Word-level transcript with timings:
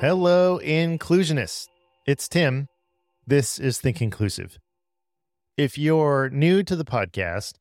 Hello, 0.00 0.60
inclusionists. 0.62 1.66
It's 2.06 2.28
Tim. 2.28 2.68
This 3.26 3.58
is 3.58 3.80
Think 3.80 4.00
Inclusive. 4.00 4.56
If 5.56 5.76
you're 5.76 6.30
new 6.30 6.62
to 6.62 6.76
the 6.76 6.84
podcast, 6.84 7.54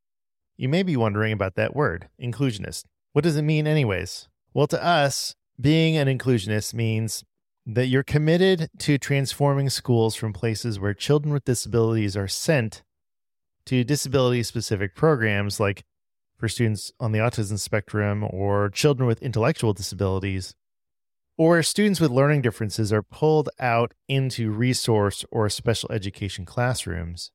you 0.55 0.69
may 0.69 0.83
be 0.83 0.95
wondering 0.95 1.33
about 1.33 1.55
that 1.55 1.75
word, 1.75 2.09
inclusionist. 2.21 2.83
What 3.13 3.23
does 3.23 3.37
it 3.37 3.41
mean, 3.41 3.65
anyways? 3.65 4.29
Well, 4.53 4.67
to 4.67 4.85
us, 4.85 5.33
being 5.59 5.97
an 5.97 6.07
inclusionist 6.07 6.75
means 6.75 7.23
that 7.65 7.87
you're 7.87 8.03
committed 8.03 8.69
to 8.81 8.99
transforming 8.99 9.71
schools 9.71 10.13
from 10.13 10.31
places 10.31 10.79
where 10.79 10.93
children 10.93 11.33
with 11.33 11.43
disabilities 11.43 12.15
are 12.15 12.27
sent 12.27 12.83
to 13.65 13.83
disability 13.83 14.43
specific 14.43 14.93
programs 14.93 15.59
like 15.59 15.81
for 16.37 16.47
students 16.47 16.91
on 16.99 17.13
the 17.13 17.19
autism 17.19 17.57
spectrum 17.57 18.23
or 18.29 18.69
children 18.69 19.07
with 19.07 19.23
intellectual 19.23 19.73
disabilities, 19.73 20.53
or 21.37 21.61
students 21.61 21.99
with 21.99 22.11
learning 22.11 22.41
differences 22.41 22.91
are 22.91 23.03
pulled 23.03 23.49
out 23.59 23.93
into 24.07 24.51
resource 24.51 25.23
or 25.31 25.49
special 25.49 25.91
education 25.91 26.45
classrooms 26.45 27.31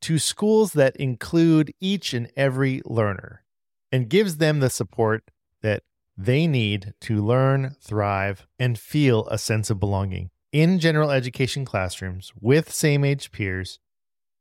to 0.00 0.18
schools 0.18 0.72
that 0.72 0.96
include 0.96 1.72
each 1.80 2.14
and 2.14 2.30
every 2.36 2.80
learner 2.84 3.44
and 3.92 4.08
gives 4.08 4.36
them 4.36 4.60
the 4.60 4.70
support 4.70 5.30
that 5.62 5.82
they 6.16 6.46
need 6.46 6.94
to 7.00 7.24
learn, 7.24 7.76
thrive, 7.80 8.46
and 8.58 8.78
feel 8.78 9.26
a 9.28 9.38
sense 9.38 9.70
of 9.70 9.80
belonging 9.80 10.30
in 10.52 10.78
general 10.78 11.10
education 11.10 11.64
classrooms 11.64 12.32
with 12.40 12.72
same 12.72 13.04
age 13.04 13.30
peers 13.30 13.78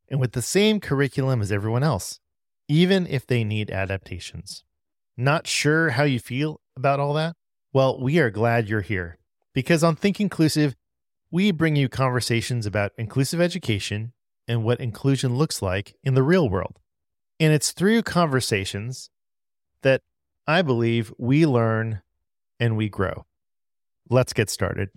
and 0.09 0.19
with 0.19 0.31
the 0.31 0.41
same 0.41 0.79
curriculum 0.79 1.41
as 1.41 1.51
everyone 1.51 1.83
else, 1.83 2.19
even 2.67 3.05
if 3.07 3.27
they 3.27 3.43
need 3.43 3.69
adaptations. 3.69 4.63
Not 5.17 5.47
sure 5.47 5.91
how 5.91 6.03
you 6.03 6.19
feel 6.19 6.61
about 6.75 6.99
all 6.99 7.13
that? 7.13 7.35
Well, 7.77 7.99
we 7.99 8.17
are 8.17 8.31
glad 8.31 8.67
you're 8.67 8.81
here 8.81 9.19
because 9.53 9.83
on 9.83 9.95
Think 9.95 10.19
Inclusive, 10.19 10.75
we 11.29 11.51
bring 11.51 11.75
you 11.75 11.87
conversations 11.87 12.65
about 12.65 12.91
inclusive 12.97 13.39
education 13.39 14.13
and 14.47 14.63
what 14.63 14.79
inclusion 14.79 15.35
looks 15.35 15.61
like 15.61 15.93
in 16.03 16.15
the 16.15 16.23
real 16.23 16.49
world. 16.49 16.79
And 17.39 17.53
it's 17.53 17.73
through 17.73 18.01
conversations 18.01 19.11
that 19.83 20.01
I 20.47 20.63
believe 20.63 21.13
we 21.19 21.45
learn 21.45 22.01
and 22.59 22.77
we 22.77 22.89
grow. 22.89 23.27
Let's 24.09 24.33
get 24.33 24.49
started. 24.49 24.89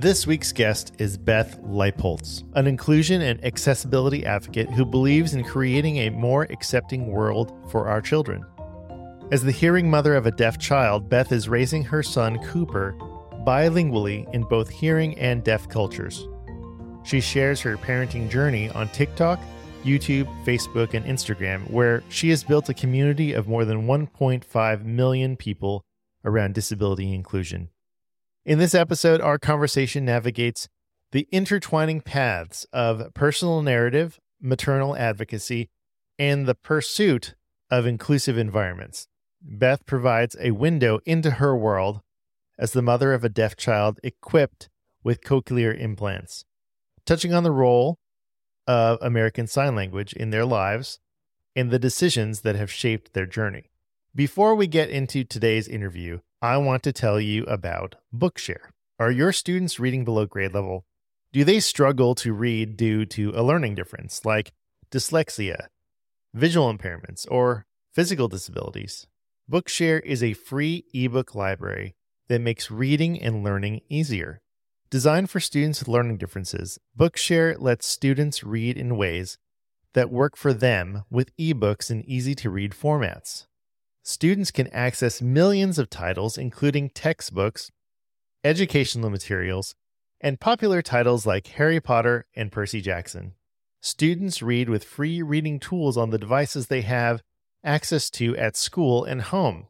This 0.00 0.26
week's 0.26 0.50
guest 0.50 0.94
is 0.96 1.18
Beth 1.18 1.60
Leipholtz, 1.60 2.42
an 2.54 2.66
inclusion 2.66 3.20
and 3.20 3.44
accessibility 3.44 4.24
advocate 4.24 4.70
who 4.70 4.86
believes 4.86 5.34
in 5.34 5.44
creating 5.44 5.98
a 5.98 6.08
more 6.08 6.44
accepting 6.44 7.08
world 7.08 7.52
for 7.70 7.86
our 7.86 8.00
children. 8.00 8.42
As 9.30 9.42
the 9.42 9.52
hearing 9.52 9.90
mother 9.90 10.14
of 10.14 10.24
a 10.24 10.30
deaf 10.30 10.58
child, 10.58 11.10
Beth 11.10 11.32
is 11.32 11.50
raising 11.50 11.84
her 11.84 12.02
son 12.02 12.38
Cooper 12.44 12.96
bilingually 13.46 14.26
in 14.32 14.44
both 14.44 14.70
hearing 14.70 15.18
and 15.18 15.44
deaf 15.44 15.68
cultures. 15.68 16.26
She 17.04 17.20
shares 17.20 17.60
her 17.60 17.76
parenting 17.76 18.30
journey 18.30 18.70
on 18.70 18.88
TikTok, 18.88 19.38
YouTube, 19.84 20.24
Facebook, 20.46 20.94
and 20.94 21.04
Instagram, 21.04 21.70
where 21.70 22.02
she 22.08 22.30
has 22.30 22.42
built 22.42 22.70
a 22.70 22.74
community 22.74 23.34
of 23.34 23.48
more 23.48 23.66
than 23.66 23.86
1.5 23.86 24.82
million 24.82 25.36
people 25.36 25.84
around 26.24 26.54
disability 26.54 27.12
inclusion. 27.12 27.68
In 28.44 28.58
this 28.58 28.74
episode, 28.74 29.20
our 29.20 29.38
conversation 29.38 30.06
navigates 30.06 30.66
the 31.12 31.28
intertwining 31.30 32.00
paths 32.00 32.66
of 32.72 33.12
personal 33.12 33.60
narrative, 33.60 34.18
maternal 34.40 34.96
advocacy, 34.96 35.68
and 36.18 36.46
the 36.46 36.54
pursuit 36.54 37.34
of 37.70 37.84
inclusive 37.84 38.38
environments. 38.38 39.08
Beth 39.42 39.84
provides 39.84 40.36
a 40.40 40.52
window 40.52 41.00
into 41.04 41.32
her 41.32 41.54
world 41.54 42.00
as 42.58 42.72
the 42.72 42.82
mother 42.82 43.12
of 43.12 43.24
a 43.24 43.28
deaf 43.28 43.56
child 43.56 44.00
equipped 44.02 44.70
with 45.04 45.22
cochlear 45.22 45.78
implants, 45.78 46.46
touching 47.04 47.34
on 47.34 47.42
the 47.42 47.50
role 47.50 47.98
of 48.66 48.98
American 49.02 49.46
Sign 49.46 49.74
Language 49.74 50.14
in 50.14 50.30
their 50.30 50.46
lives 50.46 50.98
and 51.54 51.70
the 51.70 51.78
decisions 51.78 52.40
that 52.40 52.56
have 52.56 52.70
shaped 52.70 53.12
their 53.12 53.26
journey. 53.26 53.70
Before 54.14 54.54
we 54.54 54.66
get 54.66 54.88
into 54.88 55.24
today's 55.24 55.68
interview, 55.68 56.20
I 56.42 56.56
want 56.56 56.82
to 56.84 56.92
tell 56.92 57.20
you 57.20 57.44
about 57.44 57.96
Bookshare. 58.16 58.70
Are 58.98 59.10
your 59.10 59.30
students 59.30 59.78
reading 59.78 60.06
below 60.06 60.24
grade 60.24 60.54
level? 60.54 60.86
Do 61.34 61.44
they 61.44 61.60
struggle 61.60 62.14
to 62.14 62.32
read 62.32 62.78
due 62.78 63.04
to 63.06 63.32
a 63.34 63.42
learning 63.42 63.74
difference 63.74 64.24
like 64.24 64.54
dyslexia, 64.90 65.66
visual 66.32 66.72
impairments, 66.72 67.26
or 67.30 67.66
physical 67.92 68.26
disabilities? 68.26 69.06
Bookshare 69.50 70.00
is 70.02 70.22
a 70.22 70.32
free 70.32 70.86
ebook 70.94 71.34
library 71.34 71.94
that 72.28 72.40
makes 72.40 72.70
reading 72.70 73.20
and 73.20 73.44
learning 73.44 73.82
easier. 73.90 74.40
Designed 74.88 75.28
for 75.28 75.40
students 75.40 75.80
with 75.80 75.88
learning 75.88 76.16
differences, 76.16 76.78
Bookshare 76.98 77.60
lets 77.60 77.86
students 77.86 78.42
read 78.42 78.78
in 78.78 78.96
ways 78.96 79.36
that 79.92 80.10
work 80.10 80.36
for 80.36 80.54
them 80.54 81.04
with 81.10 81.36
ebooks 81.36 81.90
in 81.90 82.02
easy 82.06 82.34
to 82.36 82.48
read 82.48 82.72
formats 82.72 83.44
students 84.02 84.50
can 84.50 84.68
access 84.68 85.22
millions 85.22 85.78
of 85.78 85.90
titles, 85.90 86.38
including 86.38 86.90
textbooks, 86.90 87.70
educational 88.44 89.10
materials, 89.10 89.74
and 90.20 90.40
popular 90.40 90.82
titles 90.82 91.26
like 91.26 91.46
Harry 91.48 91.80
Potter 91.80 92.26
and 92.34 92.52
Percy 92.52 92.80
Jackson. 92.80 93.34
Students 93.80 94.42
read 94.42 94.68
with 94.68 94.84
free 94.84 95.22
reading 95.22 95.58
tools 95.58 95.96
on 95.96 96.10
the 96.10 96.18
devices 96.18 96.66
they 96.66 96.82
have 96.82 97.22
access 97.64 98.10
to 98.10 98.36
at 98.36 98.56
school 98.56 99.04
and 99.04 99.22
home. 99.22 99.68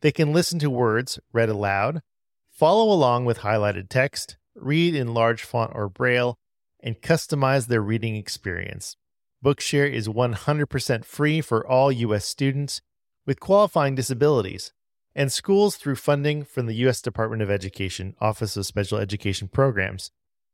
They 0.00 0.12
can 0.12 0.32
listen 0.32 0.58
to 0.60 0.70
words 0.70 1.18
read 1.32 1.48
aloud, 1.48 2.02
follow 2.50 2.92
along 2.92 3.24
with 3.24 3.38
highlighted 3.38 3.88
text, 3.88 4.36
read 4.54 4.94
in 4.94 5.14
large 5.14 5.42
font 5.42 5.72
or 5.74 5.88
braille, 5.88 6.38
and 6.82 7.00
customize 7.00 7.66
their 7.66 7.82
reading 7.82 8.16
experience. 8.16 8.96
Bookshare 9.44 9.90
is 9.90 10.08
100% 10.08 11.04
free 11.04 11.40
for 11.40 11.66
all 11.66 11.90
U.S. 11.90 12.26
students 12.26 12.82
with 13.26 13.40
qualifying 13.40 13.94
disabilities, 13.94 14.72
and 15.14 15.32
schools 15.32 15.76
through 15.76 15.96
funding 15.96 16.44
from 16.44 16.66
the 16.66 16.74
U.S. 16.76 17.02
Department 17.02 17.42
of 17.42 17.50
Education 17.50 18.14
Office 18.20 18.56
of 18.56 18.66
Special 18.66 18.98
Education 18.98 19.48
Programs. 19.48 20.10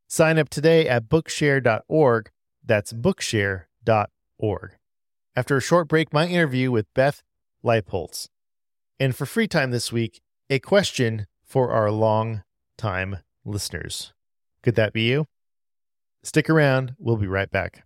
Sign 0.09 0.39
up 0.39 0.49
today 0.49 0.89
at 0.89 1.09
bookshare.org. 1.09 2.31
That's 2.65 2.93
bookshare.org. 2.93 4.71
After 5.35 5.57
a 5.57 5.63
short 5.63 5.89
break, 5.89 6.13
my 6.13 6.27
interview 6.27 6.71
with 6.71 6.93
Beth 6.95 7.23
Leipholtz. 7.65 8.29
And 8.99 9.15
for 9.15 9.27
free 9.27 9.49
time 9.49 9.71
this 9.71 9.93
week, 9.93 10.21
a 10.49 10.59
question 10.59 11.27
for 11.45 11.71
our 11.71 11.91
long 11.91 12.43
time 12.79 13.19
listeners. 13.45 14.13
Could 14.63 14.75
that 14.77 14.93
be 14.93 15.03
you? 15.03 15.27
Stick 16.23 16.49
around. 16.51 16.95
We'll 16.99 17.17
be 17.17 17.27
right 17.27 17.51
back. 17.51 17.86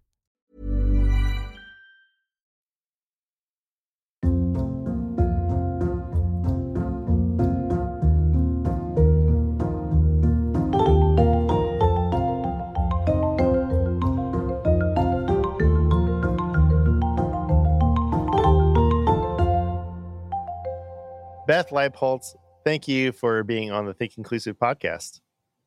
Beth 21.51 21.71
Leipholtz, 21.71 22.33
thank 22.63 22.87
you 22.87 23.11
for 23.11 23.43
being 23.43 23.71
on 23.71 23.85
the 23.85 23.93
Think 23.93 24.17
Inclusive 24.17 24.57
podcast. 24.57 25.19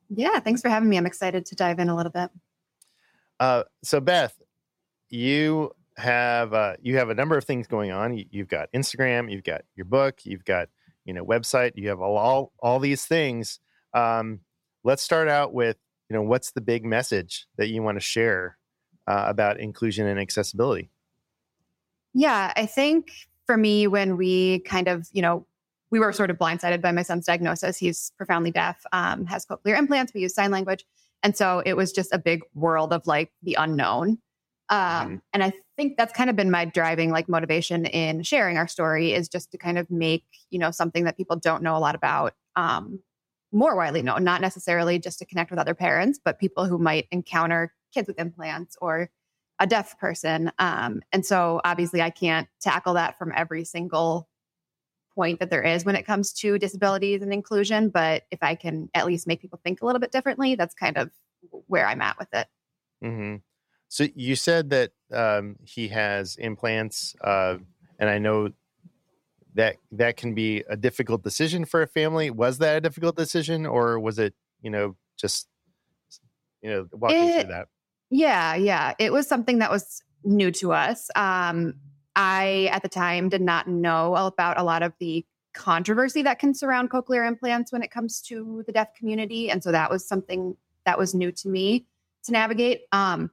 Yeah, 0.09 0.39
thanks 0.39 0.59
for 0.59 0.67
having 0.67 0.89
me. 0.89 0.97
I'm 0.97 1.05
excited 1.05 1.45
to 1.45 1.55
dive 1.55 1.77
in 1.77 1.89
a 1.89 1.95
little 1.95 2.11
bit. 2.11 2.31
Uh, 3.39 3.65
so, 3.83 3.99
Beth, 3.99 4.33
you 5.11 5.69
have 5.95 6.55
uh, 6.55 6.73
you 6.81 6.97
have 6.97 7.11
a 7.11 7.13
number 7.13 7.37
of 7.37 7.43
things 7.43 7.67
going 7.67 7.91
on. 7.91 8.17
You, 8.17 8.25
have 8.39 8.47
got 8.47 8.71
Instagram, 8.73 9.31
you've 9.31 9.43
got 9.43 9.61
your 9.75 9.85
book, 9.85 10.21
you've 10.23 10.43
got 10.43 10.69
you 11.05 11.13
know 11.13 11.23
website, 11.23 11.73
you 11.75 11.89
have 11.89 12.01
all 12.01 12.17
all, 12.17 12.51
all 12.63 12.79
these 12.79 13.05
things. 13.05 13.59
Um, 13.93 14.39
let's 14.83 15.03
start 15.03 15.27
out 15.27 15.53
with 15.53 15.77
you 16.09 16.15
know 16.15 16.23
what's 16.23 16.49
the 16.49 16.61
big 16.61 16.83
message 16.83 17.45
that 17.59 17.67
you 17.67 17.83
want 17.83 17.97
to 17.97 18.03
share 18.03 18.57
uh, 19.05 19.25
about 19.27 19.59
inclusion 19.59 20.07
and 20.07 20.19
accessibility. 20.19 20.89
Yeah, 22.15 22.53
I 22.55 22.65
think 22.65 23.11
for 23.45 23.55
me, 23.55 23.85
when 23.85 24.17
we 24.17 24.61
kind 24.61 24.87
of 24.87 25.07
you 25.11 25.21
know 25.21 25.45
we 25.95 25.99
were 25.99 26.11
sort 26.11 26.29
of 26.29 26.37
blindsided 26.37 26.81
by 26.81 26.91
my 26.91 27.03
son's 27.03 27.25
diagnosis. 27.25 27.77
He's 27.77 28.11
profoundly 28.17 28.51
deaf, 28.51 28.83
um, 28.91 29.25
has 29.27 29.45
cochlear 29.45 29.77
implants. 29.77 30.13
We 30.13 30.19
use 30.19 30.35
sign 30.35 30.51
language. 30.51 30.83
And 31.23 31.37
so 31.37 31.63
it 31.65 31.77
was 31.77 31.93
just 31.93 32.11
a 32.11 32.17
big 32.19 32.41
world 32.53 32.91
of 32.91 33.07
like 33.07 33.31
the 33.43 33.55
unknown. 33.57 34.17
Um, 34.67 34.79
mm-hmm. 34.79 35.15
And 35.31 35.41
I 35.41 35.53
think 35.77 35.95
that's 35.95 36.11
kind 36.11 36.29
of 36.29 36.35
been 36.35 36.51
my 36.51 36.65
driving 36.65 37.11
like 37.11 37.29
motivation 37.29 37.85
in 37.85 38.23
sharing 38.23 38.57
our 38.57 38.67
story 38.67 39.13
is 39.13 39.29
just 39.29 39.53
to 39.53 39.57
kind 39.57 39.77
of 39.77 39.89
make, 39.89 40.25
you 40.49 40.59
know, 40.59 40.69
something 40.69 41.05
that 41.05 41.15
people 41.15 41.37
don't 41.37 41.63
know 41.63 41.77
a 41.77 41.79
lot 41.79 41.95
about 41.95 42.33
um, 42.57 42.99
more 43.53 43.77
widely 43.77 44.01
known, 44.01 44.25
not 44.25 44.41
necessarily 44.41 44.99
just 44.99 45.17
to 45.19 45.25
connect 45.25 45.49
with 45.49 45.59
other 45.59 45.75
parents, 45.75 46.19
but 46.21 46.39
people 46.39 46.65
who 46.65 46.77
might 46.77 47.07
encounter 47.09 47.73
kids 47.93 48.09
with 48.09 48.19
implants 48.19 48.75
or 48.81 49.09
a 49.59 49.65
deaf 49.65 49.97
person. 49.97 50.51
Um, 50.59 51.01
and 51.13 51.25
so 51.25 51.61
obviously 51.63 52.01
I 52.01 52.09
can't 52.09 52.49
tackle 52.59 52.95
that 52.95 53.17
from 53.17 53.31
every 53.33 53.63
single 53.63 54.27
point 55.15 55.39
that 55.39 55.49
there 55.49 55.63
is 55.63 55.85
when 55.85 55.95
it 55.95 56.05
comes 56.05 56.33
to 56.33 56.59
disabilities 56.59 57.21
and 57.21 57.33
inclusion. 57.33 57.89
But 57.89 58.23
if 58.31 58.39
I 58.41 58.55
can 58.55 58.89
at 58.93 59.05
least 59.05 59.27
make 59.27 59.41
people 59.41 59.59
think 59.63 59.81
a 59.81 59.85
little 59.85 59.99
bit 59.99 60.11
differently, 60.11 60.55
that's 60.55 60.75
kind 60.75 60.97
of 60.97 61.11
where 61.67 61.87
I'm 61.87 62.01
at 62.01 62.19
with 62.19 62.27
it. 62.33 62.47
Mm-hmm. 63.03 63.35
So 63.87 64.07
you 64.15 64.35
said 64.35 64.69
that 64.71 64.91
um, 65.13 65.55
he 65.63 65.87
has 65.89 66.35
implants, 66.35 67.15
uh, 67.23 67.57
and 67.97 68.09
I 68.09 68.17
know 68.17 68.49
that 69.53 69.77
that 69.93 70.17
can 70.17 70.33
be 70.33 70.63
a 70.67 70.75
difficult 70.75 71.23
decision 71.23 71.65
for 71.65 71.81
a 71.81 71.87
family. 71.87 72.29
Was 72.29 72.57
that 72.57 72.77
a 72.77 72.81
difficult 72.81 73.15
decision, 73.15 73.65
or 73.65 73.99
was 73.99 74.19
it, 74.19 74.33
you 74.61 74.69
know, 74.69 74.95
just 75.17 75.47
you 76.61 76.69
know, 76.69 76.87
walking 76.91 77.31
through 77.31 77.51
that? 77.51 77.67
Yeah, 78.09 78.55
yeah, 78.55 78.93
it 78.99 79.13
was 79.13 79.27
something 79.27 79.59
that 79.59 79.71
was 79.71 80.01
new 80.23 80.51
to 80.51 80.73
us. 80.73 81.09
Um, 81.15 81.75
I, 82.15 82.69
at 82.71 82.81
the 82.81 82.89
time, 82.89 83.29
did 83.29 83.41
not 83.41 83.67
know 83.67 84.15
about 84.15 84.59
a 84.59 84.63
lot 84.63 84.83
of 84.83 84.93
the 84.99 85.25
controversy 85.53 86.21
that 86.21 86.39
can 86.39 86.53
surround 86.53 86.89
cochlear 86.89 87.27
implants 87.27 87.71
when 87.71 87.81
it 87.81 87.91
comes 87.91 88.21
to 88.21 88.63
the 88.67 88.71
deaf 88.71 88.93
community. 88.93 89.49
And 89.49 89.63
so 89.63 89.71
that 89.71 89.89
was 89.89 90.07
something 90.07 90.55
that 90.85 90.97
was 90.97 91.15
new 91.15 91.31
to 91.31 91.49
me 91.49 91.85
to 92.25 92.31
navigate. 92.31 92.81
Um, 92.91 93.31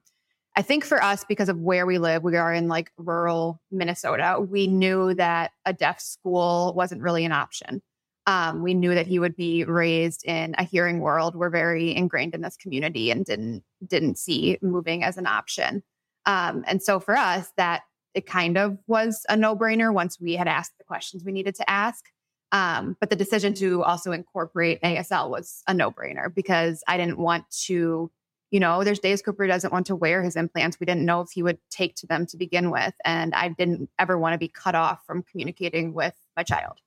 I 0.55 0.63
think 0.63 0.85
for 0.85 1.03
us, 1.03 1.25
because 1.25 1.49
of 1.49 1.59
where 1.59 1.87
we 1.87 1.99
live, 1.99 2.23
we 2.23 2.37
are 2.37 2.53
in 2.53 2.69
like 2.69 2.93
rural 2.97 3.61
Minnesota, 3.71 4.39
we 4.41 4.67
knew 4.67 5.15
that 5.15 5.53
a 5.65 5.73
deaf 5.73 6.01
school 6.01 6.75
wasn't 6.77 7.03
really 7.03 7.25
an 7.25 7.33
option. 7.33 7.83
Um, 8.27 8.63
we 8.63 8.75
knew 8.75 8.95
that 8.95 9.07
he 9.07 9.19
would 9.19 9.35
be 9.35 9.65
raised 9.65 10.25
in 10.27 10.55
a 10.59 10.63
hearing 10.63 11.01
world. 11.01 11.35
We're 11.35 11.51
very 11.51 11.95
ingrained 11.95 12.35
in 12.35 12.41
this 12.43 12.57
community 12.57 13.11
and 13.11 13.25
didn't 13.25 13.65
didn't 13.85 14.19
see 14.19 14.59
moving 14.63 15.03
as 15.03 15.17
an 15.17 15.27
option. 15.27 15.83
Um, 16.27 16.65
and 16.69 16.81
so 16.81 17.01
for 17.01 17.17
us, 17.17 17.51
that 17.57 17.83
it 18.15 18.27
kind 18.27 18.59
of 18.59 18.79
was 18.87 19.25
a 19.29 19.37
no 19.37 19.57
brainer 19.57 19.93
once 19.93 20.21
we 20.21 20.35
had 20.35 20.49
asked 20.49 20.73
the 20.79 20.85
questions 20.85 21.25
we 21.25 21.33
needed 21.33 21.55
to 21.57 21.71
ask. 21.71 22.05
Um, 22.53 22.97
but 23.01 23.09
the 23.09 23.17
decision 23.17 23.55
to 23.55 23.83
also 23.83 24.13
incorporate 24.13 24.81
ASL 24.83 25.31
was 25.31 25.63
a 25.67 25.73
no 25.73 25.91
brainer 25.91 26.33
because 26.33 26.83
I 26.87 26.99
didn't 26.99 27.19
want 27.19 27.45
to, 27.65 28.11
you 28.51 28.61
know, 28.61 28.85
there's 28.85 28.99
days 28.99 29.23
Cooper 29.23 29.47
doesn't 29.47 29.73
want 29.73 29.87
to 29.87 29.97
wear 29.97 30.23
his 30.23 30.37
implants. 30.37 30.79
We 30.79 30.85
didn't 30.85 31.07
know 31.07 31.23
if 31.23 31.31
he 31.31 31.43
would 31.43 31.59
take 31.71 31.95
to 31.97 32.07
them 32.07 32.27
to 32.27 32.37
begin 32.37 32.71
with. 32.71 32.93
And 33.07 33.35
I 33.35 33.49
didn't 33.49 33.89
ever 33.99 34.19
want 34.19 34.35
to 34.35 34.39
be 34.39 34.49
cut 34.49 34.75
off 34.75 35.01
from 35.07 35.23
communicating 35.23 35.95
with 35.95 36.15
my 36.37 36.43
child. 36.43 36.79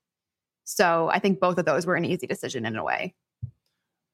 So 0.65 1.09
I 1.11 1.17
think 1.17 1.39
both 1.39 1.57
of 1.57 1.65
those 1.65 1.87
were 1.87 1.95
an 1.95 2.05
easy 2.05 2.27
decision 2.27 2.65
in 2.65 2.75
a 2.75 2.83
way. 2.83 3.15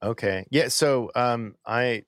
Okay. 0.01 0.45
Yeah. 0.51 0.69
So 0.69 1.11
um, 1.15 1.55
I, 1.65 2.03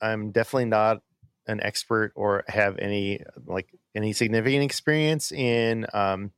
I'm 0.00 0.32
definitely 0.32 0.66
not 0.66 1.02
an 1.46 1.62
expert 1.62 2.12
or 2.14 2.44
have 2.48 2.78
any 2.78 3.20
like 3.46 3.68
any 3.94 4.12
significant 4.12 4.62
experience 4.62 5.32
in 5.32 5.86
um, 5.92 6.32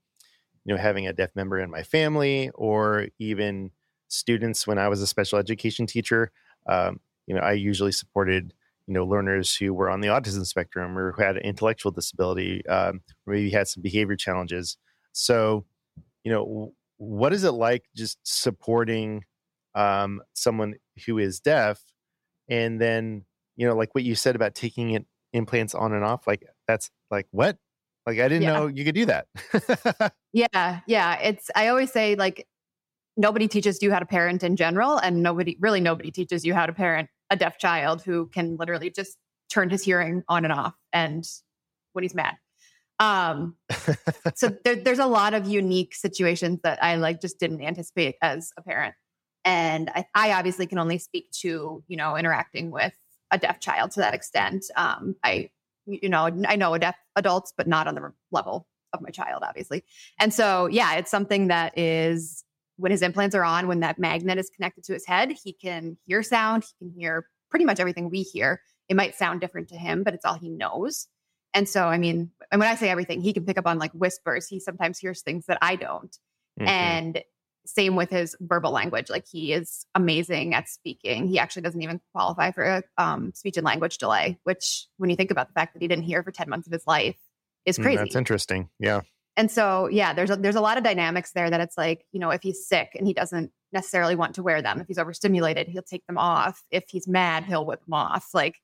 you 0.65 0.75
know 0.75 0.81
having 0.81 1.07
a 1.07 1.13
deaf 1.13 1.31
member 1.35 1.59
in 1.59 1.71
my 1.71 1.83
family 1.83 2.51
or 2.55 3.09
even 3.19 3.71
students 4.09 4.67
when 4.67 4.79
i 4.79 4.89
was 4.89 5.01
a 5.01 5.07
special 5.07 5.39
education 5.39 5.87
teacher 5.87 6.31
um, 6.67 7.01
you 7.27 7.35
know 7.35 7.41
i 7.41 7.53
usually 7.53 7.93
supported 7.93 8.53
you 8.87 8.95
know 8.95 9.05
learners 9.05 9.55
who 9.55 9.73
were 9.73 9.89
on 9.89 10.01
the 10.01 10.09
autism 10.09 10.45
spectrum 10.45 10.99
or 10.99 11.13
who 11.13 11.23
had 11.23 11.37
an 11.37 11.43
intellectual 11.43 11.93
disability 11.93 12.67
um, 12.67 13.01
or 13.27 13.35
maybe 13.35 13.51
had 13.51 13.69
some 13.69 13.83
behavior 13.83 14.17
challenges. 14.17 14.77
So 15.13 15.65
you 16.25 16.33
know 16.33 16.75
what 16.99 17.33
is 17.33 17.45
it 17.45 17.53
like 17.53 17.85
just 17.97 18.19
supporting 18.23 19.25
um, 19.75 20.21
someone 20.35 20.75
who 21.07 21.19
is 21.19 21.41
deaf 21.41 21.81
and 22.49 22.81
then 22.81 23.25
you 23.57 23.67
know 23.67 23.75
like 23.75 23.95
what 23.95 24.05
you 24.05 24.15
said 24.15 24.37
about 24.37 24.55
taking 24.55 24.91
it 24.91 25.06
implants 25.32 25.75
on 25.75 25.93
and 25.94 26.05
off 26.05 26.27
like 26.27 26.44
that's 26.67 26.91
like 27.11 27.27
what 27.31 27.57
like 28.07 28.19
i 28.19 28.29
didn't 28.29 28.43
yeah. 28.43 28.53
know 28.53 28.67
you 28.67 28.85
could 28.85 28.95
do 28.95 29.07
that 29.07 29.27
yeah 30.33 30.81
yeah 30.87 31.19
it's 31.21 31.51
i 31.55 31.69
always 31.69 31.91
say 31.93 32.15
like 32.15 32.47
nobody 33.17 33.47
teaches 33.47 33.83
you 33.83 33.91
how 33.91 33.99
to 33.99 34.07
parent 34.07 34.43
in 34.43 34.57
general 34.57 34.97
and 34.99 35.23
nobody 35.23 35.57
really 35.61 35.81
nobody 35.81 36.11
teaches 36.11 36.45
you 36.45 36.55
how 36.55 36.67
to 36.67 36.73
parent 36.73 37.09
a 37.31 37.37
deaf 37.37 37.59
child 37.59 38.03
who 38.03 38.27
can 38.29 38.57
literally 38.57 38.91
just 38.91 39.17
turn 39.51 39.69
his 39.69 39.83
hearing 39.83 40.23
on 40.29 40.45
and 40.45 40.53
off 40.53 40.75
and 40.93 41.25
when 41.93 42.03
he's 42.03 42.15
mad 42.15 42.35
um 43.01 43.57
so 44.35 44.49
there, 44.65 44.77
there's 44.77 44.99
a 44.99 45.07
lot 45.07 45.35
of 45.35 45.47
unique 45.47 45.95
situations 45.95 46.59
that 46.63 46.83
i 46.83 46.97
like 46.97 47.21
just 47.21 47.39
didn't 47.39 47.63
anticipate 47.63 48.17
as 48.23 48.53
a 48.57 48.63
parent 48.63 48.95
and 49.45 49.91
I, 49.95 50.05
I 50.15 50.33
obviously 50.35 50.67
can 50.67 50.79
only 50.79 50.99
speak 50.99 51.31
to 51.41 51.83
you 51.87 51.97
know 51.97 52.17
interacting 52.17 52.71
with 52.71 52.95
a 53.33 53.39
deaf 53.39 53.59
child 53.59 53.91
to 53.93 54.01
that 54.01 54.15
extent. 54.15 54.67
Um, 54.77 55.17
I, 55.25 55.51
you 55.86 56.08
know, 56.08 56.31
I 56.46 56.56
know 56.56 56.74
a 56.74 56.79
deaf 56.79 56.96
adults, 57.17 57.53
but 57.56 57.67
not 57.67 57.86
on 57.86 57.94
the 57.94 58.12
level 58.31 58.67
of 58.93 59.01
my 59.01 59.10
child, 59.10 59.43
obviously. 59.46 59.84
And 60.20 60.32
so, 60.32 60.67
yeah, 60.67 60.94
it's 60.94 61.10
something 61.10 61.48
that 61.48 61.77
is 61.79 62.44
when 62.77 62.93
his 62.93 63.03
implants 63.03 63.34
are 63.34 63.44
on, 63.44 63.69
when 63.69 63.81
that 63.81 63.98
magnet 63.98 64.39
is 64.39 64.51
connected 64.51 64.84
to 64.84 64.93
his 64.93 65.06
head, 65.06 65.34
he 65.43 65.53
can 65.53 65.96
hear 66.05 66.22
sound. 66.22 66.65
He 66.65 66.86
can 66.86 66.94
hear 66.94 67.27
pretty 67.51 67.65
much 67.65 67.81
everything 67.81 68.10
we 68.10 68.22
hear. 68.22 68.60
It 68.89 68.96
might 68.96 69.15
sound 69.15 69.41
different 69.41 69.69
to 69.69 69.77
him, 69.77 70.03
but 70.03 70.15
it's 70.15 70.24
all 70.24 70.34
he 70.34 70.48
knows. 70.48 71.06
And 71.55 71.69
so, 71.69 71.86
I 71.86 71.98
mean, 71.98 72.31
and 72.51 72.58
when 72.58 72.69
I 72.69 72.74
say 72.74 72.89
everything, 72.89 73.20
he 73.20 73.32
can 73.32 73.44
pick 73.44 73.58
up 73.58 73.67
on 73.67 73.79
like 73.79 73.93
whispers. 73.93 74.48
He 74.48 74.58
sometimes 74.58 74.98
hears 74.98 75.22
things 75.22 75.46
that 75.46 75.58
I 75.60 75.77
don't. 75.77 76.17
Mm-hmm. 76.58 76.69
And 76.69 77.22
same 77.65 77.97
with 77.97 78.11
his 78.11 78.37
verbal 78.41 78.71
language. 78.71 79.11
Like 79.11 79.27
he 79.27 79.53
is 79.53 79.87
amazing 79.95 80.55
at 80.55 80.69
speaking. 80.69 81.29
He 81.29 81.39
actually 81.39 81.63
doesn't 81.63 81.83
even 81.83 82.01
qualify 82.13 82.51
for 82.51 82.65
a 82.65 82.83
um, 82.99 83.33
speech 83.35 83.57
and 83.57 83.65
language 83.65 83.99
delay, 83.99 84.39
which, 84.45 84.87
when 84.97 85.11
you 85.11 85.17
think 85.17 85.31
about 85.31 85.49
the 85.49 85.55
fact 85.55 85.75
that 85.75 85.83
he 85.83 85.89
didn't 85.89 86.05
hear 86.05 86.23
for 86.23 86.33
10 86.33 86.49
months 86.49 86.67
of 86.67 86.73
his 86.73 86.87
life, 86.87 87.17
is 87.65 87.79
crazy. 87.79 87.99
Mm, 87.99 88.01
that's 88.05 88.17
interesting. 88.17 88.69
Yeah. 88.79 89.03
And 89.37 89.51
so, 89.51 89.89
yeah, 89.89 90.13
there's 90.13 90.31
a, 90.31 90.37
there's 90.37 90.57
a 90.57 90.61
lot 90.61 90.77
of 90.77 90.85
dynamics 90.85 91.33
there 91.33 91.49
that 91.49 91.61
it's 91.61 91.79
like, 91.79 92.05
you 92.13 92.21
know, 92.21 92.31
if 92.31 92.43
he's 92.43 92.67
sick 92.67 92.91
and 92.95 93.07
he 93.07 93.15
doesn't 93.15 93.51
necessarily 93.73 94.15
want 94.15 94.35
to 94.35 94.43
wear 94.43 94.61
them, 94.61 94.81
if 94.81 94.89
he's 94.89 94.99
overstimulated, 94.99 95.69
he'll 95.69 95.83
take 95.83 96.07
them 96.07 96.19
off. 96.19 96.63
If 96.71 96.85
he's 96.89 97.09
mad, 97.09 97.45
he'll 97.45 97.65
whip 97.65 97.85
them 97.85 97.95
off. 97.95 98.29
Like 98.35 98.57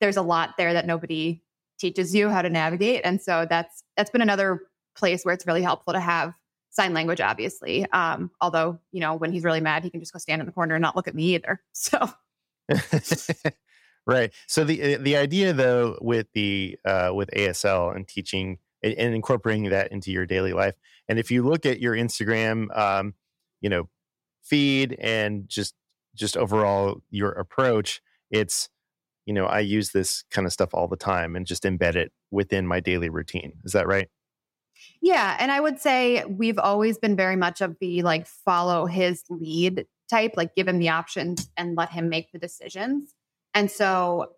there's 0.00 0.16
a 0.16 0.22
lot 0.22 0.54
there 0.56 0.72
that 0.72 0.86
nobody 0.86 1.42
teaches 1.78 2.14
you 2.14 2.28
how 2.28 2.42
to 2.42 2.50
navigate. 2.50 3.02
And 3.04 3.20
so 3.20 3.46
that's 3.48 3.84
that's 3.96 4.10
been 4.10 4.22
another 4.22 4.62
place 4.96 5.24
where 5.24 5.34
it's 5.34 5.46
really 5.46 5.62
helpful 5.62 5.92
to 5.92 6.00
have 6.00 6.34
sign 6.70 6.94
language, 6.94 7.20
obviously. 7.20 7.84
Um, 7.90 8.30
although, 8.40 8.78
you 8.92 9.00
know, 9.00 9.14
when 9.14 9.32
he's 9.32 9.44
really 9.44 9.60
mad, 9.60 9.84
he 9.84 9.90
can 9.90 10.00
just 10.00 10.12
go 10.12 10.18
stand 10.18 10.40
in 10.40 10.46
the 10.46 10.52
corner 10.52 10.74
and 10.74 10.82
not 10.82 10.96
look 10.96 11.08
at 11.08 11.14
me 11.14 11.34
either. 11.34 11.60
So, 11.72 12.08
Right. 14.06 14.32
So 14.46 14.64
the 14.64 14.96
the 14.96 15.16
idea 15.16 15.52
though 15.52 15.98
with 16.00 16.26
the 16.32 16.78
uh, 16.84 17.12
with 17.14 17.30
ASL 17.30 17.94
and 17.94 18.08
teaching 18.08 18.58
and 18.82 19.14
incorporating 19.14 19.68
that 19.70 19.92
into 19.92 20.10
your 20.10 20.26
daily 20.26 20.52
life, 20.52 20.74
and 21.08 21.18
if 21.18 21.30
you 21.30 21.42
look 21.42 21.66
at 21.66 21.80
your 21.80 21.94
Instagram, 21.94 22.76
um, 22.76 23.14
you 23.60 23.68
know, 23.68 23.88
feed 24.42 24.96
and 25.00 25.48
just 25.48 25.74
just 26.14 26.36
overall 26.36 27.02
your 27.10 27.30
approach, 27.32 28.00
it's 28.30 28.68
you 29.26 29.34
know 29.34 29.46
I 29.46 29.60
use 29.60 29.90
this 29.90 30.24
kind 30.30 30.46
of 30.46 30.52
stuff 30.52 30.70
all 30.72 30.88
the 30.88 30.96
time 30.96 31.36
and 31.36 31.46
just 31.46 31.64
embed 31.64 31.94
it 31.94 32.10
within 32.30 32.66
my 32.66 32.80
daily 32.80 33.10
routine. 33.10 33.52
Is 33.64 33.72
that 33.72 33.86
right? 33.86 34.08
Yeah, 35.02 35.36
and 35.38 35.50
I 35.50 35.60
would 35.60 35.80
say 35.80 36.24
we've 36.24 36.58
always 36.58 36.98
been 36.98 37.16
very 37.16 37.36
much 37.36 37.60
of 37.60 37.76
the 37.80 38.02
like 38.02 38.26
follow 38.26 38.86
his 38.86 39.24
lead 39.30 39.86
type, 40.10 40.32
like 40.36 40.54
give 40.54 40.68
him 40.68 40.78
the 40.78 40.90
options 40.90 41.48
and 41.56 41.76
let 41.76 41.90
him 41.90 42.08
make 42.08 42.32
the 42.32 42.38
decisions. 42.38 43.14
And 43.54 43.70
so 43.70 44.32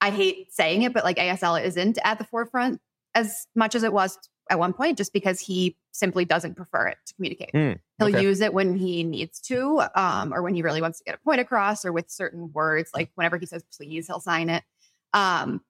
I 0.00 0.10
hate 0.10 0.52
saying 0.52 0.82
it, 0.82 0.92
but 0.92 1.04
like 1.04 1.16
ASL 1.16 1.62
isn't 1.62 1.98
at 2.04 2.18
the 2.18 2.24
forefront 2.24 2.80
as 3.14 3.46
much 3.54 3.74
as 3.74 3.82
it 3.82 3.92
was 3.92 4.18
at 4.50 4.58
one 4.58 4.74
point, 4.74 4.98
just 4.98 5.12
because 5.12 5.40
he 5.40 5.76
simply 5.92 6.24
doesn't 6.24 6.54
prefer 6.54 6.88
it 6.88 6.98
to 7.06 7.14
communicate. 7.14 7.52
Mm, 7.54 7.78
He'll 7.98 8.08
okay. 8.08 8.22
use 8.22 8.40
it 8.40 8.52
when 8.52 8.76
he 8.76 9.04
needs 9.04 9.40
to, 9.42 9.82
um, 9.94 10.34
or 10.34 10.42
when 10.42 10.54
he 10.54 10.62
really 10.62 10.82
wants 10.82 10.98
to 10.98 11.04
get 11.04 11.14
a 11.14 11.18
point 11.18 11.40
across, 11.40 11.84
or 11.84 11.92
with 11.92 12.10
certain 12.10 12.50
words. 12.52 12.90
Like 12.92 13.10
whenever 13.14 13.38
he 13.38 13.46
says 13.46 13.64
please, 13.74 14.06
he'll 14.06 14.20
sign 14.20 14.50
it. 14.50 14.62
Um, 15.14 15.62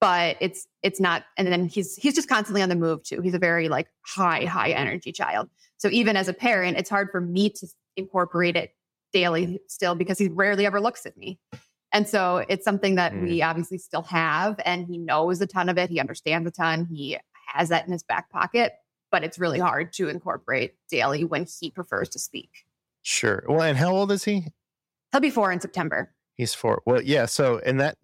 but 0.00 0.36
it's 0.40 0.66
it's 0.82 1.00
not. 1.00 1.24
And 1.36 1.46
then 1.48 1.66
he's 1.66 1.96
he's 1.96 2.14
just 2.14 2.28
constantly 2.28 2.62
on 2.62 2.68
the 2.68 2.76
move 2.76 3.02
too. 3.02 3.20
He's 3.20 3.34
a 3.34 3.38
very 3.38 3.68
like 3.68 3.88
high 4.02 4.44
high 4.44 4.70
energy 4.70 5.12
child. 5.12 5.48
So 5.76 5.88
even 5.90 6.16
as 6.16 6.28
a 6.28 6.32
parent, 6.32 6.78
it's 6.78 6.90
hard 6.90 7.10
for 7.10 7.20
me 7.20 7.50
to 7.50 7.66
incorporate 7.96 8.56
it 8.56 8.74
daily 9.12 9.60
still 9.66 9.94
because 9.94 10.18
he 10.18 10.28
rarely 10.28 10.66
ever 10.66 10.80
looks 10.80 11.06
at 11.06 11.16
me. 11.16 11.38
And 11.92 12.08
so 12.08 12.44
it's 12.48 12.64
something 12.64 12.94
that 12.94 13.12
Mm. 13.12 13.22
we 13.22 13.42
obviously 13.42 13.78
still 13.78 14.02
have, 14.02 14.60
and 14.64 14.86
he 14.86 14.96
knows 14.96 15.40
a 15.40 15.46
ton 15.46 15.68
of 15.68 15.76
it. 15.76 15.90
He 15.90 15.98
understands 15.98 16.46
a 16.46 16.52
ton. 16.52 16.86
He 16.86 17.18
has 17.48 17.68
that 17.70 17.84
in 17.86 17.92
his 17.92 18.04
back 18.04 18.30
pocket, 18.30 18.74
but 19.10 19.24
it's 19.24 19.40
really 19.40 19.58
hard 19.58 19.92
to 19.94 20.08
incorporate 20.08 20.74
daily 20.88 21.24
when 21.24 21.46
he 21.60 21.70
prefers 21.70 22.08
to 22.10 22.18
speak. 22.20 22.64
Sure. 23.02 23.42
Well, 23.48 23.62
and 23.62 23.76
how 23.76 23.90
old 23.90 24.12
is 24.12 24.22
he? 24.24 24.46
He'll 25.10 25.20
be 25.20 25.30
four 25.30 25.50
in 25.50 25.60
September. 25.60 26.14
He's 26.36 26.54
four. 26.54 26.80
Well, 26.86 27.02
yeah. 27.02 27.26
So, 27.26 27.58
and 27.66 27.80
that, 27.80 27.98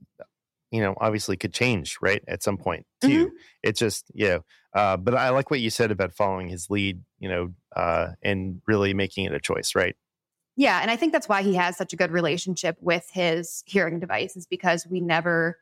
you 0.71 0.81
know, 0.81 0.95
obviously 1.01 1.37
could 1.37 1.53
change, 1.53 1.97
right? 2.01 2.23
At 2.29 2.43
some 2.43 2.57
point, 2.57 2.87
too. 3.01 3.33
It's 3.63 3.79
just, 3.79 4.11
yeah. 4.15 4.39
Uh, 4.75 4.97
but 4.97 5.15
I 5.15 5.31
like 5.31 5.51
what 5.51 5.61
you 5.61 5.71
said 5.71 5.91
about 5.91 6.15
following 6.15 6.49
his 6.49 6.69
lead, 6.69 7.01
you 7.19 7.29
know, 7.29 7.55
uh, 7.75 8.09
and 8.23 8.61
really 8.67 8.93
making 8.93 9.25
it 9.25 9.33
a 9.33 9.41
choice, 9.41 9.75
right? 9.75 9.95
Yeah. 10.57 10.81
And 10.81 10.91
I 10.91 10.97
think 10.97 11.13
that's 11.13 11.29
why 11.29 11.43
he 11.43 11.55
has 11.55 11.77
such 11.77 11.93
a 11.93 11.97
good 11.97 12.11
relationship 12.11 12.77
with 12.81 13.09
his 13.13 13.63
hearing 13.67 14.01
device, 14.01 14.37
is 14.37 14.47
because 14.47 14.87
we 14.87 15.01
never, 15.01 15.59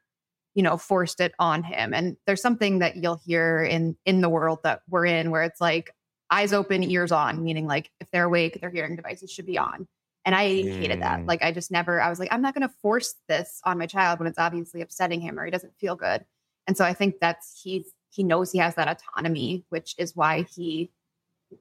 you 0.54 0.62
know, 0.62 0.76
forced 0.76 1.20
it 1.20 1.34
on 1.38 1.64
him. 1.64 1.92
And 1.92 2.16
there's 2.26 2.40
something 2.40 2.78
that 2.78 2.96
you'll 2.96 3.20
hear 3.24 3.62
in 3.62 3.96
in 4.06 4.20
the 4.20 4.28
world 4.28 4.60
that 4.62 4.82
we're 4.88 5.06
in 5.06 5.30
where 5.30 5.42
it's 5.42 5.60
like 5.60 5.92
eyes 6.30 6.52
open, 6.52 6.82
ears 6.82 7.12
on, 7.12 7.42
meaning 7.42 7.66
like 7.66 7.90
if 8.00 8.10
they're 8.10 8.24
awake, 8.24 8.60
their 8.60 8.70
hearing 8.70 8.96
devices 8.96 9.30
should 9.30 9.46
be 9.46 9.58
on. 9.58 9.86
And 10.24 10.34
I 10.34 10.62
hated 10.62 11.02
that. 11.02 11.20
Mm. 11.20 11.28
Like 11.28 11.42
I 11.42 11.52
just 11.52 11.70
never, 11.70 12.00
I 12.00 12.08
was 12.08 12.18
like, 12.18 12.32
I'm 12.32 12.40
not 12.40 12.54
going 12.54 12.66
to 12.66 12.74
force 12.80 13.14
this 13.28 13.60
on 13.64 13.78
my 13.78 13.86
child 13.86 14.18
when 14.18 14.26
it's 14.26 14.38
obviously 14.38 14.80
upsetting 14.80 15.20
him 15.20 15.38
or 15.38 15.44
he 15.44 15.50
doesn't 15.50 15.76
feel 15.78 15.96
good. 15.96 16.24
And 16.66 16.76
so 16.76 16.84
I 16.84 16.94
think 16.94 17.16
that's 17.20 17.60
he's 17.62 17.86
he 18.10 18.22
knows 18.22 18.52
he 18.52 18.58
has 18.58 18.76
that 18.76 18.88
autonomy, 18.88 19.64
which 19.70 19.94
is 19.98 20.14
why 20.14 20.46
he 20.54 20.90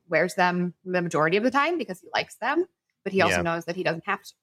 wears 0.07 0.35
them 0.35 0.73
the 0.85 1.01
majority 1.01 1.35
of 1.35 1.43
the 1.43 1.51
time 1.51 1.77
because 1.77 1.99
he 1.99 2.07
likes 2.13 2.35
them. 2.35 2.65
But 3.03 3.11
he 3.11 3.21
also 3.21 3.37
Yeah. 3.37 3.41
knows 3.41 3.65
that 3.65 3.75
he 3.75 3.83
doesn't 3.83 4.05
have 4.05 4.21
to. 4.23 4.33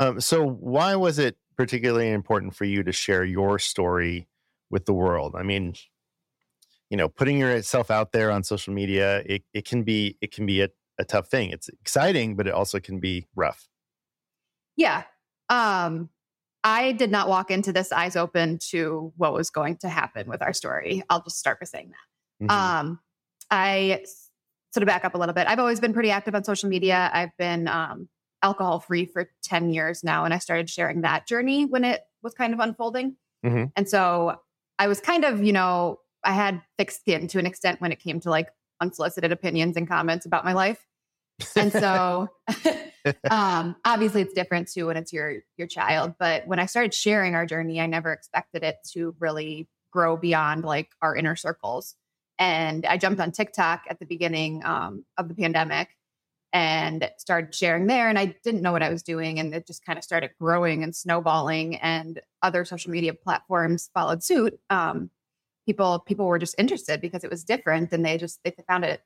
Um, 0.00 0.20
so, 0.20 0.44
why 0.44 0.96
was 0.96 1.18
it 1.18 1.36
particularly 1.56 2.10
important 2.10 2.56
for 2.56 2.64
you 2.64 2.82
to 2.82 2.90
share 2.90 3.24
your 3.24 3.58
story 3.58 4.26
with 4.70 4.86
the 4.86 4.92
world? 4.92 5.34
I 5.36 5.44
mean, 5.44 5.74
you 6.90 6.96
know, 6.96 7.08
putting 7.08 7.38
yourself 7.38 7.90
out 7.90 8.12
there 8.12 8.30
on 8.30 8.42
social 8.42 8.74
media, 8.74 9.22
it, 9.24 9.44
it 9.52 9.64
can 9.64 9.84
be 9.84 10.18
it 10.20 10.32
can 10.32 10.46
be 10.46 10.62
a, 10.62 10.68
a 10.98 11.04
tough 11.04 11.28
thing. 11.28 11.50
It's 11.50 11.68
exciting, 11.68 12.36
but 12.36 12.46
it 12.46 12.52
also 12.52 12.80
can 12.80 13.00
be 13.00 13.26
rough. 13.34 13.68
Yeah. 14.76 15.04
Um, 15.48 16.10
I 16.62 16.92
did 16.92 17.10
not 17.10 17.28
walk 17.28 17.50
into 17.50 17.72
this 17.72 17.92
eyes 17.92 18.16
open 18.16 18.58
to 18.70 19.12
what 19.16 19.34
was 19.34 19.50
going 19.50 19.76
to 19.78 19.88
happen 19.88 20.28
with 20.28 20.40
our 20.42 20.52
story. 20.52 21.02
I'll 21.10 21.22
just 21.22 21.38
start 21.38 21.60
by 21.60 21.66
saying 21.66 21.90
that. 21.90 22.46
Mhm. 22.46 22.50
Um, 22.50 23.00
I 23.50 24.04
so 24.70 24.80
to 24.80 24.86
back 24.86 25.04
up 25.04 25.14
a 25.14 25.18
little 25.18 25.34
bit, 25.34 25.46
I've 25.46 25.60
always 25.60 25.78
been 25.78 25.92
pretty 25.92 26.10
active 26.10 26.34
on 26.34 26.42
social 26.42 26.68
media. 26.68 27.08
I've 27.12 27.36
been 27.38 27.68
um, 27.68 28.08
alcohol 28.42 28.80
free 28.80 29.04
for 29.04 29.30
10 29.44 29.70
years 29.70 30.02
now, 30.02 30.24
and 30.24 30.34
I 30.34 30.38
started 30.38 30.68
sharing 30.68 31.02
that 31.02 31.28
journey 31.28 31.64
when 31.64 31.84
it 31.84 32.02
was 32.22 32.34
kind 32.34 32.52
of 32.52 32.58
unfolding. 32.58 33.16
Mhm. 33.44 33.70
And 33.76 33.88
so 33.88 34.40
I 34.80 34.88
was 34.88 35.00
kind 35.00 35.24
of, 35.24 35.44
you 35.44 35.52
know, 35.52 36.00
I 36.24 36.32
had 36.32 36.60
thick 36.76 36.90
skin 36.90 37.28
to 37.28 37.38
an 37.38 37.46
extent 37.46 37.80
when 37.80 37.92
it 37.92 38.00
came 38.00 38.18
to 38.20 38.30
like 38.30 38.48
unsolicited 38.80 39.32
opinions 39.32 39.76
and 39.76 39.88
comments 39.88 40.26
about 40.26 40.44
my 40.44 40.52
life. 40.52 40.84
And 41.56 41.72
so 41.72 42.28
um, 43.30 43.76
obviously 43.84 44.22
it's 44.22 44.34
different 44.34 44.70
too 44.70 44.86
when 44.86 44.96
it's 44.96 45.12
your 45.12 45.38
your 45.56 45.66
child. 45.66 46.14
But 46.18 46.46
when 46.46 46.58
I 46.58 46.66
started 46.66 46.94
sharing 46.94 47.34
our 47.34 47.46
journey, 47.46 47.80
I 47.80 47.86
never 47.86 48.12
expected 48.12 48.62
it 48.62 48.76
to 48.92 49.14
really 49.18 49.68
grow 49.90 50.16
beyond 50.16 50.64
like 50.64 50.90
our 51.02 51.14
inner 51.16 51.36
circles. 51.36 51.94
And 52.38 52.84
I 52.86 52.96
jumped 52.98 53.20
on 53.20 53.32
TikTok 53.32 53.82
at 53.88 54.00
the 54.00 54.06
beginning 54.06 54.64
um, 54.64 55.04
of 55.16 55.28
the 55.28 55.34
pandemic 55.34 55.88
and 56.52 57.10
started 57.18 57.54
sharing 57.54 57.86
there. 57.86 58.08
And 58.08 58.18
I 58.18 58.36
didn't 58.44 58.62
know 58.62 58.72
what 58.72 58.82
I 58.82 58.88
was 58.88 59.02
doing. 59.02 59.40
And 59.40 59.54
it 59.54 59.66
just 59.66 59.84
kind 59.84 59.98
of 59.98 60.04
started 60.04 60.30
growing 60.40 60.82
and 60.82 60.94
snowballing. 60.94 61.76
And 61.76 62.20
other 62.42 62.64
social 62.64 62.90
media 62.90 63.14
platforms 63.14 63.90
followed 63.92 64.22
suit. 64.22 64.58
Um, 64.70 65.10
people 65.66 66.00
people 66.00 66.26
were 66.26 66.38
just 66.38 66.54
interested 66.58 67.00
because 67.00 67.24
it 67.24 67.30
was 67.30 67.44
different, 67.44 67.92
and 67.92 68.04
they 68.04 68.18
just 68.18 68.40
they 68.44 68.52
found 68.68 68.84
it 68.84 69.02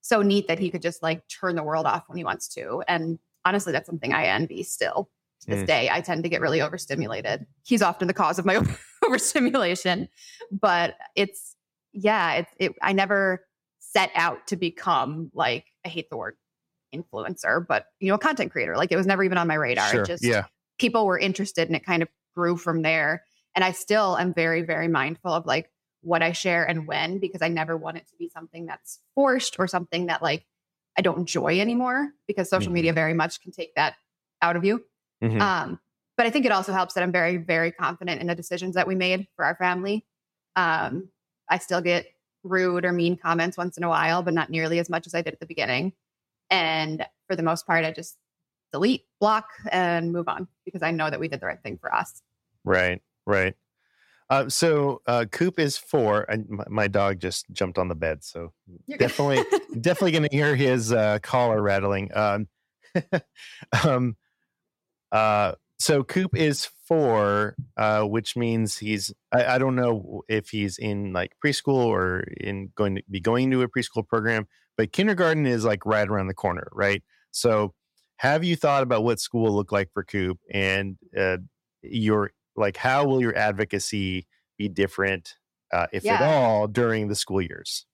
so 0.00 0.22
neat 0.22 0.46
that 0.48 0.58
he 0.58 0.70
could 0.70 0.82
just 0.82 1.02
like 1.02 1.26
turn 1.28 1.56
the 1.56 1.62
world 1.62 1.86
off 1.86 2.04
when 2.08 2.16
he 2.16 2.24
wants 2.24 2.48
to. 2.48 2.82
And 2.86 3.18
honestly, 3.44 3.72
that's 3.72 3.86
something 3.86 4.12
I 4.12 4.26
envy 4.26 4.62
still 4.62 5.10
to 5.42 5.46
this 5.50 5.62
Mm. 5.64 5.66
day. 5.66 5.90
I 5.90 6.00
tend 6.00 6.22
to 6.22 6.28
get 6.28 6.40
really 6.40 6.60
overstimulated. 6.62 7.46
He's 7.64 7.82
often 7.82 8.06
the 8.08 8.14
cause 8.14 8.38
of 8.38 8.44
my 8.44 8.60
overstimulation, 9.04 10.08
but 10.52 10.94
it's 11.14 11.56
yeah, 11.92 12.34
it's 12.34 12.52
it. 12.58 12.72
I 12.82 12.92
never 12.92 13.44
set 13.80 14.10
out 14.14 14.46
to 14.48 14.56
become 14.56 15.30
like 15.34 15.64
I 15.84 15.88
hate 15.88 16.10
the 16.10 16.16
word 16.16 16.36
influencer, 16.94 17.66
but 17.66 17.86
you 18.00 18.08
know, 18.08 18.14
a 18.14 18.18
content 18.18 18.52
creator. 18.52 18.76
Like 18.76 18.92
it 18.92 18.96
was 18.96 19.06
never 19.06 19.24
even 19.24 19.38
on 19.38 19.48
my 19.48 19.54
radar. 19.54 19.88
sure. 19.90 20.02
It 20.02 20.06
just 20.06 20.24
yeah. 20.24 20.44
people 20.78 21.06
were 21.06 21.18
interested, 21.18 21.68
and 21.68 21.76
it 21.76 21.84
kind 21.84 22.02
of 22.02 22.08
grew 22.34 22.56
from 22.56 22.82
there. 22.82 23.24
And 23.54 23.64
I 23.64 23.72
still 23.72 24.16
am 24.18 24.34
very, 24.34 24.62
very 24.62 24.86
mindful 24.88 25.32
of 25.32 25.46
like 25.46 25.70
what 26.06 26.22
I 26.22 26.30
share 26.32 26.64
and 26.64 26.86
when, 26.86 27.18
because 27.18 27.42
I 27.42 27.48
never 27.48 27.76
want 27.76 27.96
it 27.96 28.06
to 28.08 28.16
be 28.16 28.28
something 28.28 28.64
that's 28.64 29.00
forced 29.14 29.56
or 29.58 29.66
something 29.66 30.06
that 30.06 30.22
like 30.22 30.46
I 30.96 31.02
don't 31.02 31.18
enjoy 31.18 31.60
anymore, 31.60 32.12
because 32.26 32.48
social 32.48 32.70
Mhm. 32.70 32.74
media 32.74 32.92
very 32.92 33.12
much 33.12 33.40
can 33.42 33.50
take 33.52 33.74
that 33.74 33.96
out 34.40 34.56
of 34.56 34.64
you. 34.64 34.84
Mhm. 35.22 35.40
Um, 35.40 35.80
but 36.16 36.26
I 36.26 36.30
think 36.30 36.46
it 36.46 36.52
also 36.52 36.72
helps 36.72 36.94
that 36.94 37.02
I'm 37.02 37.12
very, 37.12 37.36
very 37.36 37.72
confident 37.72 38.20
in 38.20 38.28
the 38.28 38.34
decisions 38.34 38.76
that 38.76 38.86
we 38.86 38.94
made 38.94 39.26
for 39.36 39.44
our 39.44 39.56
family. 39.56 40.06
Um, 40.54 41.10
I 41.50 41.58
still 41.58 41.82
get 41.82 42.06
rude 42.44 42.84
or 42.84 42.92
mean 42.92 43.16
comments 43.16 43.58
once 43.58 43.76
in 43.76 43.82
a 43.82 43.88
while, 43.88 44.22
but 44.22 44.32
not 44.32 44.48
nearly 44.48 44.78
as 44.78 44.88
much 44.88 45.06
as 45.06 45.14
I 45.14 45.22
did 45.22 45.34
at 45.34 45.40
the 45.40 45.46
beginning. 45.46 45.92
And 46.48 47.04
for 47.26 47.34
the 47.34 47.42
most 47.42 47.66
part, 47.66 47.84
I 47.84 47.90
just 47.90 48.16
delete, 48.72 49.06
block, 49.20 49.48
and 49.70 50.12
move 50.12 50.28
on 50.28 50.48
because 50.64 50.82
I 50.82 50.92
know 50.92 51.10
that 51.10 51.20
we 51.20 51.28
did 51.28 51.40
the 51.40 51.46
right 51.46 51.62
thing 51.62 51.78
for 51.78 51.92
us. 51.92 52.22
Right, 52.64 53.02
right. 53.26 53.54
Uh, 54.28 54.48
so 54.48 55.00
uh, 55.06 55.24
Coop 55.30 55.58
is 55.58 55.78
four, 55.78 56.22
and 56.28 56.48
my, 56.48 56.64
my 56.68 56.88
dog 56.88 57.20
just 57.20 57.46
jumped 57.52 57.78
on 57.78 57.88
the 57.88 57.94
bed, 57.94 58.24
so 58.24 58.52
You're 58.86 58.98
definitely, 58.98 59.44
definitely 59.80 60.12
going 60.12 60.28
to 60.28 60.36
hear 60.36 60.56
his 60.56 60.92
uh, 60.92 61.20
collar 61.22 61.62
rattling. 61.62 62.10
Um, 62.14 62.48
um, 63.84 64.16
uh, 65.12 65.52
so 65.78 66.02
Coop 66.02 66.34
is 66.34 66.68
four, 66.86 67.54
uh, 67.76 68.02
which 68.02 68.36
means 68.36 68.78
he's. 68.78 69.12
I, 69.30 69.44
I 69.44 69.58
don't 69.58 69.76
know 69.76 70.22
if 70.28 70.48
he's 70.48 70.78
in 70.78 71.12
like 71.12 71.36
preschool 71.44 71.86
or 71.86 72.20
in 72.40 72.70
going 72.74 72.96
to 72.96 73.02
be 73.10 73.20
going 73.20 73.50
to 73.50 73.62
a 73.62 73.68
preschool 73.68 74.06
program, 74.06 74.48
but 74.76 74.92
kindergarten 74.92 75.46
is 75.46 75.64
like 75.64 75.84
right 75.86 76.08
around 76.08 76.28
the 76.28 76.34
corner, 76.34 76.68
right? 76.72 77.02
So, 77.30 77.74
have 78.16 78.42
you 78.42 78.56
thought 78.56 78.82
about 78.82 79.04
what 79.04 79.20
school 79.20 79.44
will 79.44 79.54
look 79.54 79.70
like 79.70 79.90
for 79.92 80.02
Coop 80.02 80.38
and 80.50 80.96
uh, 81.16 81.38
your 81.82 82.32
like 82.56 82.76
how 82.76 83.06
will 83.06 83.20
your 83.20 83.36
advocacy 83.36 84.26
be 84.58 84.68
different, 84.68 85.36
uh, 85.72 85.86
if 85.92 86.06
at 86.06 86.22
all, 86.22 86.66
during 86.66 87.08
the 87.08 87.14
school 87.14 87.42
years? 87.42 87.86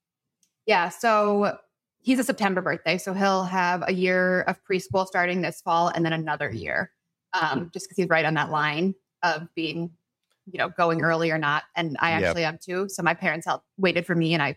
Yeah. 0.66 0.88
So 0.90 1.58
he's 2.00 2.18
a 2.18 2.24
September 2.24 2.60
birthday. 2.60 2.98
So 2.98 3.12
he'll 3.14 3.44
have 3.44 3.82
a 3.86 3.92
year 3.92 4.42
of 4.42 4.60
preschool 4.64 5.06
starting 5.06 5.40
this 5.40 5.60
fall 5.60 5.88
and 5.88 6.04
then 6.04 6.12
another 6.12 6.50
year, 6.50 6.92
um, 7.32 7.70
just 7.72 7.86
because 7.86 7.96
he's 7.96 8.08
right 8.08 8.24
on 8.24 8.34
that 8.34 8.50
line 8.50 8.94
of 9.22 9.48
being, 9.54 9.90
you 10.50 10.58
know, 10.58 10.68
going 10.68 11.02
early 11.02 11.30
or 11.30 11.38
not. 11.38 11.64
And 11.76 11.96
I 12.00 12.10
Yep. 12.12 12.22
actually 12.22 12.44
am 12.44 12.58
too. 12.62 12.88
So 12.88 13.02
my 13.02 13.14
parents 13.14 13.46
helped 13.46 13.66
waited 13.76 14.06
for 14.06 14.14
me 14.14 14.34
and 14.34 14.42
I, 14.42 14.56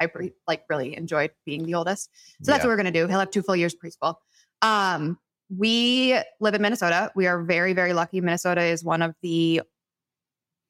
I 0.00 0.06
pre- 0.06 0.32
like 0.48 0.64
really 0.68 0.96
enjoyed 0.96 1.30
being 1.44 1.66
the 1.66 1.74
oldest. 1.74 2.10
So 2.42 2.50
that's 2.50 2.62
Yeah. 2.64 2.68
what 2.68 2.72
we're 2.72 2.82
going 2.82 2.92
to 2.92 3.00
do. 3.00 3.06
He'll 3.06 3.20
have 3.20 3.30
two 3.30 3.42
full 3.42 3.56
years 3.56 3.74
preschool. 3.74 4.16
Um, 4.62 5.18
we 5.50 6.18
live 6.40 6.54
in 6.54 6.62
Minnesota. 6.62 7.10
We 7.14 7.26
are 7.26 7.42
very, 7.42 7.72
very 7.72 7.92
lucky. 7.92 8.20
Minnesota 8.20 8.62
is 8.62 8.84
one 8.84 9.02
of 9.02 9.14
the, 9.22 9.62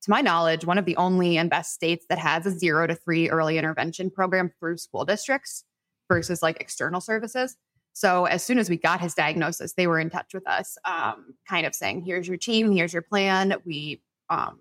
to 0.03 0.11
my 0.11 0.21
knowledge, 0.21 0.65
one 0.65 0.79
of 0.79 0.85
the 0.85 0.97
only 0.97 1.39
and 1.39 1.49
best 1.49 1.75
states 1.75 2.07
that 2.09 2.19
has 2.19 2.47
a 2.47 2.51
zero 2.51 2.87
to 2.87 2.95
three 2.95 3.29
early 3.31 3.59
intervention 3.59 4.11
program 4.11 4.51
through 4.59 4.79
school 4.79 5.05
districts 5.05 5.65
versus 6.09 6.43
like 6.43 6.61
external 6.61 7.01
services. 7.01 7.57
So 7.95 8.25
as 8.25 8.43
soon 8.43 8.59
as 8.59 8.69
we 8.69 8.77
got 8.77 9.01
his 9.01 9.15
diagnosis, 9.15 9.75
they 9.75 9.87
were 9.87 10.01
in 10.01 10.11
touch 10.11 10.35
with 10.35 10.47
us, 10.49 10.77
um, 10.85 11.35
kind 11.49 11.65
of 11.65 11.77
saying, 11.77 12.03
"Here's 12.03 12.27
your 12.27 12.37
team. 12.37 12.73
Here's 12.73 12.93
your 12.93 13.03
plan." 13.03 13.55
We 13.65 14.03
um, 14.31 14.59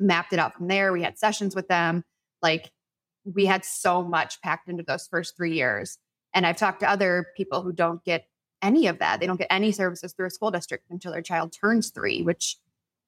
mapped 0.00 0.32
it 0.32 0.38
out 0.38 0.54
from 0.54 0.68
there. 0.68 0.92
We 0.92 1.02
had 1.02 1.18
sessions 1.18 1.54
with 1.54 1.68
them. 1.68 2.04
Like 2.40 2.70
we 3.24 3.46
had 3.46 3.64
so 3.64 4.02
much 4.02 4.40
packed 4.40 4.68
into 4.68 4.82
those 4.82 5.06
first 5.06 5.36
three 5.36 5.52
years. 5.52 5.98
And 6.34 6.46
I've 6.46 6.56
talked 6.56 6.80
to 6.80 6.90
other 6.90 7.26
people 7.36 7.62
who 7.62 7.72
don't 7.72 8.02
get 8.04 8.26
any 8.62 8.86
of 8.86 8.98
that. 8.98 9.20
They 9.20 9.26
don't 9.26 9.36
get 9.36 9.48
any 9.50 9.72
services 9.72 10.12
through 10.12 10.26
a 10.26 10.30
school 10.30 10.50
district 10.50 10.84
until 10.90 11.12
their 11.12 11.22
child 11.22 11.52
turns 11.52 11.90
three, 11.90 12.22
which 12.22 12.56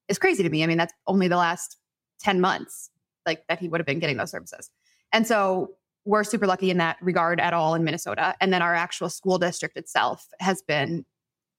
is 0.09 0.19
crazy 0.19 0.43
to 0.43 0.51
me. 0.51 0.63
I 0.63 0.67
mean, 0.67 0.79
that's 0.79 0.95
only 1.07 1.29
the 1.29 1.37
last 1.37 1.79
10 2.21 2.41
months 2.41 2.91
like 3.27 3.47
that 3.49 3.59
he 3.59 3.69
would 3.69 3.81
have 3.81 3.87
been 3.87 3.99
getting 3.99 4.17
those 4.17 4.31
services. 4.31 4.71
And 5.13 5.27
so 5.27 5.73
we're 6.05 6.25
super 6.25 6.47
lucky 6.47 6.71
in 6.71 6.79
that 6.79 6.97
regard 7.01 7.41
at 7.41 7.53
all 7.53 7.75
in 7.75 7.85
Minnesota. 7.85 8.35
And 8.41 8.53
then 8.53 8.63
our 8.63 8.75
actual 8.75 9.11
school 9.11 9.39
district 9.39 9.77
itself 9.77 10.27
has 10.41 10.63
been 10.63 11.05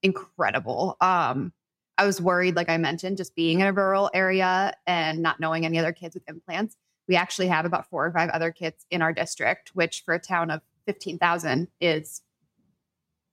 incredible. 0.02 0.96
Um, 1.00 1.52
I 1.98 2.06
was 2.06 2.20
worried, 2.20 2.56
like 2.56 2.68
I 2.68 2.76
mentioned, 2.78 3.16
just 3.16 3.34
being 3.34 3.60
in 3.60 3.66
a 3.66 3.72
rural 3.72 4.10
area 4.12 4.74
and 4.86 5.20
not 5.20 5.38
knowing 5.38 5.64
any 5.64 5.78
other 5.78 5.92
kids 5.92 6.14
with 6.14 6.24
implants. 6.28 6.76
We 7.08 7.16
actually 7.16 7.48
have 7.48 7.64
about 7.64 7.88
four 7.88 8.06
or 8.06 8.12
five 8.12 8.30
other 8.30 8.50
kids 8.50 8.86
in 8.90 9.02
our 9.02 9.12
district, 9.12 9.70
which 9.74 10.02
for 10.04 10.14
a 10.14 10.18
town 10.18 10.50
of 10.50 10.62
15,000 10.86 11.68
is 11.80 12.22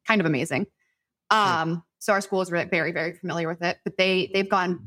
kind 0.09 0.21
of 0.21 0.25
amazing. 0.27 0.65
Um, 1.29 1.83
so 1.99 2.13
our 2.13 2.21
school 2.21 2.41
is 2.41 2.49
very, 2.49 2.91
very 2.91 3.13
familiar 3.13 3.47
with 3.47 3.61
it, 3.61 3.77
but 3.83 3.97
they 3.97 4.31
they've 4.33 4.49
gone 4.49 4.79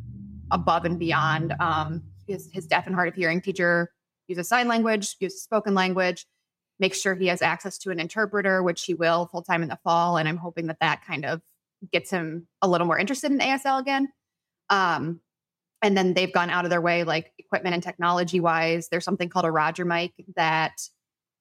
above 0.51 0.85
and 0.85 0.99
beyond. 0.99 1.55
Um, 1.61 2.03
his, 2.27 2.51
his 2.53 2.67
deaf 2.67 2.87
and 2.87 2.95
hard 2.95 3.09
of 3.09 3.15
hearing 3.15 3.41
teacher 3.41 3.93
uses 4.27 4.49
sign 4.49 4.69
language, 4.69 5.17
uses 5.21 5.43
spoken 5.43 5.75
language, 5.75 6.27
makes 6.79 7.01
sure 7.01 7.15
he 7.15 7.27
has 7.29 7.43
access 7.43 7.79
to 7.79 7.91
an 7.91 8.01
interpreter, 8.01 8.63
which 8.63 8.85
he 8.85 8.95
will 8.95 9.27
full 9.27 9.43
time 9.43 9.63
in 9.63 9.69
the 9.69 9.79
fall. 9.85 10.17
And 10.17 10.29
I'm 10.29 10.37
hoping 10.37 10.67
that 10.67 10.79
that 10.81 11.05
kind 11.05 11.25
of 11.25 11.41
gets 11.93 12.11
him 12.11 12.49
a 12.61 12.69
little 12.69 12.87
more 12.87 12.99
interested 12.99 13.31
in 13.31 13.39
ASL 13.39 13.81
again. 13.81 14.09
Um, 14.71 15.21
and 15.83 15.97
then 15.97 16.15
they've 16.15 16.33
gone 16.33 16.49
out 16.49 16.65
of 16.65 16.71
their 16.71 16.81
way, 16.81 17.05
like 17.05 17.33
equipment 17.39 17.75
and 17.75 17.83
technology 17.83 18.41
wise. 18.41 18.89
There's 18.89 19.05
something 19.05 19.29
called 19.29 19.45
a 19.45 19.51
Roger 19.51 19.85
mic 19.85 20.13
that, 20.37 20.81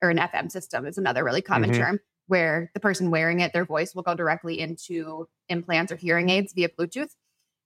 or 0.02 0.10
an 0.10 0.18
FM 0.18 0.52
system 0.52 0.86
is 0.86 0.98
another 0.98 1.24
really 1.24 1.44
common 1.44 1.72
mm-hmm. 1.72 1.82
term 1.82 2.00
where 2.32 2.72
the 2.74 2.80
person 2.80 3.12
wearing 3.12 3.42
it, 3.42 3.52
their 3.52 3.66
voice 3.66 3.94
will 3.94 4.04
go 4.04 4.16
directly 4.16 4.58
into 4.58 5.28
implants 5.50 5.92
or 5.92 5.98
hearing 5.98 6.30
aids 6.30 6.54
via 6.54 6.70
Bluetooth. 6.70 7.14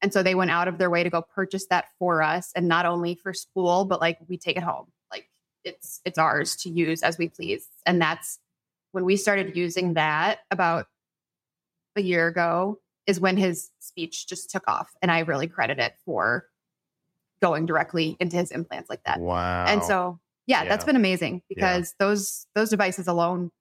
And 0.02 0.12
so 0.12 0.24
they 0.24 0.34
went 0.34 0.50
out 0.50 0.68
of 0.68 0.80
their 0.80 0.90
way 0.90 1.04
to 1.04 1.10
go 1.12 1.22
purchase 1.22 1.68
that 1.68 1.86
for 2.00 2.24
us 2.24 2.52
and 2.56 2.68
not 2.68 2.88
only 2.88 3.14
for 3.14 3.32
school, 3.32 3.86
but 3.86 4.02
like 4.02 4.18
we 4.28 4.40
take 4.40 4.58
it 4.58 4.64
home. 4.64 4.88
Like 5.12 5.30
it's 5.64 6.02
it's 6.04 6.18
ours 6.18 6.56
to 6.64 6.72
use 6.72 7.04
as 7.04 7.20
we 7.20 7.30
please. 7.30 7.68
And 7.86 8.02
that's 8.02 8.40
when 8.92 9.06
we 9.06 9.18
started 9.18 9.56
using 9.56 9.94
that 9.94 10.40
about 10.50 10.88
a 11.96 12.02
year 12.02 12.26
ago 12.28 12.80
is 13.06 13.20
when 13.20 13.38
his 13.38 13.70
speech 13.78 14.28
just 14.28 14.50
took 14.50 14.68
off 14.68 14.90
and 15.00 15.12
I 15.12 15.20
really 15.20 15.48
credit 15.48 15.78
it 15.78 15.94
for 16.06 16.48
going 17.40 17.68
directly 17.68 18.18
into 18.20 18.38
his 18.38 18.50
implants 18.50 18.90
like 18.90 19.04
that. 19.04 19.20
Wow. 19.20 19.66
And 19.68 19.84
so 19.84 20.20
yeah, 20.48 20.64
yeah. 20.64 20.70
that's 20.70 20.86
been 20.86 20.96
amazing 20.96 21.44
because 21.48 21.94
yeah. 22.00 22.08
those 22.08 22.48
those 22.56 22.72
devices 22.72 23.08
alone 23.08 23.52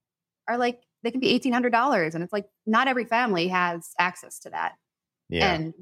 are 0.49 0.56
like 0.56 0.80
they 1.04 1.11
can 1.11 1.20
be 1.20 1.38
$1,800. 1.38 2.14
And 2.14 2.25
it's 2.25 2.32
like, 2.32 2.46
not 2.66 2.88
every 2.88 3.04
family 3.04 3.49
has 3.49 3.90
access 3.99 4.38
to 4.40 4.50
that. 4.50 4.73
Yeah. 5.28 5.52
And 5.52 5.75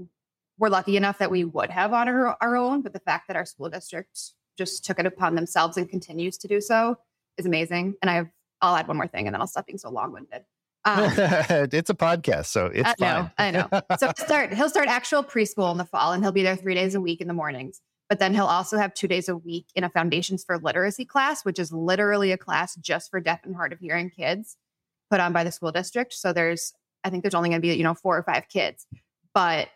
we're 0.59 0.69
lucky 0.69 0.97
enough 0.97 1.19
that 1.19 1.31
we 1.31 1.45
would 1.45 1.71
have 1.71 1.93
on 1.93 2.09
our, 2.09 2.37
our 2.41 2.57
own, 2.57 2.83
but 2.83 2.93
the 2.93 3.00
fact 3.00 3.29
that 3.29 3.37
our 3.37 3.47
school 3.47 3.71
district 3.71 4.33
just 4.59 4.85
took 4.85 4.99
it 4.99 5.07
upon 5.07 5.35
themselves 5.37 5.77
and 5.77 5.88
continues 5.88 6.37
to 6.38 6.49
do 6.49 6.61
so 6.61 6.97
is 7.38 7.47
amazing. 7.47 7.94
And 8.03 8.11
I 8.11 8.14
have, 8.14 8.29
I'll 8.61 8.77
add 8.77 8.88
one 8.88 8.97
more 8.97 9.07
thing 9.07 9.27
and 9.27 9.35
then 9.35 9.40
I'll 9.40 9.47
stop 9.47 9.66
being 9.66 9.79
so 9.79 9.90
long 9.90 10.12
winded. 10.12 10.42
Um, 10.85 11.05
it's 11.16 11.90
a 11.90 11.94
podcast, 11.94 12.47
so 12.47 12.66
it's 12.66 12.88
I 12.88 12.94
fine. 12.99 13.31
I 13.38 13.51
know. 13.53 13.68
So 13.99 14.07
he'll 14.07 14.27
start, 14.27 14.53
he'll 14.53 14.68
start 14.68 14.88
actual 14.88 15.23
preschool 15.23 15.70
in 15.70 15.79
the 15.79 15.85
fall 15.85 16.12
and 16.12 16.23
he'll 16.23 16.33
be 16.33 16.42
there 16.42 16.57
three 16.57 16.75
days 16.75 16.97
a 16.97 17.01
week 17.01 17.20
in 17.20 17.29
the 17.29 17.35
mornings. 17.35 17.81
But 18.09 18.18
then 18.18 18.35
he'll 18.35 18.44
also 18.44 18.77
have 18.77 18.92
two 18.92 19.09
days 19.09 19.29
a 19.29 19.37
week 19.37 19.66
in 19.75 19.85
a 19.85 19.88
Foundations 19.88 20.44
for 20.44 20.59
Literacy 20.59 21.05
class, 21.05 21.44
which 21.44 21.61
is 21.61 21.73
literally 21.73 22.33
a 22.33 22.37
class 22.37 22.75
just 22.75 23.11
for 23.11 23.20
deaf 23.20 23.40
and 23.44 23.55
hard 23.55 23.73
of 23.73 23.79
hearing 23.79 24.11
kids 24.11 24.57
put 25.12 25.20
on 25.20 25.35
by 25.35 25.44
the 25.44 25.53
school 25.53 25.70
district. 25.70 26.14
So 26.14 26.33
there's, 26.33 26.72
I 27.05 27.11
think 27.11 27.22
there's 27.22 27.35
only 27.35 27.51
going 27.51 27.61
to 27.61 27.68
be, 27.68 27.75
you 27.75 27.83
know, 27.85 27.92
four 27.92 28.16
or 28.16 28.22
five 28.22 28.48
kids, 28.48 28.87
but 29.35 29.68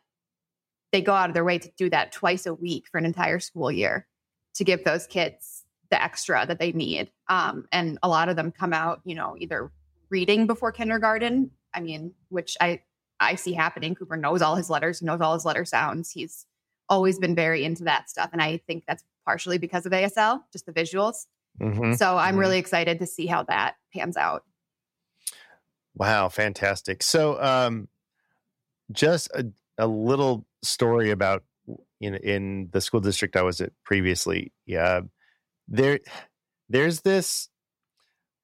they 0.92 1.03
go 1.03 1.12
out 1.12 1.29
of 1.29 1.35
their 1.35 1.44
way 1.44 1.59
to 1.59 1.70
do 1.77 1.90
that 1.90 2.11
twice 2.11 2.46
a 2.46 2.55
week 2.55 2.87
for 2.90 2.96
an 2.96 3.05
entire 3.05 3.38
school 3.38 3.70
year 3.70 4.07
to 4.55 4.64
give 4.64 4.83
those 4.83 5.07
kids 5.07 5.64
the 5.90 6.03
extra 6.03 6.46
that 6.46 6.59
they 6.59 6.72
need. 6.72 7.11
Um, 7.29 7.66
and 7.70 7.99
a 8.03 8.09
lot 8.09 8.31
of 8.31 8.37
them 8.37 8.51
come 8.51 8.72
out, 8.72 9.03
you 9.05 9.14
know, 9.14 9.37
either 9.38 9.70
reading 10.09 10.46
before 10.46 10.72
kindergarten. 10.72 11.51
I 11.75 11.81
mean, 11.81 12.14
which 12.31 12.57
I 12.59 12.81
I 13.20 13.35
see 13.35 13.53
happening. 13.53 13.94
Cooper 13.94 14.16
knows 14.16 14.40
all 14.40 14.57
his 14.57 14.70
letters, 14.70 15.03
knows 15.03 15.20
all 15.20 15.35
his 15.35 15.44
letter 15.44 15.66
sounds. 15.66 16.11
He's 16.11 16.46
always 16.88 17.18
been 17.18 17.35
very 17.35 17.62
into 17.62 17.85
that 17.85 18.09
stuff, 18.09 18.31
and 18.33 18.40
I 18.40 18.57
think 18.66 18.85
that's 18.88 19.05
partially 19.27 19.59
because 19.59 19.85
of 19.85 19.92
ASL, 19.92 20.44
just 20.51 20.64
the 20.64 20.72
visuals. 20.72 21.27
Mm-hmm. 21.61 21.92
So 21.92 22.16
I'm 22.16 22.33
mm-hmm. 22.33 22.38
really 22.38 22.59
excited 22.59 22.99
to 23.01 23.07
see 23.07 23.27
how 23.27 23.42
that 23.44 23.75
pans 23.92 24.16
out. 24.16 24.44
Wow, 25.97 26.29
fantastic. 26.29 27.03
So, 27.03 27.41
um, 27.43 27.89
just 28.93 29.31
a, 29.35 29.47
a 29.79 29.87
little 29.87 30.47
story 30.63 31.11
about 31.11 31.43
in 32.01 32.15
in 32.17 32.69
the 32.73 32.81
school 32.81 33.01
district 33.01 33.37
I 33.37 33.43
was 33.43 33.61
at 33.61 33.73
previously. 33.85 34.53
Yeah, 34.67 35.01
there, 35.69 36.01
there's 36.69 37.01
this. 37.01 37.49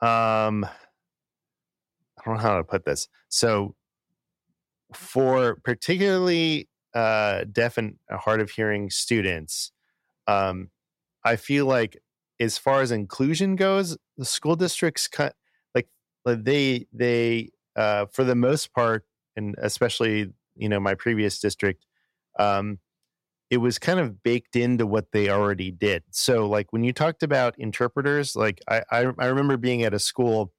Um, 0.01 0.65
I 0.65 2.25
don't 2.25 2.35
know 2.35 2.41
how 2.41 2.57
to 2.57 2.65
put 2.65 2.85
this. 2.85 3.09
So, 3.29 3.75
for 4.95 5.57
particularly 5.65 6.69
uh, 6.95 7.45
deaf 7.51 7.79
and 7.79 7.97
hard 8.11 8.41
of 8.41 8.51
hearing 8.51 8.91
students, 8.91 9.73
um, 10.27 10.71
I 11.25 11.37
feel 11.37 11.67
like 11.67 12.03
as 12.41 12.59
far 12.59 12.81
as 12.83 12.91
inclusion 12.91 13.57
goes, 13.57 13.97
the 14.17 14.25
school 14.25 14.57
districts 14.57 15.07
cut 15.09 15.35
they 16.25 16.87
they 16.93 17.51
uh, 17.77 18.07
for 18.13 18.25
the 18.25 18.35
most 18.35 18.73
part, 18.75 19.05
and 19.37 19.55
especially 19.59 20.33
you 20.57 20.69
know 20.69 20.81
my 20.81 20.95
previous 20.95 21.39
district, 21.39 21.85
um, 22.39 22.79
it 23.51 23.59
was 23.59 23.79
kind 23.79 24.01
of 24.01 24.23
baked 24.23 24.57
into 24.57 24.87
what 24.87 25.13
they 25.13 25.29
already 25.29 25.71
did. 25.71 26.05
So 26.11 26.49
like 26.49 26.73
when 26.73 26.85
you 26.85 26.93
talked 26.93 27.23
about 27.23 27.59
interpreters, 27.59 28.37
like 28.37 28.61
I 28.69 28.83
I, 28.91 29.07
I 29.19 29.27
remember 29.27 29.57
being 29.57 29.83
at 29.83 29.95
a 29.95 29.99
school 29.99 30.53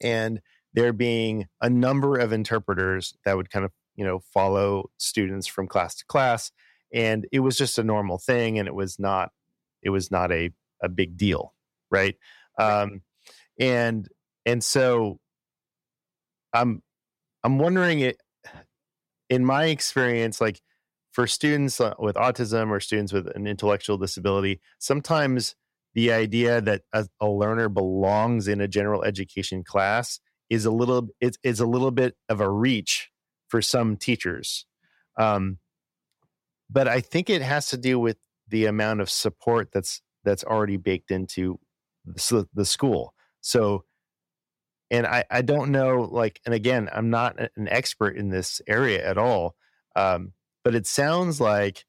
and 0.00 0.40
there 0.74 0.92
being 0.92 1.46
a 1.60 1.70
number 1.70 2.18
of 2.18 2.32
interpreters 2.32 3.14
that 3.24 3.36
would 3.36 3.50
kind 3.50 3.64
of 3.64 3.72
you 3.96 4.04
know 4.04 4.20
follow 4.32 4.90
students 4.98 5.46
from 5.46 5.66
class 5.68 5.94
to 5.96 6.04
class 6.06 6.50
and 6.92 7.26
it 7.32 7.40
was 7.40 7.56
just 7.56 7.78
a 7.78 7.84
normal 7.84 8.18
thing 8.18 8.58
and 8.58 8.68
it 8.68 8.74
was 8.74 8.98
not 8.98 9.30
it 9.82 9.90
was 9.90 10.10
not 10.10 10.32
a 10.32 10.50
a 10.82 10.88
big 10.88 11.16
deal 11.16 11.54
right 11.90 12.16
um 12.58 13.00
and 13.58 14.08
and 14.46 14.62
so 14.62 15.18
i'm 16.52 16.82
i'm 17.42 17.58
wondering 17.58 18.00
it 18.00 18.16
in 19.30 19.44
my 19.44 19.66
experience 19.66 20.40
like 20.40 20.60
for 21.12 21.26
students 21.26 21.80
uh, 21.80 21.94
with 21.98 22.16
autism 22.16 22.70
or 22.70 22.80
students 22.80 23.12
with 23.12 23.28
an 23.36 23.46
intellectual 23.46 23.96
disability 23.96 24.60
sometimes 24.78 25.54
the 25.94 26.12
idea 26.12 26.60
that 26.60 26.82
a, 26.92 27.06
a 27.20 27.28
learner 27.28 27.68
belongs 27.68 28.48
in 28.48 28.60
a 28.60 28.68
general 28.68 29.04
education 29.04 29.62
class 29.62 30.20
is 30.50 30.64
a 30.64 30.70
little 30.70 31.08
it's, 31.20 31.38
it's 31.42 31.60
a 31.60 31.66
little 31.66 31.90
bit 31.90 32.16
of 32.28 32.40
a 32.40 32.50
reach 32.50 33.10
for 33.48 33.62
some 33.62 33.96
teachers. 33.96 34.66
Um, 35.16 35.58
but 36.70 36.88
i 36.88 37.00
think 37.00 37.30
it 37.30 37.42
has 37.42 37.68
to 37.68 37.76
do 37.76 37.98
with 37.98 38.16
the 38.48 38.64
amount 38.66 39.00
of 39.00 39.08
support 39.08 39.70
that's 39.72 40.02
that's 40.24 40.42
already 40.42 40.76
baked 40.76 41.10
into 41.10 41.60
the, 42.04 42.48
the 42.54 42.64
school. 42.64 43.14
So 43.40 43.84
and 44.94 45.06
I, 45.06 45.24
I 45.30 45.42
don't 45.42 45.70
know 45.70 46.08
like 46.10 46.40
and 46.46 46.54
again 46.54 46.88
i'm 46.92 47.10
not 47.10 47.38
an 47.56 47.68
expert 47.68 48.16
in 48.16 48.30
this 48.30 48.60
area 48.66 49.06
at 49.06 49.18
all 49.18 49.54
um, 49.96 50.32
but 50.64 50.74
it 50.74 50.86
sounds 50.86 51.40
like 51.40 51.84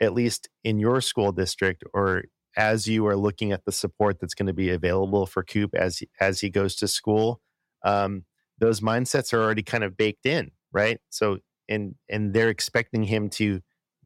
at 0.00 0.14
least 0.14 0.48
in 0.64 0.78
your 0.78 1.00
school 1.00 1.32
district 1.32 1.84
or 1.92 2.24
as 2.56 2.88
you 2.88 3.06
are 3.06 3.16
looking 3.16 3.52
at 3.52 3.64
the 3.64 3.72
support 3.72 4.18
that's 4.20 4.34
going 4.34 4.46
to 4.46 4.54
be 4.54 4.70
available 4.70 5.26
for 5.26 5.42
coop 5.42 5.74
as 5.74 6.02
as 6.20 6.40
he 6.40 6.50
goes 6.50 6.74
to 6.76 6.88
school 6.88 7.40
um, 7.84 8.24
those 8.58 8.80
mindsets 8.80 9.32
are 9.32 9.42
already 9.42 9.62
kind 9.62 9.84
of 9.84 9.96
baked 9.96 10.26
in 10.26 10.50
right? 10.76 11.00
So 11.08 11.38
and 11.68 11.94
and 12.08 12.32
they're 12.32 12.50
expecting 12.50 13.02
him 13.02 13.30
to 13.30 13.60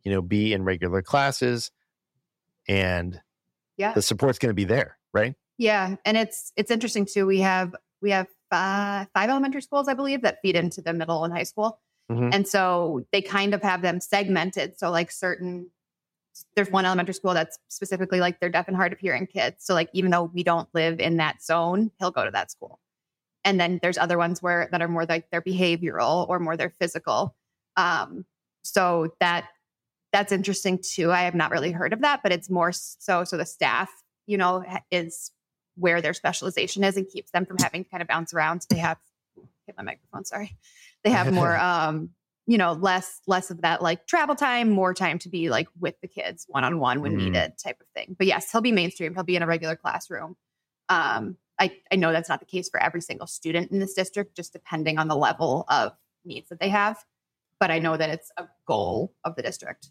you 0.04 0.12
know 0.12 0.22
be 0.22 0.52
in 0.52 0.62
regular 0.64 1.02
classes 1.02 1.70
and 2.68 3.20
yeah. 3.76 3.92
the 3.92 4.02
support's 4.02 4.38
going 4.38 4.50
to 4.50 4.54
be 4.54 4.64
there 4.64 4.96
right? 5.12 5.34
Yeah 5.58 5.96
and 6.04 6.16
it's 6.16 6.52
it's 6.56 6.70
interesting 6.70 7.04
too 7.04 7.26
we 7.26 7.40
have 7.40 7.74
we 8.02 8.10
have 8.10 8.26
five, 8.50 9.08
five 9.14 9.30
elementary 9.30 9.62
schools, 9.62 9.88
I 9.88 9.94
believe, 9.94 10.22
that 10.22 10.38
feed 10.42 10.56
into 10.56 10.80
the 10.82 10.92
middle 10.92 11.24
and 11.24 11.32
high 11.32 11.44
school. 11.44 11.80
Mhm. 12.10 12.34
And 12.34 12.48
so 12.48 13.06
they 13.12 13.22
kind 13.22 13.54
of 13.54 13.62
have 13.62 13.82
them 13.82 14.00
segmented. 14.00 14.78
So 14.78 14.90
like 14.90 15.10
certain 15.10 15.70
there's 16.54 16.70
one 16.70 16.86
elementary 16.86 17.14
school 17.14 17.34
that's 17.34 17.58
specifically 17.68 18.20
like 18.20 18.40
they're 18.40 18.48
deaf 18.48 18.68
and 18.68 18.76
hard 18.76 18.92
of 18.92 18.98
hearing 18.98 19.26
kids. 19.26 19.64
So 19.64 19.74
like 19.74 19.90
even 19.92 20.10
though 20.10 20.24
we 20.24 20.42
don't 20.42 20.68
live 20.74 21.00
in 21.00 21.16
that 21.18 21.42
zone, 21.42 21.90
he'll 21.98 22.10
go 22.10 22.24
to 22.24 22.30
that 22.30 22.50
school. 22.50 22.80
And 23.44 23.58
then 23.58 23.78
there's 23.82 23.98
other 23.98 24.18
ones 24.18 24.42
where 24.42 24.68
that 24.70 24.82
are 24.82 24.88
more 24.88 25.06
like 25.06 25.30
their 25.30 25.42
behavioral 25.42 26.28
or 26.28 26.38
more 26.38 26.56
their 26.56 26.70
physical. 26.70 27.34
Um, 27.76 28.24
so 28.62 29.14
that 29.20 29.48
that's 30.12 30.32
interesting 30.32 30.78
too. 30.78 31.12
I 31.12 31.22
have 31.22 31.34
not 31.34 31.50
really 31.50 31.72
heard 31.72 31.92
of 31.92 32.00
that, 32.00 32.20
but 32.22 32.32
it's 32.32 32.50
more 32.50 32.72
so 32.72 33.24
so 33.24 33.36
the 33.36 33.46
staff, 33.46 33.90
you 34.26 34.36
know, 34.36 34.64
is 34.90 35.30
where 35.80 36.00
their 36.00 36.14
specialization 36.14 36.84
is 36.84 36.96
and 36.96 37.08
keeps 37.08 37.30
them 37.30 37.46
from 37.46 37.56
having 37.58 37.84
to 37.84 37.90
kind 37.90 38.02
of 38.02 38.08
bounce 38.08 38.32
around. 38.34 38.66
They 38.68 38.78
have 38.78 38.98
hit 39.66 39.76
my 39.76 39.82
microphone, 39.82 40.24
sorry. 40.24 40.56
They 41.02 41.10
have 41.10 41.32
more 41.32 41.56
um, 41.58 42.10
you 42.46 42.58
know, 42.58 42.72
less 42.72 43.20
less 43.26 43.50
of 43.50 43.62
that 43.62 43.80
like 43.82 44.06
travel 44.06 44.34
time, 44.34 44.70
more 44.70 44.92
time 44.92 45.18
to 45.20 45.28
be 45.28 45.50
like 45.50 45.68
with 45.78 45.94
the 46.00 46.08
kids 46.08 46.46
one 46.48 46.64
on 46.64 46.78
one 46.80 47.00
when 47.00 47.12
Mhm. 47.12 47.16
needed 47.26 47.52
type 47.62 47.80
of 47.80 47.86
thing. 47.94 48.16
But 48.18 48.26
yes, 48.26 48.50
he'll 48.50 48.60
be 48.60 48.72
mainstream. 48.72 49.14
He'll 49.14 49.22
be 49.24 49.36
in 49.36 49.42
a 49.42 49.46
regular 49.46 49.76
classroom. 49.76 50.36
Um, 50.88 51.36
I, 51.58 51.76
I 51.92 51.96
know 51.96 52.10
that's 52.10 52.28
not 52.28 52.40
the 52.40 52.46
case 52.46 52.68
for 52.68 52.82
every 52.82 53.02
single 53.02 53.26
student 53.26 53.70
in 53.70 53.78
this 53.78 53.92
district, 53.94 54.34
just 54.34 54.52
depending 54.52 54.98
on 54.98 55.08
the 55.08 55.14
level 55.16 55.64
of 55.68 55.92
needs 56.24 56.48
that 56.48 56.58
they 56.58 56.70
have. 56.70 57.04
But 57.60 57.70
I 57.70 57.78
know 57.78 57.96
that 57.96 58.10
it's 58.10 58.32
a 58.36 58.48
goal 58.66 59.14
of 59.24 59.36
the 59.36 59.42
district. 59.42 59.90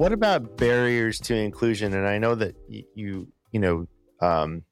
What 0.00 0.12
about 0.14 0.56
barriers 0.56 1.20
to 1.20 1.34
inclusion? 1.36 1.92
And 1.92 2.06
I 2.08 2.16
know 2.16 2.34
that 2.34 2.54
y- 2.70 2.84
you, 2.94 3.28
you 3.52 3.60
know, 3.60 3.86
um, 4.22 4.64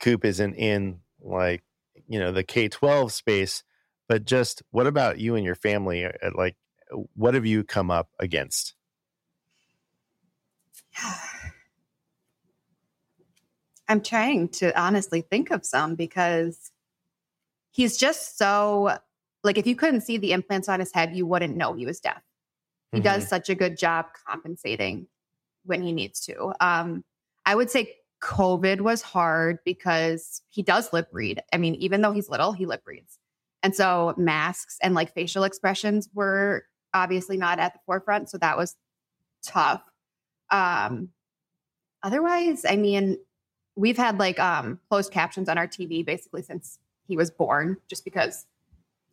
Coop 0.00 0.24
isn't 0.24 0.54
in 0.54 1.00
like, 1.20 1.62
you 2.08 2.18
know, 2.18 2.32
the 2.32 2.42
K 2.42 2.66
12 2.66 3.12
space, 3.12 3.62
but 4.08 4.24
just 4.24 4.62
what 4.70 4.86
about 4.86 5.18
you 5.18 5.34
and 5.34 5.44
your 5.44 5.56
family? 5.56 6.06
Uh, 6.06 6.30
Like, 6.34 6.56
what 7.14 7.34
have 7.34 7.44
you 7.44 7.64
come 7.64 7.90
up 7.90 8.08
against? 8.18 8.74
I'm 13.88 14.00
trying 14.00 14.48
to 14.60 14.74
honestly 14.80 15.20
think 15.20 15.50
of 15.50 15.66
some 15.66 15.96
because 15.96 16.72
he's 17.72 17.98
just 17.98 18.38
so 18.38 18.96
like 19.44 19.58
if 19.58 19.66
you 19.66 19.76
couldn't 19.76 20.00
see 20.00 20.16
the 20.16 20.32
implants 20.32 20.70
on 20.70 20.80
his 20.80 20.94
head, 20.94 21.14
you 21.14 21.26
wouldn't 21.26 21.58
know 21.58 21.74
he 21.74 21.84
was 21.84 22.00
deaf. 22.00 22.22
He 22.92 23.00
does 23.00 23.28
such 23.28 23.50
a 23.50 23.54
good 23.54 23.76
job 23.76 24.06
compensating 24.26 25.06
when 25.64 25.82
he 25.82 25.92
needs 25.92 26.20
to. 26.20 26.52
Um, 26.60 27.04
I 27.44 27.54
would 27.54 27.70
say 27.70 27.94
COVID 28.22 28.80
was 28.80 29.02
hard 29.02 29.58
because 29.64 30.42
he 30.48 30.62
does 30.62 30.92
lip 30.92 31.08
read. 31.12 31.42
I 31.52 31.58
mean, 31.58 31.74
even 31.76 32.00
though 32.00 32.12
he's 32.12 32.30
little, 32.30 32.52
he 32.52 32.64
lip 32.64 32.82
reads. 32.86 33.18
And 33.62 33.74
so 33.74 34.14
masks 34.16 34.78
and 34.82 34.94
like 34.94 35.12
facial 35.12 35.44
expressions 35.44 36.08
were 36.14 36.64
obviously 36.94 37.36
not 37.36 37.58
at 37.58 37.74
the 37.74 37.80
forefront. 37.84 38.30
So 38.30 38.38
that 38.38 38.56
was 38.56 38.76
tough. 39.44 39.82
Um, 40.50 41.10
otherwise, 42.02 42.64
I 42.66 42.76
mean, 42.76 43.18
we've 43.74 43.96
had 43.96 44.18
like 44.18 44.38
um, 44.38 44.80
closed 44.88 45.12
captions 45.12 45.48
on 45.48 45.58
our 45.58 45.68
TV 45.68 46.04
basically 46.04 46.42
since 46.42 46.78
he 47.06 47.16
was 47.16 47.30
born, 47.30 47.76
just 47.88 48.04
because 48.04 48.46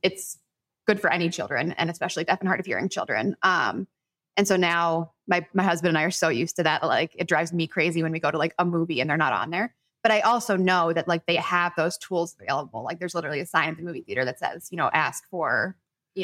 it's 0.02 0.38
good 0.86 1.00
for 1.00 1.12
any 1.12 1.30
children 1.30 1.72
and 1.74 1.90
especially 1.90 2.24
deaf 2.24 2.40
and 2.40 2.48
hard 2.48 2.60
of 2.60 2.66
hearing 2.66 2.90
children. 2.90 3.36
Um, 3.42 3.88
and 4.36 4.48
so 4.48 4.56
now 4.56 5.12
my 5.28 5.46
my 5.54 5.64
husband 5.64 5.90
and 5.90 5.98
I 5.98 6.04
are 6.04 6.12
so 6.12 6.30
used 6.30 6.56
to 6.58 6.64
that, 6.64 6.84
like 6.84 7.16
it 7.16 7.28
drives 7.28 7.54
me 7.54 7.68
crazy 7.68 8.04
when 8.04 8.12
we 8.12 8.20
go 8.20 8.32
to 8.32 8.38
like 8.38 8.54
a 8.60 8.66
movie 8.66 9.00
and 9.00 9.10
they're 9.10 9.18
not 9.18 9.34
on 9.34 9.50
there. 9.50 9.76
But 10.02 10.12
I 10.12 10.22
also 10.22 10.58
know 10.58 10.92
that 10.92 11.08
like 11.08 11.26
they 11.28 11.36
have 11.38 11.74
those 11.78 11.98
tools 11.98 12.36
available. 12.40 12.84
Like 12.84 13.00
there's 13.00 13.16
literally 13.16 13.40
a 13.40 13.46
sign 13.46 13.70
at 13.70 13.78
the 13.78 13.84
movie 13.84 14.02
theater 14.02 14.26
that 14.26 14.40
says, 14.40 14.68
you 14.70 14.78
know, 14.78 14.90
ask 14.94 15.24
for 15.30 15.78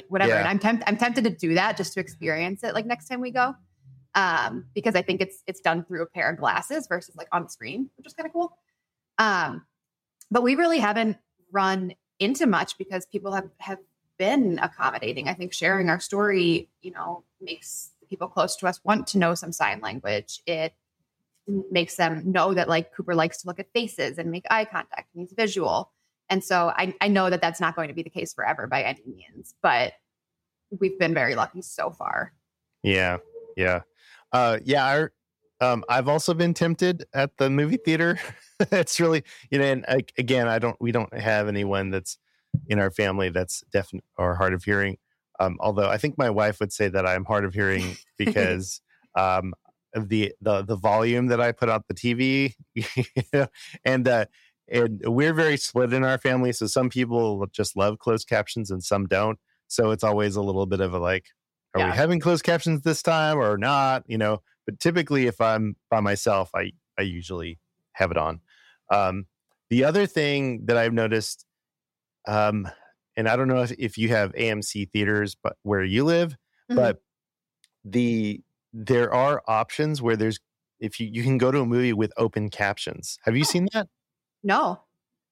whatever. 0.10 0.34
Yeah. 0.34 0.39
And 0.39 0.48
I'm 0.48 0.60
tempted 0.60 0.88
I'm 0.88 0.98
tempted 0.98 1.24
to 1.24 1.30
do 1.30 1.54
that 1.54 1.78
just 1.78 1.93
to 1.93 2.00
experience 2.00 2.63
it 2.63 2.74
like 2.74 2.86
next 2.86 3.08
time 3.08 3.22
we 3.22 3.32
go. 3.32 3.56
Um, 4.15 4.65
because 4.74 4.95
I 4.95 5.02
think 5.04 5.22
it's 5.22 5.43
it's 5.48 5.62
done 5.62 5.86
through 5.86 6.02
a 6.02 6.08
pair 6.08 6.32
of 6.32 6.38
glasses 6.38 6.88
versus 6.88 7.15
like 7.15 7.28
on 7.32 7.43
the 7.43 7.50
screen, 7.50 7.89
which 7.98 8.08
is 8.08 8.13
kind 8.13 8.28
of 8.28 8.34
cool. 8.34 8.58
Um, 9.19 9.65
but 10.32 10.43
we 10.43 10.56
really 10.56 10.80
haven't 10.80 11.17
run 11.52 11.93
into 12.19 12.48
much 12.48 12.78
because 12.78 13.06
people 13.06 13.34
have 13.34 13.50
have 13.60 13.78
been 14.19 14.60
accommodating. 14.60 15.27
I 15.27 15.34
think 15.34 15.53
sharing 15.53 15.89
our 15.89 15.99
story, 15.99 16.69
you 16.82 16.91
know, 16.91 17.23
makes 17.41 17.91
people 18.10 18.27
close 18.27 18.55
to 18.58 18.67
us 18.67 18.79
want 18.84 19.08
to 19.08 19.17
know 19.17 19.34
some 19.34 19.51
sign 19.51 19.79
language. 19.82 20.41
It 20.45 20.73
makes 21.71 21.95
them 21.95 22.32
know 22.32 22.53
that 22.53 22.69
like 22.69 22.93
Cooper 22.93 23.15
likes 23.15 23.41
to 23.41 23.47
look 23.47 23.60
at 23.60 23.71
faces 23.73 24.19
and 24.19 24.29
make 24.29 24.45
eye 24.51 24.65
contact 24.65 25.10
and 25.15 25.21
he's 25.21 25.34
visual. 25.34 25.91
And 26.29 26.43
so 26.43 26.71
I, 26.75 26.93
I 27.01 27.08
know 27.08 27.29
that 27.32 27.41
that's 27.41 27.60
not 27.60 27.75
going 27.75 27.88
to 27.88 27.93
be 27.95 28.03
the 28.03 28.10
case 28.10 28.34
forever 28.34 28.67
by 28.67 28.84
any 28.84 29.01
means, 29.08 29.55
but 29.63 29.93
we've 30.79 30.99
been 30.99 31.13
very 31.13 31.34
lucky 31.34 31.63
so 31.63 31.89
far. 31.89 32.34
Yeah, 32.84 33.17
yeah, 33.58 33.82
uh, 34.32 34.60
yeah. 34.63 34.86
Our, 34.86 35.12
um, 35.60 35.84
I've 35.89 36.08
also 36.08 36.34
been 36.36 36.53
tempted 36.53 37.05
at 37.13 37.36
the 37.38 37.49
movie 37.49 37.77
theater. 37.77 38.19
it's 38.60 38.99
really, 38.99 39.23
you 39.49 39.58
know, 39.58 39.65
and 39.65 39.86
like, 39.89 40.13
again, 40.17 40.47
I 40.47 40.60
don't, 40.60 40.77
we 40.79 40.91
don't 40.91 41.13
have 41.17 41.47
anyone 41.47 41.89
that's 41.89 42.19
in 42.67 42.79
our 42.79 42.91
family 42.91 43.29
that's 43.29 43.63
deaf 43.71 43.91
or 44.17 44.35
hard 44.35 44.53
of 44.53 44.63
hearing. 44.63 44.97
Um, 45.39 45.57
although 45.62 45.89
I 45.89 45.97
think 45.97 46.17
my 46.17 46.29
wife 46.29 46.59
would 46.59 46.73
say 46.73 46.89
that 46.89 47.05
I'm 47.05 47.25
hard 47.25 47.45
of 47.45 47.53
hearing 47.53 47.97
because 48.17 48.81
um, 49.15 49.53
of 49.95 50.09
the 50.09 50.33
the 50.41 50.62
the 50.63 50.75
volume 50.75 51.27
that 51.27 51.41
I 51.41 51.51
put 51.51 51.69
out 51.69 51.88
the 51.88 51.93
TV, 51.93 52.55
you 52.75 52.83
know, 53.33 53.47
and 53.83 54.07
uh, 54.07 54.25
and 54.67 55.01
we're 55.05 55.33
very 55.33 55.57
split 55.57 55.93
in 55.93 56.03
our 56.03 56.17
family. 56.17 56.51
So 56.51 56.67
some 56.67 56.89
people 56.89 57.45
just 57.47 57.75
love 57.75 57.99
closed 57.99 58.27
captions 58.27 58.69
and 58.69 58.83
some 58.83 59.07
don't. 59.07 59.39
So 59.67 59.91
it's 59.91 60.03
always 60.03 60.35
a 60.35 60.41
little 60.41 60.65
bit 60.65 60.79
of 60.81 60.93
a 60.93 60.99
like, 60.99 61.27
are 61.73 61.81
Yeah. 61.81 61.88
we 61.88 61.93
having 61.93 62.19
closed 62.19 62.43
captions 62.43 62.81
this 62.81 63.01
time 63.01 63.38
or 63.38 63.57
not? 63.57 64.03
You 64.07 64.17
know, 64.17 64.41
but 64.65 64.79
typically 64.79 65.25
if 65.27 65.39
I'm 65.41 65.75
by 65.89 66.01
myself, 66.01 66.51
I 66.53 66.73
I 66.97 67.03
usually 67.03 67.59
have 67.93 68.12
it 68.12 68.17
on. 68.17 68.41
Um, 68.91 69.25
the 69.69 69.83
other 69.83 70.05
thing 70.07 70.65
that 70.65 70.77
I've 70.77 70.93
noticed, 70.93 71.45
um, 72.30 72.68
and 73.18 73.28
I 73.28 73.36
don't 73.36 73.48
know 73.48 73.62
if, 73.63 73.72
if 73.78 73.98
you 73.98 74.10
have 74.10 74.32
AMC 74.34 74.92
theaters, 74.92 75.36
but 75.42 75.58
where 75.63 75.84
you 75.84 76.04
live, 76.06 76.36
Mhm. 76.72 76.76
but 76.76 77.02
the 77.84 78.42
there 78.72 79.12
are 79.13 79.42
options 79.48 80.02
where 80.02 80.15
there's 80.15 80.39
if 80.80 81.00
you 81.00 81.08
you 81.12 81.24
can 81.24 81.38
go 81.38 81.52
to 81.52 81.62
a 81.62 81.65
movie 81.65 81.94
with 81.94 82.13
open 82.18 82.50
captions. 82.50 83.18
Have 83.24 83.36
you 83.36 83.42
Oh. 83.44 83.52
seen 83.52 83.68
that? 83.74 83.88
no. 84.44 84.84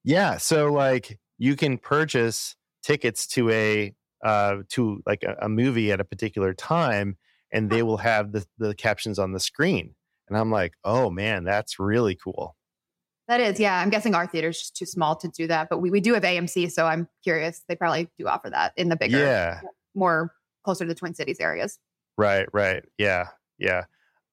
Yeah, 0.04 0.38
so 0.38 0.72
like 0.72 1.20
you 1.38 1.56
can 1.56 1.78
purchase 1.78 2.56
tickets 2.82 3.28
to 3.28 3.50
a 3.52 3.94
uh 4.24 4.58
to 4.70 5.02
like 5.06 5.24
a, 5.24 5.36
a 5.42 5.50
movie 5.50 5.92
at 5.92 6.00
a 6.00 6.04
particular 6.06 6.54
time 6.54 7.18
and 7.52 7.70
they 7.70 7.84
will 7.84 7.98
have 7.98 8.32
the 8.32 8.46
the 8.58 8.74
captions 8.74 9.20
on 9.20 9.34
the 9.34 9.40
screen. 9.40 9.94
And 10.28 10.38
I'm 10.38 10.52
like, 10.52 10.74
oh 10.84 11.10
man, 11.12 11.44
that's 11.44 11.78
really 11.80 12.16
cool. 12.16 12.56
That 13.28 13.42
is, 13.42 13.60
yeah. 13.60 13.80
I'm 13.80 13.90
guessing 13.90 14.16
our 14.16 14.26
theater 14.26 14.50
is 14.50 14.60
just 14.60 14.76
too 14.76 14.86
small 14.86 15.16
to 15.18 15.28
do 15.28 15.48
that, 15.48 15.68
but 15.70 15.80
we, 15.80 15.92
we 15.92 16.00
do 16.00 16.13
have 16.13 16.24
AMC, 16.24 16.72
so 16.72 16.86
I'm 16.86 17.10
curious. 17.24 17.62
They 17.68 17.76
probably 17.76 18.10
do 18.18 18.28
offer 18.28 18.50
that 18.50 18.72
in 18.78 18.88
the 18.90 18.96
bigger, 18.96 19.20
Yeah. 19.20 19.60
more 19.96 20.34
closer 20.63 20.86
to 20.86 20.90
the 20.90 20.96
Twin 20.96 21.13
Cities 21.13 21.40
areas. 21.42 21.78
Right, 22.18 22.48
right. 22.54 22.84
Yeah, 22.98 23.28
yeah. 23.58 23.84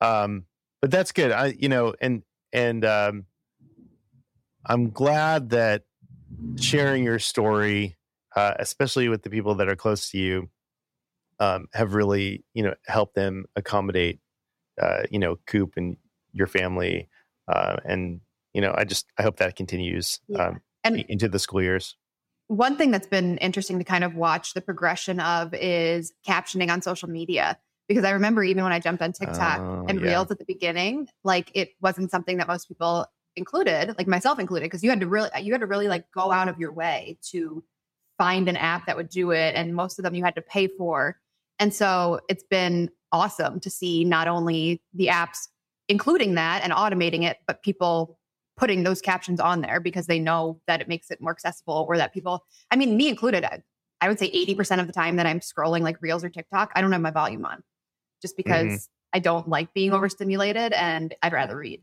Um, 0.00 0.44
but 0.80 0.90
that's 0.90 1.12
good. 1.12 1.32
I, 1.32 1.46
you 1.58 1.68
know, 1.68 1.94
and 2.00 2.22
and 2.52 2.84
um, 2.84 3.24
I'm 4.66 4.90
glad 4.90 5.50
that 5.50 5.82
sharing 6.56 7.04
your 7.04 7.18
story, 7.18 7.96
uh, 8.36 8.54
especially 8.58 9.08
with 9.08 9.22
the 9.22 9.30
people 9.30 9.56
that 9.56 9.68
are 9.68 9.76
close 9.76 10.10
to 10.10 10.18
you, 10.18 10.50
um, 11.40 11.66
have 11.74 11.94
really, 11.94 12.44
you 12.54 12.62
know, 12.62 12.74
helped 12.86 13.14
them 13.14 13.44
accommodate, 13.56 14.20
uh, 14.80 15.02
you 15.10 15.18
know, 15.18 15.36
Coop 15.46 15.72
and 15.76 15.96
your 16.32 16.46
family, 16.46 17.08
uh, 17.48 17.76
and 17.84 18.20
you 18.54 18.60
know, 18.60 18.72
I 18.76 18.84
just 18.84 19.06
I 19.18 19.22
hope 19.22 19.36
that 19.36 19.56
continues 19.56 20.20
Yeah. 20.28 20.46
um, 20.48 20.60
And 20.84 21.00
into 21.00 21.28
the 21.28 21.38
school 21.38 21.60
years. 21.62 21.96
one 22.46 22.76
thing 22.76 22.90
that's 22.90 23.06
been 23.06 23.38
interesting 23.38 23.78
to 23.78 23.84
kind 23.84 24.04
of 24.04 24.14
watch 24.14 24.54
the 24.54 24.60
progression 24.60 25.18
of 25.20 25.52
is 25.54 26.12
captioning 26.26 26.70
on 26.70 26.80
social 26.82 27.08
media. 27.08 27.58
Because 27.88 28.04
I 28.04 28.10
remember 28.12 28.42
even 28.42 28.64
when 28.64 28.72
I 28.72 28.80
jumped 28.80 29.02
on 29.02 29.12
TikTok 29.12 29.60
Oh, 29.60 29.86
and 29.88 30.00
yeah. 30.00 30.06
Reels 30.06 30.30
at 30.30 30.38
the 30.38 30.44
beginning, 30.46 31.08
like 31.22 31.50
it 31.54 31.70
wasn't 31.82 32.10
something 32.10 32.38
that 32.38 32.48
most 32.48 32.66
people 32.68 33.06
included, 33.36 33.94
like 33.98 34.06
myself 34.06 34.38
included, 34.38 34.66
because 34.66 34.82
you 34.82 34.88
had 34.90 35.00
to 35.00 35.06
really, 35.06 35.28
you 35.42 35.52
had 35.52 35.60
to 35.60 35.66
really 35.66 35.88
like 35.88 36.04
go 36.12 36.32
out 36.32 36.48
of 36.48 36.58
your 36.58 36.72
way 36.72 37.18
to 37.32 37.62
find 38.16 38.48
an 38.48 38.56
app 38.56 38.86
that 38.86 38.96
would 38.96 39.08
do 39.10 39.32
it, 39.32 39.54
and 39.54 39.74
most 39.74 39.98
of 39.98 40.02
them 40.04 40.14
you 40.14 40.24
had 40.24 40.34
to 40.36 40.40
pay 40.42 40.66
for. 40.68 41.18
And 41.58 41.74
so 41.74 42.20
it's 42.28 42.44
been 42.44 42.90
awesome 43.12 43.60
to 43.60 43.70
see 43.70 44.04
not 44.04 44.28
only 44.28 44.82
the 44.94 45.08
apps 45.08 45.48
including 45.88 46.34
that 46.36 46.62
and 46.64 46.72
automating 46.72 47.24
it, 47.24 47.36
but 47.46 47.62
people 47.62 48.18
putting 48.56 48.84
those 48.84 49.00
captions 49.00 49.40
on 49.40 49.60
there 49.60 49.80
because 49.80 50.06
they 50.06 50.18
know 50.18 50.60
that 50.66 50.80
it 50.80 50.88
makes 50.88 51.10
it 51.10 51.20
more 51.20 51.32
accessible 51.32 51.86
or 51.88 51.96
that 51.96 52.12
people, 52.12 52.44
I 52.70 52.76
mean, 52.76 52.96
me 52.96 53.08
included, 53.08 53.44
I, 53.44 53.62
I 54.00 54.08
would 54.08 54.18
say 54.18 54.30
80% 54.30 54.80
of 54.80 54.86
the 54.86 54.92
time 54.92 55.16
that 55.16 55.26
I'm 55.26 55.40
scrolling 55.40 55.80
like 55.80 56.00
Reels 56.00 56.24
or 56.24 56.28
TikTok, 56.28 56.70
I 56.74 56.80
don't 56.80 56.92
have 56.92 57.00
my 57.00 57.10
volume 57.10 57.44
on 57.44 57.62
just 58.22 58.36
because 58.36 58.88
I 59.12 59.18
don't 59.18 59.48
like 59.48 59.72
being 59.74 59.92
overstimulated 59.92 60.72
and 60.72 61.14
I'd 61.22 61.32
rather 61.32 61.56
read. 61.56 61.82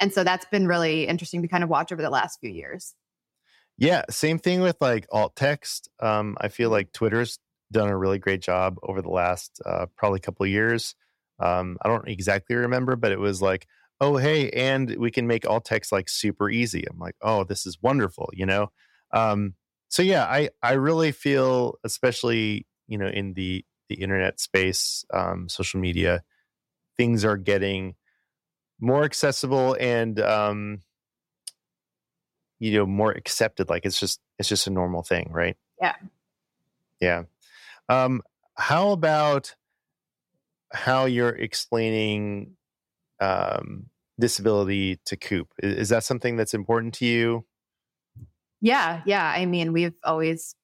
And 0.00 0.12
so 0.12 0.24
that's 0.24 0.44
been 0.46 0.66
really 0.66 1.06
interesting 1.06 1.42
to 1.42 1.48
kind 1.48 1.64
of 1.64 1.70
watch 1.70 1.92
over 1.92 2.02
the 2.02 2.10
last 2.10 2.40
few 2.40 2.50
years. 2.50 2.94
Yeah, 3.78 4.04
same 4.10 4.38
thing 4.38 4.60
with 4.60 4.76
like 4.80 5.06
alt 5.10 5.36
text. 5.36 5.88
Um, 6.00 6.36
I 6.40 6.48
feel 6.48 6.70
like 6.70 6.92
Twitter's 6.92 7.38
done 7.72 7.88
a 7.88 7.96
really 7.96 8.18
great 8.18 8.40
job 8.40 8.78
over 8.82 9.02
the 9.02 9.10
last 9.10 9.60
uh, 9.64 9.86
probably 9.96 10.20
couple 10.20 10.44
of 10.44 10.50
years. 10.50 10.94
Um, 11.40 11.76
I 11.82 11.88
don't 11.88 12.08
exactly 12.08 12.56
remember, 12.56 12.96
but 12.96 13.12
it 13.12 13.18
was 13.18 13.42
like, 13.42 13.66
oh 14.04 14.16
hey, 14.16 14.50
and 14.50 14.96
we 14.96 15.10
can 15.10 15.26
make 15.26 15.46
alt 15.48 15.64
text 15.64 15.92
like 15.92 16.08
super 16.08 16.50
easy. 16.50 16.84
I'm 16.90 16.98
like, 16.98 17.16
oh, 17.22 17.44
this 17.44 17.64
is 17.66 17.78
wonderful, 17.80 18.30
you 18.34 18.44
know. 18.46 18.70
Um, 19.12 19.54
so 19.88 20.02
yeah, 20.02 20.24
I 20.24 20.50
I 20.62 20.72
really 20.74 21.12
feel, 21.12 21.76
especially 21.84 22.66
you 22.86 22.98
know 22.98 23.06
in 23.06 23.34
the 23.34 23.64
the 23.88 23.96
internet 23.96 24.40
space, 24.40 25.04
um, 25.12 25.48
social 25.48 25.80
media, 25.80 26.22
things 26.96 27.24
are 27.24 27.36
getting 27.36 27.94
more 28.80 29.04
accessible 29.04 29.76
and 29.80 30.20
um, 30.20 30.82
you 32.58 32.72
know 32.78 32.86
more 32.86 33.12
accepted 33.12 33.68
like 33.68 33.84
it's 33.86 33.98
just 33.98 34.20
it's 34.38 34.48
just 34.48 34.66
a 34.66 34.70
normal 34.70 35.02
thing 35.02 35.28
right 35.32 35.56
Yeah. 35.80 35.94
yeah 37.00 37.22
um 37.88 38.22
how 38.56 38.90
about 38.90 39.54
how 40.72 41.04
you're 41.04 41.28
explaining 41.36 42.56
um 43.20 43.86
disability 44.18 45.00
to 45.06 45.16
coop 45.16 45.48
is, 45.58 45.88
that 45.88 46.04
something 46.04 46.36
that's 46.36 46.54
important 46.54 46.94
to 46.94 47.04
you 47.04 47.44
Yeah, 48.60 49.02
yeah. 49.04 49.32
I 49.36 49.44
mean, 49.46 49.72
we've 49.72 49.94
always 50.04 50.54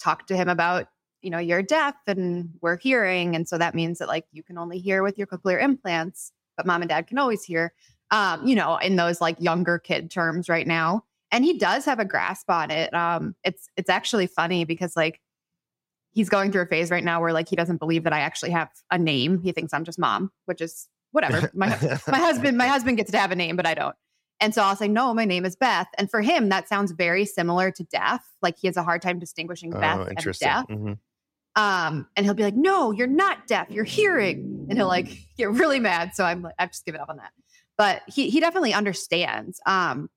talked 0.00 0.28
to 0.28 0.36
him 0.36 0.48
about, 0.48 0.86
you 1.20 1.30
know, 1.30 1.38
you're 1.38 1.62
deaf 1.62 1.94
and 2.06 2.50
we're 2.60 2.78
hearing. 2.78 3.36
And 3.36 3.46
so 3.46 3.58
that 3.58 3.74
means 3.74 3.98
that 3.98 4.08
like 4.08 4.24
you 4.32 4.42
can 4.42 4.58
only 4.58 4.78
hear 4.78 5.02
with 5.02 5.18
your 5.18 5.26
cochlear 5.26 5.62
implants, 5.62 6.32
but 6.56 6.66
mom 6.66 6.82
and 6.82 6.88
dad 6.88 7.06
can 7.06 7.18
always 7.18 7.44
hear, 7.44 7.72
um, 8.10 8.46
you 8.46 8.54
know, 8.54 8.76
in 8.78 8.96
those 8.96 9.20
like 9.20 9.36
younger 9.40 9.78
kid 9.78 10.10
terms 10.10 10.48
right 10.48 10.66
now. 10.66 11.04
And 11.30 11.44
he 11.44 11.58
does 11.58 11.84
have 11.84 11.98
a 11.98 12.04
grasp 12.04 12.50
on 12.50 12.70
it. 12.70 12.92
Um, 12.94 13.34
it's 13.44 13.68
it's 13.76 13.90
actually 13.90 14.26
funny 14.26 14.64
because 14.64 14.96
like 14.96 15.20
he's 16.12 16.28
going 16.28 16.52
through 16.52 16.62
a 16.62 16.66
phase 16.66 16.90
right 16.90 17.04
now 17.04 17.20
where 17.20 17.32
like 17.32 17.48
he 17.48 17.56
doesn't 17.56 17.78
believe 17.78 18.04
that 18.04 18.12
I 18.12 18.20
actually 18.20 18.50
have 18.50 18.68
a 18.90 18.98
name. 18.98 19.40
He 19.40 19.52
thinks 19.52 19.72
I'm 19.72 19.84
just 19.84 19.98
mom, 19.98 20.30
which 20.44 20.60
is 20.60 20.88
whatever. 21.12 21.50
My 21.54 21.68
my 22.08 22.18
husband 22.18 22.58
my 22.58 22.66
husband 22.66 22.96
gets 22.96 23.10
to 23.12 23.18
have 23.18 23.30
a 23.30 23.36
name, 23.36 23.56
but 23.56 23.66
I 23.66 23.74
don't. 23.74 23.94
And 24.40 24.52
so 24.52 24.62
I'll 24.62 24.74
say, 24.74 24.88
no, 24.88 25.14
my 25.14 25.24
name 25.24 25.44
is 25.44 25.54
Beth. 25.54 25.86
And 25.98 26.10
for 26.10 26.20
him, 26.20 26.48
that 26.48 26.68
sounds 26.68 26.90
very 26.90 27.24
similar 27.24 27.70
to 27.70 27.84
deaf. 27.84 28.24
Like 28.42 28.56
he 28.58 28.66
has 28.66 28.76
a 28.76 28.82
hard 28.82 29.00
time 29.00 29.20
distinguishing 29.20 29.70
Beth 29.70 29.98
oh 29.98 30.02
and 30.02 30.18
interesting 30.18 30.48
deaf. 30.48 30.66
Mhm. 30.66 30.98
Um, 31.54 32.08
and 32.16 32.26
he'll 32.26 32.34
be 32.34 32.42
like, 32.42 32.56
no, 32.56 32.90
you're 32.90 33.06
not 33.06 33.46
deaf, 33.46 33.70
you're 33.70 33.84
hearing. 33.84 34.66
And 34.68 34.76
he'll 34.76 34.88
like 34.88 35.16
get 35.36 35.50
really 35.50 35.78
mad. 35.78 36.12
So 36.14 36.24
I'm 36.24 36.42
like, 36.42 36.54
I've 36.58 36.70
just 36.70 36.84
given 36.84 37.00
up 37.00 37.08
on 37.08 37.18
that. 37.18 37.30
But 37.78 38.02
he 38.08 38.30
he 38.30 38.40
definitely 38.40 38.74
understands. 38.74 39.60
Um, 39.64 40.10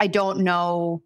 I 0.00 0.06
don't 0.06 0.40
know 0.40 1.02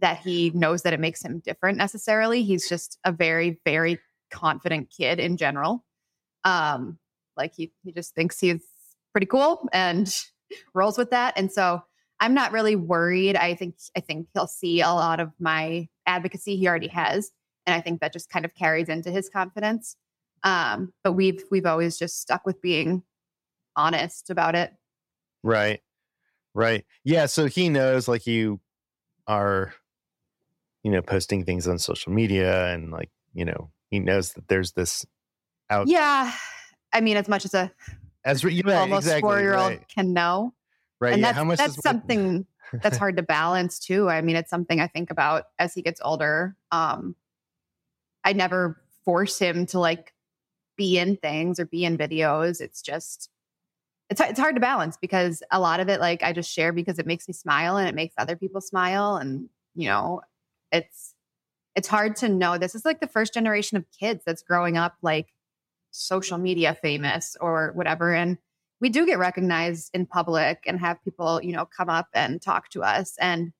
that 0.00 0.18
he 0.18 0.50
knows 0.50 0.82
that 0.82 0.92
it 0.92 1.00
makes 1.00 1.22
him 1.24 1.40
different 1.40 1.78
necessarily. 1.78 2.42
He's 2.42 2.68
just 2.68 2.98
a 3.04 3.12
very, 3.12 3.60
very 3.64 3.98
confident 4.30 4.92
kid 4.96 5.18
in 5.18 5.36
general. 5.36 5.84
Um, 6.44 6.98
like 7.38 7.54
he 7.54 7.72
he 7.82 7.92
just 7.92 8.14
thinks 8.14 8.38
he's 8.40 8.60
pretty 9.12 9.26
cool 9.26 9.68
and 9.72 10.14
rolls 10.74 10.98
with 10.98 11.10
that. 11.10 11.34
And 11.36 11.50
so 11.50 11.82
I'm 12.20 12.34
not 12.34 12.52
really 12.52 12.76
worried. 12.76 13.36
I 13.36 13.54
think 13.54 13.76
I 13.96 14.00
think 14.00 14.26
he'll 14.34 14.46
see 14.46 14.80
a 14.82 14.88
lot 14.88 15.20
of 15.20 15.30
my 15.40 15.88
advocacy 16.06 16.56
he 16.56 16.68
already 16.68 16.88
has. 16.88 17.30
And 17.66 17.74
I 17.74 17.80
think 17.80 18.00
that 18.00 18.12
just 18.12 18.28
kind 18.30 18.44
of 18.44 18.54
carries 18.54 18.88
into 18.88 19.10
his 19.10 19.28
confidence. 19.28 19.96
Um, 20.42 20.92
but 21.04 21.12
we've 21.12 21.42
we've 21.50 21.66
always 21.66 21.98
just 21.98 22.20
stuck 22.20 22.44
with 22.44 22.60
being 22.60 23.02
honest 23.76 24.28
about 24.30 24.54
it. 24.56 24.72
right 25.44 25.80
right 26.54 26.84
yeah 27.04 27.26
so 27.26 27.46
he 27.46 27.68
knows 27.68 28.08
like 28.08 28.26
you 28.26 28.58
are 29.28 29.72
you 30.82 30.90
know 30.90 31.02
posting 31.02 31.44
things 31.44 31.68
on 31.68 31.78
social 31.78 32.12
media 32.12 32.72
and 32.74 32.90
like 32.90 33.10
you 33.34 33.44
know 33.44 33.70
he 33.90 34.00
knows 34.00 34.32
that 34.32 34.48
there's 34.48 34.72
this 34.72 35.06
out 35.70 35.86
Yeah. 35.88 36.32
I 36.92 37.00
mean, 37.00 37.16
as 37.16 37.28
much 37.28 37.44
as 37.44 37.54
a 37.54 37.70
as 38.24 38.44
yeah, 38.44 38.80
almost 38.80 39.06
exactly, 39.06 39.20
four 39.20 39.40
year 39.40 39.54
old 39.54 39.70
right, 39.70 39.88
can 39.88 40.12
know. 40.12 40.52
right 41.00 41.12
and 41.12 41.20
yeah 41.20 41.28
that's, 41.28 41.38
how 41.38 41.44
much 41.44 41.58
that's 41.58 41.82
something 41.82 42.46
that's 42.82 42.98
hard 42.98 43.16
to 43.16 43.22
balance 43.22 43.78
too. 43.78 44.08
I 44.08 44.20
mean, 44.20 44.36
it's 44.36 44.50
something 44.50 44.80
I 44.80 44.86
think 44.86 45.10
about 45.10 45.44
as 45.58 45.74
he 45.74 45.82
gets 45.82 46.00
older. 46.04 46.56
Um, 46.70 47.14
I 48.24 48.32
never 48.32 48.80
force 49.04 49.38
him 49.38 49.66
to 49.66 49.78
like 49.78 50.12
be 50.76 50.98
in 50.98 51.16
things 51.16 51.58
or 51.58 51.66
be 51.66 51.84
in 51.84 51.96
videos. 51.96 52.60
It's 52.60 52.82
just 52.82 53.30
it's 54.10 54.20
it's 54.20 54.38
hard 54.38 54.54
to 54.56 54.60
balance 54.60 54.96
because 54.96 55.42
a 55.50 55.60
lot 55.60 55.80
of 55.80 55.88
it 55.88 56.00
like 56.00 56.22
I 56.22 56.32
just 56.32 56.50
share 56.50 56.72
because 56.72 56.98
it 56.98 57.06
makes 57.06 57.28
me 57.28 57.34
smile 57.34 57.76
and 57.76 57.88
it 57.88 57.94
makes 57.94 58.14
other 58.18 58.36
people 58.36 58.60
smile 58.60 59.16
and 59.16 59.48
you 59.74 59.88
know, 59.88 60.22
it's 60.72 61.14
it's 61.74 61.88
hard 61.88 62.16
to 62.16 62.28
know 62.28 62.58
this 62.58 62.74
is 62.74 62.84
like 62.84 63.00
the 63.00 63.06
first 63.06 63.32
generation 63.32 63.76
of 63.76 63.84
kids 63.98 64.24
that's 64.26 64.42
growing 64.42 64.76
up 64.76 64.96
like 65.00 65.28
social 65.98 66.38
media 66.38 66.76
famous 66.80 67.36
or 67.40 67.72
whatever 67.74 68.14
and 68.14 68.38
we 68.80 68.88
do 68.88 69.06
get 69.06 69.18
recognized 69.18 69.90
in 69.92 70.06
public 70.06 70.62
and 70.66 70.78
have 70.78 71.02
people, 71.02 71.42
you 71.42 71.52
know, 71.52 71.66
come 71.66 71.88
up 71.88 72.06
and 72.14 72.40
talk 72.40 72.68
to 72.70 72.82
us. 72.82 73.16
And 73.20 73.52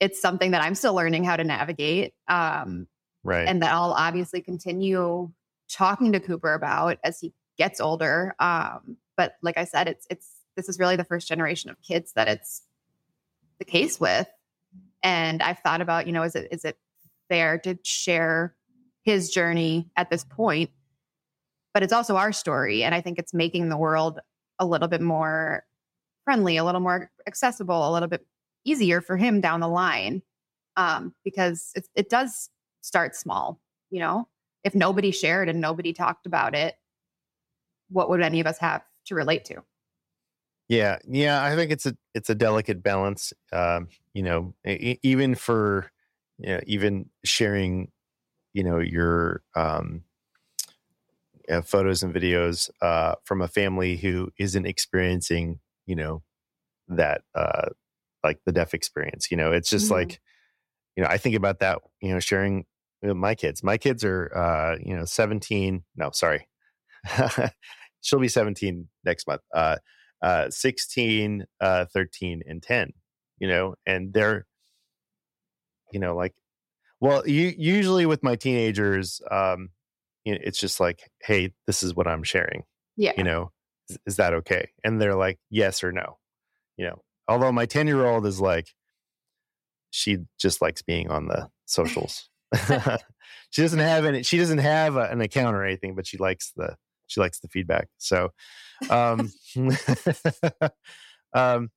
it's 0.00 0.20
something 0.20 0.50
that 0.50 0.62
I'm 0.62 0.74
still 0.74 0.94
learning 0.94 1.22
how 1.24 1.36
to 1.36 1.44
navigate. 1.44 2.14
Um, 2.28 2.88
right 3.24 3.46
and 3.46 3.62
that 3.62 3.72
I'll 3.72 3.92
obviously 3.92 4.40
continue 4.40 5.30
talking 5.70 6.12
to 6.12 6.20
Cooper 6.20 6.54
about 6.54 6.98
as 7.04 7.20
he 7.20 7.32
gets 7.56 7.80
older. 7.80 8.34
Um, 8.38 8.96
but 9.16 9.34
like 9.42 9.58
I 9.58 9.64
said, 9.64 9.88
it's 9.88 10.06
it's 10.10 10.28
this 10.56 10.68
is 10.68 10.78
really 10.78 10.96
the 10.96 11.04
first 11.04 11.28
generation 11.28 11.70
of 11.70 11.80
kids 11.82 12.12
that 12.14 12.28
it's 12.28 12.62
the 13.58 13.64
case 13.64 14.00
with. 14.00 14.28
And 15.02 15.42
I've 15.42 15.60
thought 15.60 15.80
about, 15.80 16.06
you 16.06 16.12
know, 16.12 16.22
is 16.22 16.34
it 16.34 16.48
is 16.50 16.64
it 16.64 16.76
fair 17.28 17.58
to 17.58 17.78
share 17.84 18.54
his 19.02 19.30
journey 19.30 19.90
at 19.96 20.10
this 20.10 20.24
point? 20.24 20.70
But 21.74 21.82
it's 21.82 21.92
also 21.92 22.16
our 22.16 22.32
story. 22.32 22.84
And 22.84 22.94
I 22.94 23.00
think 23.00 23.18
it's 23.18 23.32
making 23.32 23.68
the 23.68 23.76
world 23.76 24.20
a 24.58 24.66
little 24.66 24.88
bit 24.88 25.00
more 25.00 25.64
friendly, 26.24 26.56
a 26.56 26.64
little 26.64 26.80
more 26.80 27.10
accessible, 27.26 27.88
a 27.88 27.92
little 27.92 28.08
bit 28.08 28.26
easier 28.64 29.00
for 29.00 29.16
him 29.16 29.40
down 29.40 29.60
the 29.60 29.68
line. 29.68 30.22
Um, 30.76 31.14
because 31.24 31.72
it, 31.74 31.86
it 31.94 32.08
does 32.08 32.48
start 32.80 33.14
small, 33.14 33.60
you 33.90 34.00
know? 34.00 34.28
If 34.64 34.74
nobody 34.74 35.10
shared 35.10 35.48
and 35.48 35.60
nobody 35.60 35.92
talked 35.92 36.24
about 36.24 36.54
it, 36.54 36.76
what 37.88 38.08
would 38.08 38.22
any 38.22 38.40
of 38.40 38.46
us 38.46 38.58
have 38.58 38.82
to 39.06 39.14
relate 39.14 39.44
to? 39.46 39.62
Yeah, 40.68 40.98
yeah, 41.06 41.44
I 41.44 41.56
think 41.56 41.70
it's 41.70 41.84
a 41.84 41.96
it's 42.14 42.30
a 42.30 42.34
delicate 42.34 42.82
balance. 42.82 43.32
Um, 43.52 43.88
you 44.14 44.22
know, 44.22 44.54
e- 44.66 44.98
even 45.02 45.34
for 45.34 45.90
you 46.38 46.48
know, 46.54 46.60
even 46.66 47.10
sharing, 47.24 47.90
you 48.54 48.64
know, 48.64 48.78
your 48.78 49.42
um, 49.54 50.04
uh, 51.50 51.62
photos 51.62 52.02
and 52.02 52.14
videos 52.14 52.70
uh, 52.80 53.14
from 53.24 53.42
a 53.42 53.48
family 53.48 53.96
who 53.96 54.30
isn't 54.38 54.66
experiencing, 54.66 55.60
you 55.86 55.96
know, 55.96 56.22
that 56.88 57.22
uh, 57.34 57.70
like 58.24 58.40
the 58.46 58.52
deaf 58.52 58.74
experience. 58.74 59.30
You 59.30 59.36
know, 59.38 59.52
it's 59.52 59.70
just 59.70 59.88
Mhm. 59.88 59.92
like, 59.92 60.20
you 60.96 61.02
know, 61.02 61.08
I 61.10 61.18
think 61.18 61.36
about 61.36 61.60
that. 61.60 61.80
You 62.00 62.14
know, 62.14 62.20
sharing 62.20 62.66
with 63.02 63.16
my 63.16 63.34
kids. 63.34 63.62
My 63.64 63.78
kids 63.78 64.04
are, 64.04 64.32
uh, 64.36 64.78
you 64.84 64.96
know, 64.96 65.04
seventeen. 65.04 65.84
No, 65.96 66.10
sorry, 66.12 66.48
she'll 68.00 68.20
be 68.20 68.28
seventeen 68.28 68.88
next 69.04 69.26
month. 69.26 69.42
Uh, 69.54 69.76
uh, 70.22 70.50
16, 70.50 71.46
uh, 71.60 71.86
13, 71.92 72.42
and 72.46 72.62
10, 72.62 72.92
you 73.38 73.48
know, 73.48 73.74
and 73.86 74.12
they're, 74.14 74.46
you 75.92 76.00
know, 76.00 76.14
like, 76.16 76.34
well, 77.00 77.26
you, 77.28 77.52
usually 77.56 78.06
with 78.06 78.22
my 78.22 78.36
teenagers, 78.36 79.20
um, 79.30 79.70
it's 80.24 80.58
just 80.58 80.80
like, 80.80 81.10
hey, 81.22 81.52
this 81.66 81.82
is 81.82 81.94
what 81.94 82.06
I'm 82.06 82.22
sharing, 82.22 82.64
Yeah. 82.96 83.12
you 83.16 83.24
know, 83.24 83.50
is, 83.88 83.98
is 84.06 84.16
that 84.16 84.34
okay? 84.34 84.68
And 84.84 85.00
they're 85.00 85.14
like, 85.16 85.38
yes 85.50 85.82
or 85.82 85.92
no, 85.92 86.18
you 86.76 86.86
know, 86.86 87.02
although 87.28 87.52
my 87.52 87.66
10 87.66 87.86
year 87.86 88.06
old 88.06 88.26
is 88.26 88.40
like, 88.40 88.68
she 89.90 90.18
just 90.38 90.62
likes 90.62 90.82
being 90.82 91.10
on 91.10 91.28
the 91.28 91.48
socials. 91.66 92.28
she 93.50 93.62
doesn't 93.62 93.78
have 93.78 94.04
any, 94.04 94.22
she 94.22 94.38
doesn't 94.38 94.58
have 94.58 94.96
a, 94.96 95.04
an 95.10 95.20
account 95.20 95.56
or 95.56 95.64
anything, 95.64 95.94
but 95.94 96.06
she 96.06 96.18
likes 96.18 96.52
the, 96.56 96.76
she 97.08 97.20
likes 97.20 97.40
the 97.40 97.48
feedback. 97.48 97.88
So, 97.98 98.30
um, 98.88 99.30
um, 101.34 101.70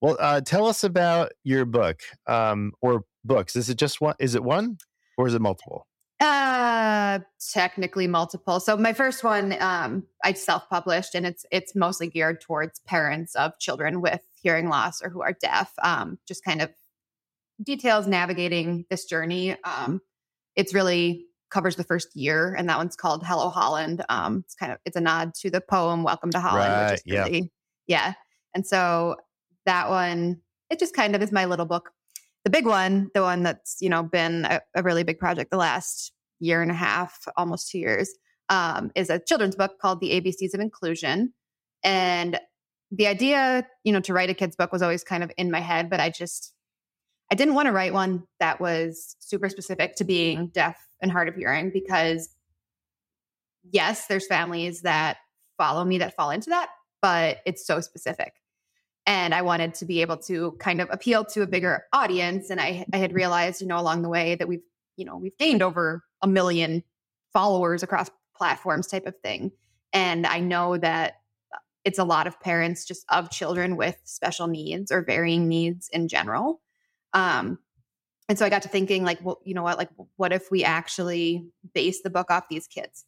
well, 0.00 0.16
uh, 0.18 0.40
tell 0.40 0.66
us 0.66 0.82
about 0.82 1.32
your 1.44 1.64
book 1.64 2.00
um, 2.26 2.72
or 2.80 3.04
books. 3.24 3.54
Is 3.54 3.68
it 3.68 3.76
just 3.76 4.00
one? 4.00 4.14
Is 4.18 4.34
it 4.34 4.42
one 4.42 4.78
or 5.18 5.26
is 5.26 5.34
it 5.34 5.40
multiple? 5.42 5.86
Uh, 6.20 7.20
technically 7.52 8.06
multiple. 8.06 8.60
So 8.60 8.76
my 8.76 8.92
first 8.92 9.24
one, 9.24 9.56
um, 9.58 10.06
I 10.22 10.34
self-published, 10.34 11.14
and 11.14 11.24
it's 11.24 11.46
it's 11.50 11.74
mostly 11.74 12.08
geared 12.08 12.42
towards 12.42 12.80
parents 12.80 13.34
of 13.34 13.58
children 13.58 14.02
with 14.02 14.20
hearing 14.42 14.68
loss 14.68 15.00
or 15.00 15.08
who 15.08 15.22
are 15.22 15.32
deaf. 15.32 15.72
Um, 15.82 16.18
just 16.28 16.44
kind 16.44 16.60
of 16.60 16.70
details 17.62 18.06
navigating 18.06 18.84
this 18.90 19.06
journey. 19.06 19.56
Um, 19.64 20.02
it's 20.56 20.74
really 20.74 21.24
covers 21.50 21.76
the 21.76 21.84
first 21.84 22.14
year, 22.14 22.54
and 22.54 22.68
that 22.68 22.76
one's 22.76 22.96
called 22.96 23.24
Hello 23.24 23.48
Holland. 23.48 24.04
Um, 24.10 24.42
it's 24.44 24.54
kind 24.54 24.72
of 24.72 24.78
it's 24.84 24.96
a 24.96 25.00
nod 25.00 25.32
to 25.40 25.50
the 25.50 25.62
poem 25.62 26.02
Welcome 26.02 26.30
to 26.32 26.40
Holland, 26.40 26.70
Right, 26.70 26.90
which 26.90 27.00
is 27.00 27.02
yeah. 27.06 27.24
really 27.24 27.52
yeah. 27.86 28.12
And 28.54 28.66
so 28.66 29.16
that 29.64 29.88
one, 29.88 30.42
it 30.68 30.78
just 30.78 30.94
kind 30.94 31.16
of 31.16 31.22
is 31.22 31.32
my 31.32 31.46
little 31.46 31.66
book. 31.66 31.92
The 32.44 32.50
big 32.50 32.66
one, 32.66 33.10
the 33.14 33.22
one 33.22 33.42
that's 33.42 33.78
you 33.80 33.88
know 33.88 34.02
been 34.02 34.44
a, 34.44 34.60
a 34.74 34.82
really 34.82 35.02
big 35.02 35.18
project 35.18 35.50
the 35.50 35.56
last 35.56 36.12
year 36.38 36.62
and 36.62 36.70
a 36.70 36.74
half, 36.74 37.26
almost 37.36 37.70
two 37.70 37.78
years, 37.78 38.10
um, 38.48 38.90
is 38.94 39.10
a 39.10 39.18
children's 39.18 39.56
book 39.56 39.78
called 39.80 40.00
The 40.00 40.20
ABCs 40.20 40.54
of 40.54 40.60
Inclusion. 40.60 41.34
And 41.84 42.38
the 42.90 43.06
idea, 43.06 43.66
you 43.84 43.92
know, 43.92 44.00
to 44.00 44.12
write 44.12 44.30
a 44.30 44.34
kid's 44.34 44.56
book 44.56 44.72
was 44.72 44.82
always 44.82 45.04
kind 45.04 45.22
of 45.22 45.30
in 45.36 45.50
my 45.50 45.60
head, 45.60 45.88
but 45.88 46.00
I 46.00 46.10
just 46.10 46.52
I 47.30 47.36
didn't 47.36 47.54
want 47.54 47.66
to 47.66 47.72
write 47.72 47.92
one 47.92 48.24
that 48.40 48.60
was 48.60 49.16
super 49.20 49.48
specific 49.48 49.94
to 49.96 50.04
being 50.04 50.48
deaf 50.48 50.76
and 51.00 51.12
hard 51.12 51.28
of 51.28 51.36
hearing 51.36 51.70
because 51.72 52.28
yes, 53.70 54.06
there's 54.06 54.26
families 54.26 54.82
that 54.82 55.18
follow 55.56 55.84
me 55.84 55.98
that 55.98 56.16
fall 56.16 56.30
into 56.30 56.50
that, 56.50 56.70
but 57.00 57.38
it's 57.46 57.64
so 57.66 57.80
specific. 57.80 58.32
And 59.10 59.34
I 59.34 59.42
wanted 59.42 59.74
to 59.74 59.84
be 59.84 60.02
able 60.02 60.18
to 60.18 60.52
kind 60.60 60.80
of 60.80 60.88
appeal 60.92 61.24
to 61.24 61.42
a 61.42 61.46
bigger 61.48 61.84
audience. 61.92 62.48
And 62.48 62.60
I, 62.60 62.86
I 62.92 62.98
had 62.98 63.12
realized, 63.12 63.60
you 63.60 63.66
know, 63.66 63.76
along 63.76 64.02
the 64.02 64.08
way 64.08 64.36
that 64.36 64.46
we've, 64.46 64.62
you 64.96 65.04
know, 65.04 65.16
we've 65.16 65.36
gained 65.36 65.62
over 65.62 66.04
a 66.22 66.28
million 66.28 66.84
followers 67.32 67.82
across 67.82 68.08
platforms 68.36 68.86
type 68.86 69.06
of 69.06 69.18
thing. 69.18 69.50
And 69.92 70.28
I 70.28 70.38
know 70.38 70.76
that 70.76 71.14
it's 71.84 71.98
a 71.98 72.04
lot 72.04 72.28
of 72.28 72.38
parents 72.38 72.84
just 72.84 73.04
of 73.08 73.32
children 73.32 73.76
with 73.76 73.98
special 74.04 74.46
needs 74.46 74.92
or 74.92 75.02
varying 75.02 75.48
needs 75.48 75.88
in 75.88 76.06
general. 76.06 76.60
Um, 77.12 77.58
and 78.28 78.38
so 78.38 78.46
I 78.46 78.48
got 78.48 78.62
to 78.62 78.68
thinking, 78.68 79.02
like, 79.02 79.18
well, 79.24 79.40
you 79.44 79.54
know 79.54 79.64
what? 79.64 79.76
Like, 79.76 79.90
what 80.18 80.32
if 80.32 80.52
we 80.52 80.62
actually 80.62 81.48
base 81.74 82.02
the 82.02 82.10
book 82.10 82.30
off 82.30 82.44
these 82.48 82.68
kids? 82.68 83.04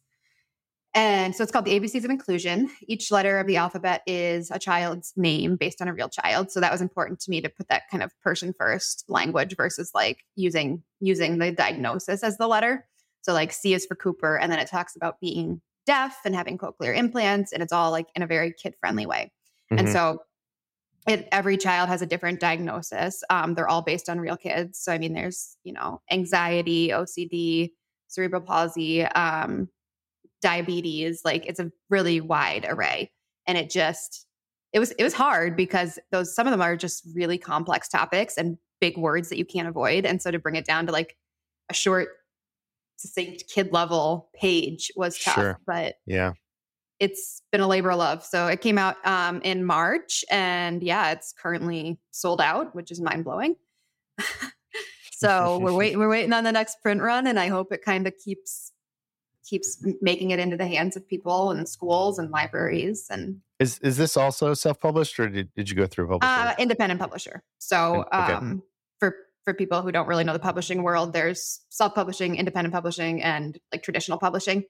And 0.95 1.35
so 1.35 1.41
it's 1.41 1.51
called 1.51 1.65
the 1.65 1.79
ABCs 1.79 2.03
of 2.03 2.11
Inclusion. 2.11 2.69
Each 2.87 3.11
letter 3.11 3.39
of 3.39 3.47
the 3.47 3.57
alphabet 3.57 4.03
is 4.05 4.51
a 4.51 4.59
child's 4.59 5.11
name 5.15 5.55
based 5.55 5.81
on 5.81 5.87
a 5.87 5.93
real 5.93 6.09
child. 6.09 6.51
So 6.51 6.59
that 6.59 6.71
was 6.71 6.81
important 6.81 7.19
to 7.21 7.31
me 7.31 7.41
to 7.41 7.49
put 7.49 7.67
that 7.69 7.83
kind 7.89 8.03
of 8.03 8.11
person 8.21 8.53
first 8.57 9.03
language 9.07 9.55
versus 9.57 9.91
like 9.95 10.19
using 10.35 10.83
using 10.99 11.39
the 11.39 11.51
diagnosis 11.51 12.23
as 12.23 12.37
the 12.37 12.47
letter. 12.47 12.85
So 13.21 13.33
like 13.33 13.51
C 13.51 13.73
is 13.73 13.85
for 13.85 13.95
Cooper, 13.95 14.37
and 14.37 14.51
then 14.51 14.59
it 14.59 14.67
talks 14.67 14.95
about 14.95 15.19
being 15.19 15.61
deaf 15.85 16.17
and 16.25 16.35
having 16.35 16.57
cochlear 16.57 16.95
implants, 16.95 17.51
and 17.53 17.63
it's 17.63 17.73
all 17.73 17.89
like 17.89 18.07
in 18.15 18.21
a 18.21 18.27
very 18.27 18.53
kid 18.53 18.75
friendly 18.79 19.05
way. 19.05 19.31
And 19.71 19.87
Mhm. 19.87 19.91
so 19.91 20.19
it, 21.07 21.27
every 21.31 21.57
child 21.57 21.89
has 21.89 22.01
a 22.01 22.05
different 22.05 22.39
diagnosis. 22.39 23.23
Um, 23.29 23.55
they're 23.55 23.67
all 23.67 23.81
based 23.81 24.09
on 24.09 24.19
real 24.21 24.37
kids. 24.37 24.79
So 24.79 24.93
I 24.93 24.97
mean, 24.99 25.13
there's 25.13 25.57
you 25.63 25.73
know 25.73 26.01
anxiety, 26.11 26.89
OCD, 26.89 27.71
cerebral 28.07 28.41
palsy, 28.41 29.03
um, 29.03 29.69
diabetes. 30.43 31.21
Like 31.25 31.47
it's 31.47 31.59
a 31.59 31.71
really 31.89 32.21
wide 32.21 32.67
array, 32.69 33.11
and 33.47 33.57
it 33.57 33.71
just 33.71 34.27
it 34.73 34.79
was 34.79 34.91
it 34.91 35.03
was 35.03 35.13
hard 35.13 35.55
because 35.55 35.97
those 36.11 36.35
some 36.35 36.45
of 36.45 36.51
them 36.51 36.61
are 36.61 36.75
just 36.75 37.07
really 37.15 37.39
complex 37.39 37.89
topics 37.89 38.37
and 38.37 38.57
big 38.83 38.97
words 38.97 39.29
that 39.29 39.37
you 39.37 39.45
can't 39.45 39.67
avoid. 39.67 40.05
And 40.05 40.21
so 40.21 40.29
to 40.29 40.39
bring 40.39 40.55
it 40.55 40.65
down 40.65 40.87
to 40.87 40.91
like 40.91 41.15
a 41.69 41.73
short, 41.73 42.09
succinct 42.97 43.45
kid 43.49 43.71
level 43.71 44.29
page 44.35 44.91
was 44.97 45.17
tough. 45.17 45.35
Sure. 45.35 45.59
But 45.65 45.95
yeah. 46.05 46.33
it's 46.99 47.41
been 47.53 47.61
a 47.61 47.67
labor 47.67 47.91
of 47.91 47.99
love. 47.99 48.25
So 48.25 48.47
it 48.47 48.59
came 48.59 48.77
out 48.77 48.97
um, 49.05 49.39
in 49.41 49.63
March, 49.63 50.25
and 50.29 50.83
yeah, 50.83 51.11
it's 51.11 51.33
currently 51.33 51.97
sold 52.11 52.41
out, 52.41 52.75
which 52.75 52.91
is 52.91 52.99
mind 52.99 53.23
blowing. 53.23 53.55
so 55.11 55.59
we're 55.59 55.73
waiting. 55.77 55.97
We're 55.97 56.09
waiting 56.09 56.33
on 56.33 56.43
the 56.43 56.51
next 56.51 56.81
print 56.81 57.01
run, 57.01 57.25
and 57.25 57.39
I 57.39 57.47
hope 57.47 57.71
it 57.71 57.85
kind 57.85 58.05
of 58.05 58.13
keeps 58.17 58.72
keeps 59.53 59.77
making 60.01 60.31
it 60.31 60.39
into 60.39 60.57
the 60.57 60.65
hands 60.65 60.95
of 60.95 61.07
people 61.07 61.51
and 61.51 61.69
schools 61.69 62.17
and 62.17 62.31
libraries 62.31 63.05
and 63.11 63.39
Is 63.59 63.77
is 63.79 63.97
this 63.97 64.17
also 64.17 64.53
self 64.55 64.79
published 64.79 65.19
or 65.19 65.29
did, 65.29 65.53
did 65.53 65.69
you 65.69 65.75
go 65.75 65.85
through 65.85 66.05
a 66.05 66.07
publisher? 66.19 66.49
uh, 66.49 66.53
independent 66.57 66.99
publisher. 66.99 67.43
So 67.59 68.05
Okay. 68.13 68.33
um, 68.33 68.63
for 68.99 69.15
for 69.45 69.53
people 69.53 69.81
who 69.83 69.91
don't 69.91 70.07
really 70.07 70.23
know 70.23 70.33
the 70.33 70.39
publishing 70.39 70.81
world, 70.81 71.13
there's 71.13 71.61
self 71.69 71.93
publishing, 71.93 72.35
independent 72.35 72.73
publishing, 72.73 73.21
and 73.21 73.59
like 73.71 73.83
traditional 73.83 74.17
publishing. 74.17 74.63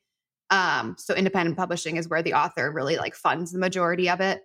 Um, 0.50 0.96
so 1.00 1.16
independent 1.16 1.56
publishing 1.58 1.96
is 1.96 2.10
where 2.10 2.22
the 2.22 2.34
author 2.34 2.70
really 2.72 2.98
like 2.98 3.16
funds 3.16 3.54
the 3.54 3.60
majority 3.60 4.10
of 4.10 4.20
it, 4.20 4.42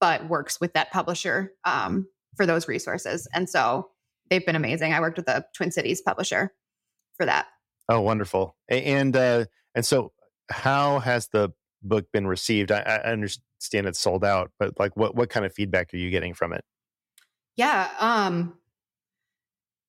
but 0.00 0.28
works 0.28 0.60
with 0.60 0.72
that 0.74 0.92
publisher 0.92 1.52
um, 1.64 2.06
for 2.36 2.46
those 2.46 2.68
resources. 2.68 3.26
And 3.34 3.50
so 3.50 3.90
they've 4.30 4.46
been 4.46 4.56
amazing. 4.56 4.92
I 4.94 5.00
worked 5.00 5.16
with 5.18 5.28
a 5.28 5.44
Twin 5.56 5.72
Cities 5.72 6.00
publisher 6.00 6.52
for 7.16 7.26
that. 7.26 7.46
oh, 7.88 8.00
wonderful. 8.00 8.56
And 8.68 9.14
uh, 9.16 9.46
and 9.74 9.84
so, 9.84 10.12
how 10.50 10.98
has 11.00 11.28
the 11.28 11.52
book 11.82 12.06
been 12.12 12.26
received? 12.26 12.70
I, 12.72 12.80
I 12.80 13.12
understand 13.12 13.86
it's 13.86 14.00
sold 14.00 14.24
out, 14.24 14.50
but 14.58 14.78
like, 14.78 14.96
what 14.96 15.14
what 15.14 15.30
kind 15.30 15.46
of 15.46 15.52
feedback 15.52 15.92
are 15.92 15.98
you 15.98 16.10
getting 16.10 16.34
from 16.34 16.52
it? 16.52 16.64
Yeah. 17.56 17.88
Um, 17.98 18.54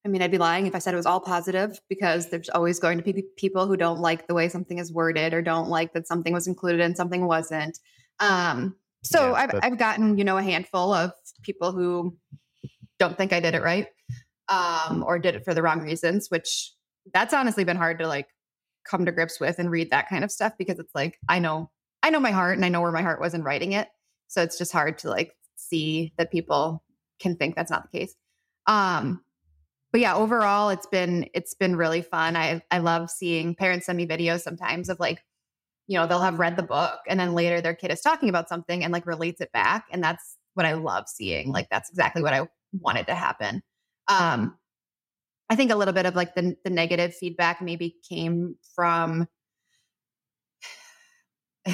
I 0.06 0.10
mean, 0.10 0.22
I'd 0.22 0.32
be 0.32 0.38
lying 0.38 0.66
if 0.68 0.76
I 0.76 0.80
said 0.80 0.94
it 0.94 0.98
was 0.98 1.06
all 1.06 1.22
positive 1.22 1.80
because 1.88 2.30
there's 2.30 2.50
always 2.50 2.78
going 2.80 2.98
to 2.98 3.04
be 3.04 3.24
people 3.38 3.68
who 3.68 3.78
don't 3.78 4.00
like 4.00 4.28
the 4.28 4.34
way 4.34 4.50
something 4.50 4.78
is 4.78 4.92
worded 4.92 5.34
or 5.34 5.42
don't 5.42 5.70
like 5.70 5.94
that 5.94 6.08
something 6.08 6.34
was 6.34 6.46
included 6.46 6.82
and 6.82 6.98
something 6.98 7.26
wasn't. 7.26 7.80
Um, 8.20 8.76
so 9.04 9.28
Yeah, 9.30 9.34
I've, 9.34 9.52
but- 9.52 9.64
I've 9.64 9.78
gotten, 9.78 10.18
you 10.18 10.26
know, 10.26 10.38
a 10.38 10.44
handful 10.44 10.94
of 10.94 11.14
people 11.44 11.72
who 11.72 12.18
don't 13.00 13.18
think 13.18 13.32
I 13.32 13.40
did 13.40 13.56
it 13.56 13.64
right 13.64 13.88
um, 14.50 15.04
or 15.08 15.20
did 15.20 15.36
it 15.36 15.46
for 15.46 15.54
the 15.54 15.62
wrong 15.62 15.80
reasons, 15.82 16.28
which 16.30 16.74
that's 17.14 17.34
honestly 17.34 17.64
been 17.64 17.78
hard 17.78 18.00
to 18.00 18.08
like 18.08 18.28
come 18.86 19.06
to 19.06 19.12
grips 19.12 19.40
with 19.40 19.60
and 19.60 19.72
read 19.72 19.92
that 19.92 20.10
kind 20.10 20.24
of 20.24 20.32
stuff 20.32 20.54
because 20.58 20.80
it's 20.80 20.94
like, 20.94 21.18
I 21.30 21.40
know, 21.40 21.70
I 22.02 22.10
know 22.10 22.20
my 22.20 22.32
heart 22.32 22.58
and 22.58 22.66
I 22.66 22.70
know 22.70 22.82
where 22.82 22.92
my 22.92 23.02
heart 23.02 23.22
was 23.22 23.34
in 23.34 23.44
writing 23.44 23.72
it. 23.74 23.88
So 24.28 24.42
it's 24.42 24.58
just 24.58 24.72
hard 24.72 24.98
to 25.00 25.10
like 25.10 25.36
see 25.56 26.14
that 26.18 26.32
people 26.32 26.84
can 27.20 27.36
think 27.36 27.56
that's 27.56 27.72
not 27.72 27.84
the 27.84 28.00
case. 28.00 28.16
Um, 28.68 29.24
but 29.92 30.02
yeah, 30.02 30.16
overall, 30.16 30.70
it's 30.70 30.88
been 30.88 31.30
it's 31.34 31.54
been 31.54 31.76
really 31.76 32.02
fun. 32.02 32.36
I 32.36 32.62
I 32.72 32.80
love 32.80 33.12
seeing 33.12 33.56
parents 33.56 33.86
send 33.86 33.98
me 33.98 34.08
videos 34.08 34.42
sometimes 34.42 34.90
of 34.90 35.00
like, 35.00 35.24
you 35.88 35.98
know, 35.98 36.08
they'll 36.08 36.20
have 36.20 36.40
read 36.40 36.58
the 36.58 36.64
book 36.64 37.00
and 37.08 37.20
then 37.20 37.34
later 37.34 37.62
their 37.62 37.76
kid 37.76 37.92
is 37.92 38.02
talking 38.02 38.28
about 38.28 38.50
something 38.50 38.84
and 38.84 38.92
like 38.92 39.06
relates 39.06 39.40
it 39.40 39.52
back, 39.52 39.86
and 39.92 40.04
that's 40.04 40.38
what 40.56 40.66
I 40.66 40.74
love 40.74 41.08
seeing. 41.08 41.52
Like 41.52 41.70
that's 41.70 41.90
exactly 41.90 42.24
what 42.24 42.34
I 42.34 42.48
wanted 42.80 43.06
to 43.08 43.16
happen. 43.16 43.62
Um, 44.08 44.58
I 45.54 45.56
think 45.56 45.70
a 45.70 45.76
little 45.76 45.94
bit 45.94 46.08
of 46.08 46.16
like 46.16 46.34
the 46.34 46.56
the 46.64 46.72
negative 46.72 47.14
feedback 47.16 47.62
maybe 47.62 47.96
came 48.10 48.56
from. 48.76 49.28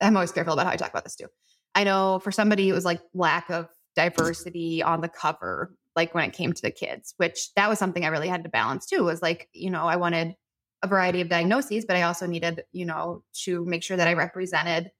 I'm 0.00 0.16
always 0.16 0.30
careful 0.30 0.52
about 0.52 0.66
how 0.66 0.72
I 0.72 0.76
talk 0.76 0.90
about 0.90 1.02
this 1.02 1.16
too. 1.16 1.26
I 1.74 1.82
know 1.82 2.20
for 2.20 2.30
somebody 2.30 2.68
it 2.68 2.72
was 2.72 2.84
like 2.84 3.00
lack 3.12 3.50
of 3.50 3.66
diversity 3.96 4.84
on 4.84 5.00
the 5.00 5.08
cover, 5.08 5.74
like 5.96 6.14
when 6.14 6.22
it 6.24 6.32
came 6.32 6.52
to 6.52 6.62
the 6.62 6.70
kids, 6.70 7.14
which 7.16 7.52
that 7.56 7.68
was 7.68 7.80
something 7.80 8.04
I 8.04 8.08
really 8.08 8.28
had 8.28 8.44
to 8.44 8.50
balance 8.50 8.86
too. 8.86 9.02
Was 9.02 9.20
like, 9.20 9.48
you 9.52 9.68
know, 9.68 9.86
I 9.86 9.96
wanted 9.96 10.36
a 10.84 10.86
variety 10.86 11.20
of 11.20 11.28
diagnoses, 11.28 11.84
but 11.84 11.96
I 11.96 12.02
also 12.02 12.26
needed, 12.28 12.62
you 12.70 12.86
know, 12.86 13.24
to 13.46 13.64
make 13.64 13.82
sure 13.82 13.96
that 13.96 14.06
I 14.06 14.14
represented 14.14 14.92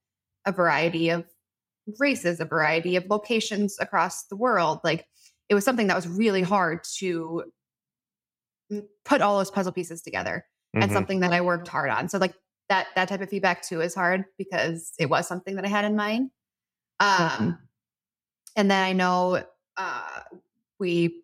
a 0.45 0.51
variety 0.51 1.11
of 1.11 1.25
races, 2.01 2.41
a 2.41 2.47
variety 2.47 2.97
of 2.97 3.07
locations 3.09 3.77
across 3.79 4.25
the 4.25 4.37
world. 4.37 4.81
Like 4.83 5.07
it 5.49 5.55
was 5.55 5.65
something 5.65 5.87
that 5.87 5.95
was 5.95 6.09
really 6.09 6.43
hard 6.43 6.83
to 6.97 7.45
put 9.05 9.21
all 9.21 9.39
those 9.39 9.51
puzzle 9.51 9.73
pieces 9.73 10.03
together 10.03 10.45
mm-hmm. 10.75 10.83
and 10.83 10.93
something 10.93 11.21
that 11.21 11.33
I 11.33 11.41
worked 11.41 11.69
hard 11.69 11.91
on. 11.91 12.09
So 12.09 12.19
like 12.19 12.35
that 12.69 12.89
that 12.97 13.09
type 13.09 13.21
of 13.21 13.29
feedback 13.29 13.63
too 13.63 13.81
is 13.81 13.95
hard 13.95 14.25
because 14.39 14.93
it 14.99 15.07
was 15.07 15.27
something 15.27 15.57
that 15.57 15.65
I 15.65 15.69
had 15.69 15.85
in 15.85 15.97
mind. 15.97 16.31
Um 17.01 17.59
and 18.57 18.71
then 18.71 18.83
I 18.83 18.93
know 18.93 19.43
uh 19.77 20.21
we 20.79 21.23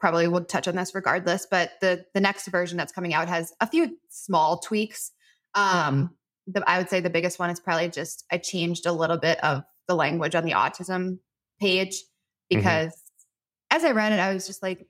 probably 0.00 0.28
will 0.28 0.44
touch 0.44 0.68
on 0.68 0.76
this 0.76 0.94
regardless, 0.94 1.46
but 1.50 1.72
the 1.80 2.04
the 2.14 2.20
next 2.20 2.46
version 2.48 2.78
that's 2.78 2.92
coming 2.92 3.14
out 3.14 3.28
has 3.28 3.52
a 3.60 3.66
few 3.66 3.96
small 4.08 4.58
tweaks. 4.58 5.12
Um 5.54 6.10
the, 6.46 6.62
I 6.66 6.78
would 6.78 6.88
say 6.88 7.00
the 7.00 7.10
biggest 7.10 7.38
one 7.38 7.50
is 7.50 7.60
probably 7.60 7.88
just 7.88 8.24
I 8.30 8.38
changed 8.38 8.86
a 8.86 8.92
little 8.92 9.18
bit 9.18 9.42
of 9.44 9.64
the 9.86 9.94
language 9.94 10.34
on 10.34 10.44
the 10.44 10.52
autism 10.52 11.18
page 11.60 11.96
mm-hmm. 11.96 12.58
because 12.58 12.92
mm-hmm. 12.92 13.76
as 13.76 13.84
I 13.84 13.92
read 13.92 14.12
it, 14.12 14.20
I 14.20 14.32
was 14.32 14.46
just 14.46 14.62
like, 14.62 14.86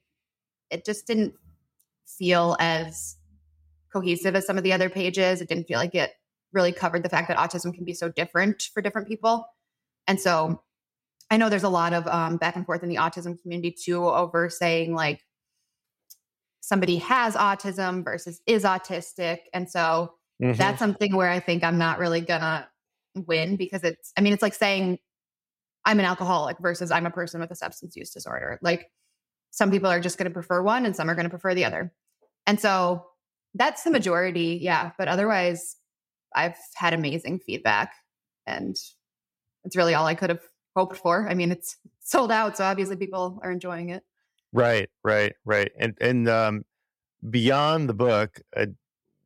it 0.70 0.84
just 0.84 1.06
didn't 1.06 1.34
feel 2.18 2.56
as 2.60 3.16
cohesive 3.92 4.34
as 4.34 4.46
some 4.46 4.58
of 4.58 4.64
the 4.64 4.72
other 4.72 4.88
pages. 4.88 5.40
It 5.40 5.48
didn't 5.48 5.66
feel 5.66 5.78
like 5.78 5.94
it 5.94 6.12
really 6.52 6.72
covered 6.72 7.02
the 7.02 7.08
fact 7.08 7.28
that 7.28 7.36
autism 7.36 7.74
can 7.74 7.84
be 7.84 7.94
so 7.94 8.08
different 8.08 8.62
for 8.72 8.80
different 8.80 9.08
people. 9.08 9.46
And 10.06 10.20
so 10.20 10.62
I 11.30 11.36
know 11.36 11.48
there's 11.48 11.62
a 11.62 11.68
lot 11.68 11.92
of 11.92 12.06
um, 12.06 12.38
back 12.38 12.56
and 12.56 12.64
forth 12.64 12.82
in 12.82 12.88
the 12.88 12.96
autism 12.96 13.40
community 13.40 13.70
too 13.70 14.04
over 14.04 14.48
saying 14.48 14.94
like 14.94 15.20
somebody 16.60 16.96
has 16.96 17.34
autism 17.34 18.04
versus 18.04 18.40
is 18.46 18.64
autistic. 18.64 19.38
And 19.52 19.70
so 19.70 20.14
mm-hmm. 20.42 20.52
that's 20.52 20.78
something 20.78 21.14
where 21.14 21.30
I 21.30 21.40
think 21.40 21.64
I'm 21.64 21.78
not 21.78 21.98
really 21.98 22.22
gonna 22.22 22.68
win 23.14 23.56
because 23.56 23.84
it's, 23.84 24.12
I 24.16 24.22
mean, 24.22 24.32
it's 24.32 24.42
like 24.42 24.54
saying 24.54 24.98
I'm 25.84 25.98
an 25.98 26.06
alcoholic 26.06 26.58
versus 26.58 26.90
I'm 26.90 27.06
a 27.06 27.10
person 27.10 27.40
with 27.40 27.50
a 27.50 27.54
substance 27.54 27.96
use 27.96 28.10
disorder. 28.10 28.58
Like 28.62 28.90
some 29.50 29.70
people 29.70 29.90
are 29.90 30.00
just 30.00 30.18
going 30.18 30.28
to 30.28 30.34
prefer 30.34 30.62
one 30.62 30.84
and 30.84 30.94
some 30.94 31.08
are 31.08 31.14
going 31.14 31.24
to 31.24 31.30
prefer 31.30 31.54
the 31.54 31.64
other. 31.64 31.92
And 32.48 32.58
so 32.58 33.04
that's 33.54 33.84
the 33.84 33.90
majority. 33.90 34.58
Yeah. 34.60 34.90
But 34.98 35.06
otherwise, 35.06 35.76
I've 36.34 36.56
had 36.74 36.94
amazing 36.94 37.40
feedback 37.40 37.92
and 38.46 38.76
it's 39.64 39.76
really 39.76 39.94
all 39.94 40.06
I 40.06 40.14
could 40.14 40.30
have 40.30 40.42
hoped 40.74 40.96
for. 40.96 41.28
I 41.28 41.34
mean, 41.34 41.52
it's 41.52 41.76
sold 42.00 42.32
out. 42.32 42.56
So 42.56 42.64
obviously 42.64 42.96
people 42.96 43.38
are 43.42 43.52
enjoying 43.52 43.90
it. 43.90 44.02
Right, 44.52 44.88
right, 45.04 45.34
right. 45.44 45.70
And, 45.78 45.96
and, 46.00 46.28
um, 46.28 46.64
beyond 47.28 47.86
the 47.86 47.94
book, 47.94 48.40
uh, 48.56 48.66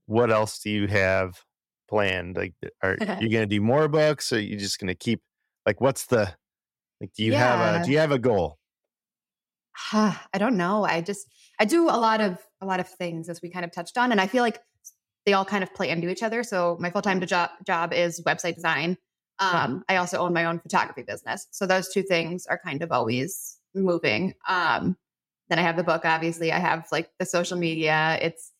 what 0.06 0.32
else 0.32 0.58
do 0.58 0.70
you 0.70 0.88
have 0.88 1.40
planned? 1.88 2.36
Like, 2.36 2.54
are 2.82 2.96
you 2.98 3.06
going 3.06 3.30
to 3.30 3.46
do 3.46 3.60
more 3.60 3.86
books? 3.86 4.32
Or 4.32 4.36
are 4.36 4.40
you 4.40 4.56
just 4.56 4.80
going 4.80 4.88
to 4.88 4.96
keep 4.96 5.22
like, 5.64 5.80
what's 5.80 6.06
the, 6.06 6.34
like, 7.00 7.12
do 7.14 7.22
you 7.22 7.32
yeah. 7.32 7.38
have 7.38 7.82
a, 7.82 7.84
do 7.84 7.92
you 7.92 7.98
have 7.98 8.10
a 8.10 8.18
goal? 8.18 8.58
I 9.92 10.18
don't 10.38 10.56
know. 10.56 10.84
I 10.84 11.02
just, 11.02 11.28
I 11.60 11.66
do 11.66 11.84
a 11.88 11.94
lot 11.94 12.20
of, 12.20 12.38
a 12.62 12.66
lot 12.66 12.80
of 12.80 12.88
things 12.88 13.28
as 13.28 13.42
we 13.42 13.50
kind 13.50 13.64
of 13.64 13.72
touched 13.72 13.98
on. 13.98 14.12
And 14.12 14.20
I 14.20 14.26
feel 14.26 14.42
like 14.42 14.60
they 15.26 15.32
all 15.34 15.44
kind 15.44 15.62
of 15.62 15.72
play 15.74 15.90
into 15.90 16.08
each 16.08 16.22
other. 16.22 16.42
So 16.42 16.76
my 16.80 16.90
full-time 16.90 17.20
job, 17.26 17.50
job 17.66 17.92
is 17.92 18.22
website 18.22 18.54
design. 18.54 18.96
Um, 19.38 19.84
I 19.88 19.96
also 19.96 20.18
own 20.18 20.32
my 20.32 20.44
own 20.44 20.60
photography 20.60 21.02
business. 21.02 21.46
So 21.50 21.66
those 21.66 21.88
two 21.88 22.02
things 22.02 22.46
are 22.46 22.60
kind 22.64 22.82
of 22.82 22.92
always 22.92 23.58
moving. 23.74 24.34
Um, 24.48 24.96
then 25.48 25.58
I 25.58 25.62
have 25.62 25.76
the 25.76 25.84
book, 25.84 26.04
obviously. 26.04 26.52
I 26.52 26.58
have 26.58 26.86
like 26.92 27.10
the 27.18 27.26
social 27.26 27.58
media. 27.58 28.18
It's 28.20 28.52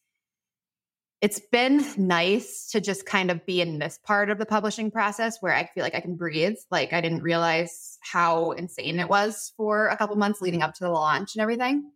it's 1.21 1.41
been 1.53 1.85
nice 1.97 2.69
to 2.73 2.81
just 2.81 3.07
kind 3.07 3.31
of 3.31 3.47
be 3.47 3.61
in 3.61 3.79
this 3.79 3.97
part 4.05 4.29
of 4.29 4.39
the 4.39 4.47
publishing 4.47 4.91
process 4.91 5.37
where 5.39 5.55
I 5.55 5.67
feel 5.73 5.85
like 5.85 5.95
I 5.95 6.01
can 6.01 6.17
breathe. 6.17 6.57
Like 6.69 6.93
I 6.93 7.01
didn't 7.01 7.23
realize 7.23 7.97
how 8.01 8.51
insane 8.51 8.99
it 8.99 9.09
was 9.09 9.53
for 9.57 9.87
a 9.87 9.97
couple 9.97 10.17
months 10.17 10.41
leading 10.41 10.63
up 10.63 10.75
to 10.75 10.85
the 10.85 10.91
launch 10.91 11.37
and 11.37 11.43
everything. 11.43 11.93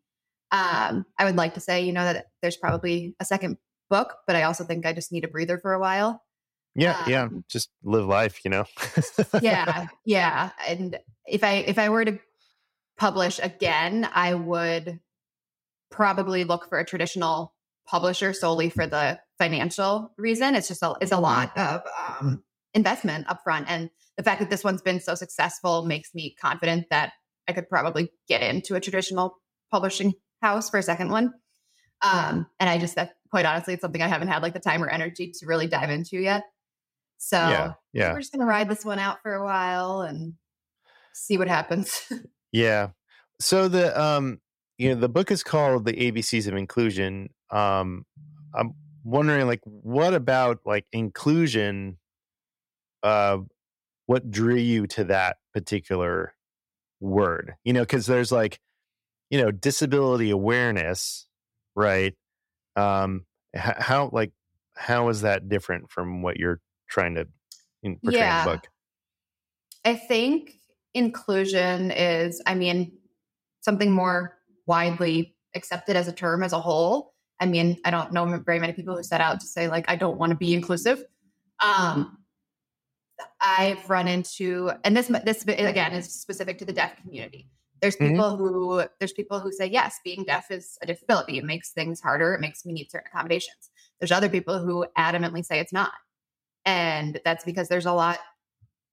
Um, 0.53 1.05
I 1.19 1.25
would 1.25 1.37
like 1.37 1.55
to 1.55 1.61
say, 1.61 1.85
you 1.85 1.93
know, 1.93 2.05
that 2.05 2.27
there's 2.41 2.57
probably 2.57 3.15
a 3.21 3.25
second 3.25 3.57
book, 3.91 4.15
but 4.27 4.37
I 4.37 4.45
also 4.45 4.65
think 4.65 4.87
I 4.87 4.93
just 4.93 5.13
need 5.13 5.25
a 5.25 5.29
breather 5.29 5.59
for 5.59 5.73
a 5.73 5.81
while. 5.81 6.23
Yeah, 6.75 6.99
um, 6.99 7.11
yeah. 7.11 7.29
Just 7.49 7.71
live 7.83 8.07
life, 8.07 8.45
you 8.45 8.51
know. 8.51 8.65
yeah, 9.41 9.87
yeah. 10.05 10.51
And 10.69 10.99
if 11.27 11.43
I 11.43 11.55
if 11.55 11.79
I 11.79 11.89
were 11.89 12.05
to 12.05 12.19
publish 12.99 13.41
again, 13.43 14.09
I 14.13 14.35
would 14.35 15.01
probably 15.91 16.45
look 16.45 16.69
for 16.69 16.79
a 16.79 16.85
traditional 16.85 17.55
publisher 17.87 18.33
solely 18.33 18.69
for 18.69 18.87
the 18.87 19.19
financial 19.39 20.13
reason. 20.19 20.55
It's 20.55 20.69
just 20.69 20.83
a, 20.83 20.95
it's 21.01 21.13
a 21.13 21.21
lot 21.21 21.57
of 21.57 21.83
um, 22.09 22.43
investment 22.75 23.27
upfront. 23.29 23.67
And 23.69 23.91
the 24.17 24.23
fact 24.23 24.41
that 24.41 24.51
this 24.51 24.65
one's 24.65 24.83
been 24.83 25.01
so 25.01 25.15
successful 25.15 25.85
makes 25.85 26.15
me 26.15 26.35
confident 26.41 26.87
that 26.91 27.13
I 27.49 27.53
could 27.53 27.69
probably 27.69 28.11
get 28.29 28.43
into 28.43 28.75
a 28.75 28.81
traditional 28.81 29.39
publishing 29.71 30.15
house 30.43 30.71
for 30.71 30.79
a 30.79 30.83
second 30.83 31.11
one. 31.11 31.33
Um, 32.03 32.47
and 32.61 32.69
I 32.69 32.79
just, 32.79 32.95
that 32.97 33.13
quite 33.31 33.47
honestly, 33.47 33.75
it's 33.75 33.81
something 33.81 34.03
I 34.03 34.09
haven't 34.09 34.29
had 34.29 34.43
like 34.43 34.55
the 34.55 34.61
time 34.61 34.83
or 34.83 34.89
energy 34.89 35.33
to 35.39 35.47
really 35.47 35.67
dive 35.67 35.91
into 35.91 36.19
yet. 36.19 36.45
So 37.19 37.37
yeah, 37.37 37.73
yeah. 37.93 38.13
we're 38.13 38.21
just 38.21 38.33
going 38.33 38.41
to 38.41 38.47
ride 38.47 38.69
this 38.69 38.85
one 38.85 38.99
out 38.99 39.23
for 39.23 39.35
a 39.35 39.45
while 39.45 40.03
and 40.03 40.35
see 41.15 41.39
what 41.39 41.49
happens. 41.49 42.03
yeah. 42.53 42.89
So 43.41 43.69
the, 43.69 43.99
um, 44.01 44.41
you 44.77 44.91
know, 44.91 45.01
the 45.01 45.09
book 45.09 45.31
is 45.31 45.43
called 45.43 45.87
The 45.87 45.95
ABCs 45.95 46.47
of 46.47 46.55
Inclusion 46.55 47.31
um 47.51 48.05
i'm 48.55 48.75
wondering 49.05 49.47
like 49.47 49.61
what 49.65 50.15
about 50.15 50.59
like 50.65 50.85
inclusion 50.93 51.97
uh 53.03 53.39
what 54.07 54.31
drew 54.31 54.57
you 54.57 54.87
to 54.87 55.05
that 55.05 55.37
particular 55.55 56.35
word 57.01 57.55
you 57.65 57.73
know 57.73 57.83
because 57.83 58.07
there's 58.07 58.33
like 58.33 58.59
you 59.31 59.41
know 59.41 59.51
disability 59.51 60.31
awareness 60.31 61.27
right 61.75 62.15
um 62.77 63.25
how 63.55 64.11
like 64.13 64.33
how 64.77 65.09
is 65.09 65.23
that 65.23 65.49
different 65.49 65.91
from 65.91 66.23
what 66.23 66.37
you're 66.37 66.61
trying 66.89 67.15
to 67.15 67.27
in, 67.83 67.97
portray 67.97 68.21
yeah. 68.21 68.43
in 68.43 68.47
the 68.47 68.53
book 68.53 68.69
i 69.85 69.95
think 69.95 70.53
inclusion 70.95 71.91
is 71.91 72.43
i 72.47 72.55
mean 72.55 72.93
something 73.61 73.91
more 73.91 74.37
widely 74.67 75.35
accepted 75.55 75.97
as 75.97 76.09
a 76.09 76.13
term 76.13 76.43
as 76.43 76.53
a 76.53 76.61
whole 76.61 77.15
I 77.39 77.47
mean, 77.47 77.79
I 77.85 77.91
don't 77.91 78.13
know 78.13 78.25
very 78.45 78.59
many 78.59 78.73
people 78.73 78.97
who 78.97 79.03
set 79.03 79.21
out 79.21 79.41
to 79.41 79.47
say, 79.47 79.69
like, 79.69 79.85
I 79.89 79.97
don't 79.97 80.19
want 80.19 80.31
to 80.31 80.37
be 80.37 80.55
inclusive. 80.55 81.05
Um, 81.61 82.19
I've 83.41 83.89
run 83.89 84.09
into, 84.09 84.71
and 84.85 84.97
this, 84.97 85.09
this 85.25 85.43
again 85.43 85.93
is 85.93 86.13
specific 86.13 86.59
to 86.59 86.65
the 86.65 86.73
deaf 86.73 86.97
community. 87.03 87.49
There's 87.81 87.97
mm-hmm. 87.97 88.13
people 88.13 88.33
mm-hmm. 88.33 88.45
who, 88.47 88.85
there's 88.99 89.13
people 89.13 89.41
who 89.41 89.53
say, 89.53 89.67
yes, 89.67 90.01
being 90.05 90.25
deaf 90.25 90.51
is 90.51 90.79
a 90.83 90.87
disability. 90.87 91.39
It 91.39 91.45
makes 91.45 91.73
things 91.73 92.01
harder. 92.01 92.35
It 92.35 92.41
makes 92.41 92.65
me 92.65 92.73
need 92.73 92.91
certain 92.91 93.09
accommodations. 93.13 93.71
There's 94.01 94.13
other 94.13 94.29
people 94.29 94.59
who 94.59 94.87
adamantly 94.99 95.45
say 95.45 95.61
it's 95.61 95.73
not. 95.73 95.93
And 96.65 97.21
that's 97.25 97.45
because 97.45 97.69
there's 97.69 97.87
a 97.87 97.93
lot, 97.93 98.19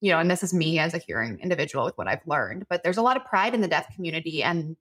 you 0.02 0.12
know, 0.12 0.20
and 0.20 0.30
this 0.30 0.44
is 0.44 0.54
me 0.54 0.80
as 0.80 0.94
a 0.94 1.00
hearing 1.00 1.40
individual 1.40 1.86
with 1.86 1.98
what 1.98 2.08
I've 2.08 2.26
learned, 2.28 2.66
but 2.70 2.84
there's 2.84 2.98
a 2.98 3.02
lot 3.02 3.18
of 3.18 3.26
pride 3.26 3.56
in 3.56 3.62
the 3.62 3.68
deaf 3.68 3.94
community 3.96 4.44
and 4.44 4.76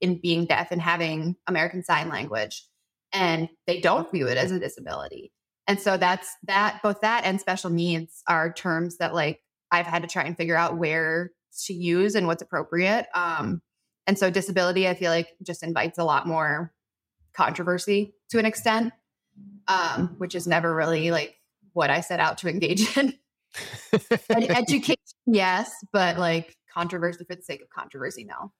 in 0.00 0.20
being 0.20 0.44
deaf 0.44 0.70
and 0.70 0.80
having 0.80 1.36
American 1.46 1.82
Sign 1.82 2.08
Language 2.08 2.64
and 3.12 3.48
they 3.66 3.80
don't 3.80 4.10
view 4.10 4.26
it 4.26 4.36
as 4.36 4.50
a 4.50 4.60
disability. 4.60 5.32
And 5.66 5.80
so 5.80 5.96
that's 5.96 6.28
that 6.44 6.80
both 6.82 7.00
that 7.00 7.24
and 7.24 7.40
special 7.40 7.70
needs 7.70 8.22
are 8.28 8.52
terms 8.52 8.98
that 8.98 9.14
like 9.14 9.40
I've 9.72 9.86
had 9.86 10.02
to 10.02 10.08
try 10.08 10.24
and 10.24 10.36
figure 10.36 10.56
out 10.56 10.76
where 10.76 11.32
to 11.64 11.74
use 11.74 12.14
and 12.14 12.26
what's 12.26 12.42
appropriate. 12.42 13.06
Um, 13.14 13.62
and 14.06 14.18
so 14.18 14.30
disability, 14.30 14.88
I 14.88 14.94
feel 14.94 15.10
like 15.10 15.28
just 15.42 15.62
invites 15.62 15.98
a 15.98 16.04
lot 16.04 16.26
more 16.26 16.72
controversy 17.34 18.14
to 18.30 18.38
an 18.38 18.46
extent, 18.46 18.92
um, 19.68 20.14
which 20.18 20.34
is 20.34 20.46
never 20.46 20.74
really 20.74 21.10
like 21.10 21.34
what 21.72 21.90
I 21.90 22.00
set 22.00 22.20
out 22.20 22.38
to 22.38 22.48
engage 22.48 22.96
in. 22.96 23.14
Education, 24.30 24.96
yes, 25.26 25.72
but 25.92 26.18
like 26.18 26.56
controversy 26.72 27.24
for 27.24 27.34
the 27.34 27.42
sake 27.42 27.62
of 27.62 27.70
controversy, 27.70 28.24
no. 28.24 28.52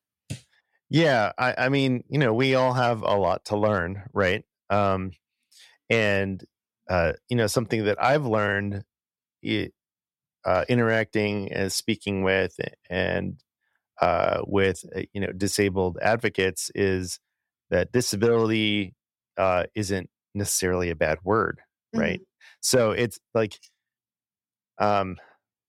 Yeah, 0.88 1.32
I, 1.36 1.54
I 1.58 1.68
mean, 1.68 2.04
you 2.08 2.18
know, 2.18 2.32
we 2.32 2.54
all 2.54 2.72
have 2.72 3.02
a 3.02 3.16
lot 3.16 3.46
to 3.46 3.56
learn, 3.56 4.04
right? 4.12 4.44
Um, 4.70 5.10
and 5.90 6.42
uh, 6.88 7.12
you 7.28 7.36
know, 7.36 7.46
something 7.46 7.84
that 7.84 8.02
I've 8.02 8.26
learned, 8.26 8.84
it, 9.42 9.74
uh, 10.46 10.64
interacting 10.68 11.52
and 11.52 11.72
speaking 11.72 12.22
with 12.24 12.56
and 12.90 13.42
uh, 14.00 14.42
with 14.46 14.84
uh, 14.96 15.02
you 15.12 15.20
know 15.20 15.32
disabled 15.32 15.98
advocates 16.02 16.70
is 16.74 17.20
that 17.70 17.92
disability 17.92 18.94
uh, 19.38 19.64
isn't 19.74 20.10
necessarily 20.34 20.90
a 20.90 20.96
bad 20.96 21.18
word, 21.24 21.60
right? 21.94 22.20
Mm-hmm. 22.20 22.24
So 22.60 22.92
it's 22.92 23.18
like, 23.34 23.58
um, 24.78 25.16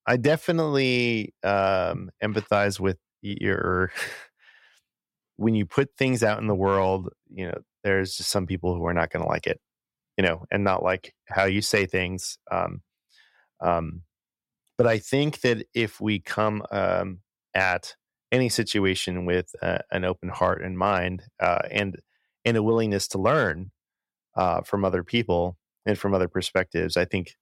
I 0.07 0.17
definitely 0.17 1.33
um, 1.43 2.11
empathize 2.23 2.79
with 2.79 2.97
your 3.21 3.91
when 5.37 5.55
you 5.55 5.65
put 5.65 5.89
things 5.97 6.23
out 6.23 6.39
in 6.39 6.47
the 6.47 6.55
world, 6.55 7.09
you 7.33 7.47
know, 7.47 7.57
there's 7.83 8.15
just 8.17 8.29
some 8.31 8.47
people 8.47 8.75
who 8.75 8.85
are 8.85 8.93
not 8.93 9.11
going 9.11 9.23
to 9.23 9.29
like 9.29 9.47
it. 9.47 9.59
you 10.17 10.23
know, 10.23 10.45
and 10.51 10.63
not 10.63 10.83
like 10.83 11.13
how 11.27 11.45
you 11.45 11.61
say 11.61 11.85
things. 11.85 12.37
Um, 12.51 12.81
um, 13.61 14.01
but 14.77 14.87
I 14.87 14.99
think 14.99 15.41
that 15.41 15.65
if 15.73 15.99
we 15.99 16.19
come 16.19 16.63
um, 16.71 17.19
at 17.53 17.95
any 18.31 18.49
situation 18.49 19.25
with 19.25 19.55
uh, 19.61 19.79
an 19.91 20.05
open 20.05 20.29
heart 20.29 20.61
and 20.61 20.77
mind, 20.77 21.23
uh, 21.39 21.61
and 21.71 21.97
and 22.45 22.55
a 22.55 22.63
willingness 22.63 23.07
to 23.09 23.17
learn 23.17 23.71
uh, 24.35 24.61
from 24.61 24.85
other 24.85 25.03
people 25.03 25.57
and 25.85 25.97
from 25.97 26.13
other 26.13 26.27
perspectives, 26.27 26.95
I 26.95 27.05
think 27.05 27.33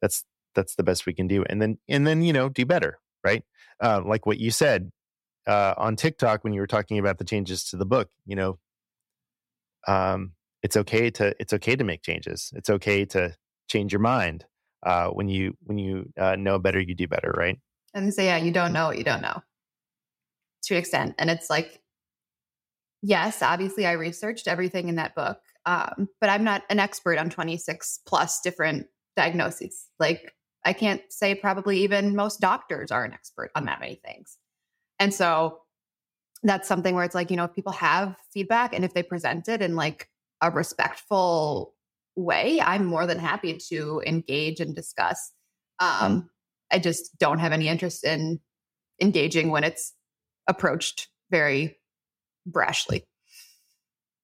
that's 0.00 0.24
that's 0.54 0.74
the 0.76 0.82
best 0.82 1.06
we 1.06 1.14
can 1.14 1.26
do. 1.26 1.44
And 1.48 1.60
then 1.60 1.78
and 1.88 2.06
then 2.06 2.22
you 2.22 2.32
know 2.32 2.48
do 2.48 2.64
better, 2.64 2.98
right? 3.24 3.44
Uh, 3.82 4.02
like 4.04 4.26
what 4.26 4.38
you 4.38 4.50
said 4.50 4.90
uh, 5.46 5.74
on 5.76 5.96
TikTok 5.96 6.44
when 6.44 6.52
you 6.52 6.60
were 6.60 6.66
talking 6.66 6.98
about 6.98 7.18
the 7.18 7.24
changes 7.24 7.64
to 7.70 7.76
the 7.76 7.86
book. 7.86 8.08
You 8.26 8.36
know, 8.36 8.58
um, 9.86 10.32
it's 10.62 10.76
okay 10.76 11.10
to 11.10 11.34
it's 11.38 11.52
okay 11.52 11.76
to 11.76 11.84
make 11.84 12.02
changes. 12.02 12.52
It's 12.54 12.70
okay 12.70 13.04
to 13.06 13.34
change 13.68 13.92
your 13.92 14.00
mind 14.00 14.46
uh, 14.84 15.08
when 15.08 15.28
you 15.28 15.56
when 15.62 15.78
you 15.78 16.10
uh, 16.18 16.36
know 16.36 16.58
better, 16.58 16.80
you 16.80 16.94
do 16.94 17.08
better, 17.08 17.34
right? 17.36 17.58
And 17.94 18.12
so 18.12 18.22
yeah, 18.22 18.36
you 18.36 18.52
don't 18.52 18.72
know 18.72 18.88
what 18.88 18.98
you 18.98 19.04
don't 19.04 19.22
know 19.22 19.42
to 20.64 20.74
an 20.74 20.80
extent, 20.80 21.14
and 21.18 21.30
it's 21.30 21.50
like, 21.50 21.80
yes, 23.02 23.42
obviously 23.42 23.86
I 23.86 23.92
researched 23.92 24.48
everything 24.48 24.88
in 24.88 24.96
that 24.96 25.14
book, 25.14 25.38
um, 25.66 26.08
but 26.20 26.30
I'm 26.30 26.44
not 26.44 26.62
an 26.70 26.78
expert 26.78 27.18
on 27.18 27.30
26 27.30 28.00
plus 28.06 28.40
different 28.40 28.86
diagnoses. 29.16 29.86
Like 29.98 30.34
I 30.64 30.72
can't 30.72 31.02
say 31.10 31.34
probably 31.34 31.78
even 31.82 32.14
most 32.14 32.40
doctors 32.40 32.90
are 32.90 33.04
an 33.04 33.12
expert 33.12 33.50
on 33.54 33.64
that 33.64 33.80
many 33.80 34.00
things, 34.04 34.38
and 34.98 35.12
so 35.12 35.60
that's 36.44 36.68
something 36.68 36.94
where 36.94 37.04
it's 37.04 37.14
like 37.14 37.30
you 37.30 37.36
know 37.36 37.44
if 37.44 37.54
people 37.54 37.72
have 37.72 38.16
feedback 38.32 38.74
and 38.74 38.84
if 38.84 38.94
they 38.94 39.02
present 39.02 39.48
it 39.48 39.60
in 39.60 39.74
like 39.74 40.08
a 40.40 40.50
respectful 40.50 41.74
way, 42.18 42.60
I'm 42.60 42.84
more 42.84 43.06
than 43.06 43.18
happy 43.18 43.58
to 43.70 44.02
engage 44.06 44.60
and 44.60 44.74
discuss. 44.74 45.32
Um, 45.78 46.28
I 46.70 46.78
just 46.78 47.18
don't 47.18 47.38
have 47.38 47.52
any 47.52 47.68
interest 47.68 48.04
in 48.04 48.40
engaging 49.00 49.50
when 49.50 49.64
it's 49.64 49.94
approached 50.48 51.08
very 51.30 51.78
brashly. 52.50 53.04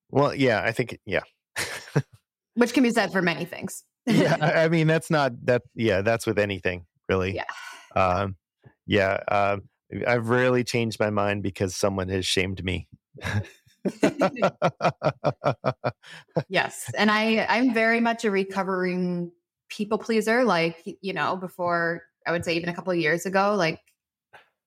Well, 0.09 0.35
yeah, 0.35 0.61
I 0.63 0.71
think 0.71 0.99
yeah. 1.05 1.21
Which 2.55 2.73
can 2.73 2.83
be 2.83 2.91
said 2.91 3.11
for 3.11 3.21
many 3.21 3.45
things. 3.45 3.83
yeah, 4.05 4.37
I 4.41 4.69
mean 4.69 4.87
that's 4.87 5.09
not 5.09 5.33
that. 5.45 5.63
Yeah, 5.73 6.01
that's 6.01 6.27
with 6.27 6.39
anything 6.39 6.85
really. 7.09 7.35
Yeah. 7.35 7.45
Um, 7.95 8.35
yeah. 8.85 9.19
Uh, 9.27 9.57
I've 10.07 10.29
rarely 10.29 10.63
changed 10.63 10.99
my 10.99 11.09
mind 11.09 11.43
because 11.43 11.75
someone 11.75 12.09
has 12.09 12.25
shamed 12.25 12.63
me. 12.63 12.87
yes, 16.49 16.91
and 16.97 17.11
I 17.11 17.45
I'm 17.47 17.73
very 17.73 17.99
much 17.99 18.25
a 18.25 18.31
recovering 18.31 19.31
people 19.69 19.97
pleaser. 19.97 20.43
Like 20.43 20.83
you 21.01 21.13
know, 21.13 21.35
before 21.35 22.03
I 22.25 22.31
would 22.31 22.45
say 22.45 22.55
even 22.55 22.69
a 22.69 22.73
couple 22.73 22.91
of 22.91 22.99
years 22.99 23.25
ago, 23.25 23.55
like 23.55 23.79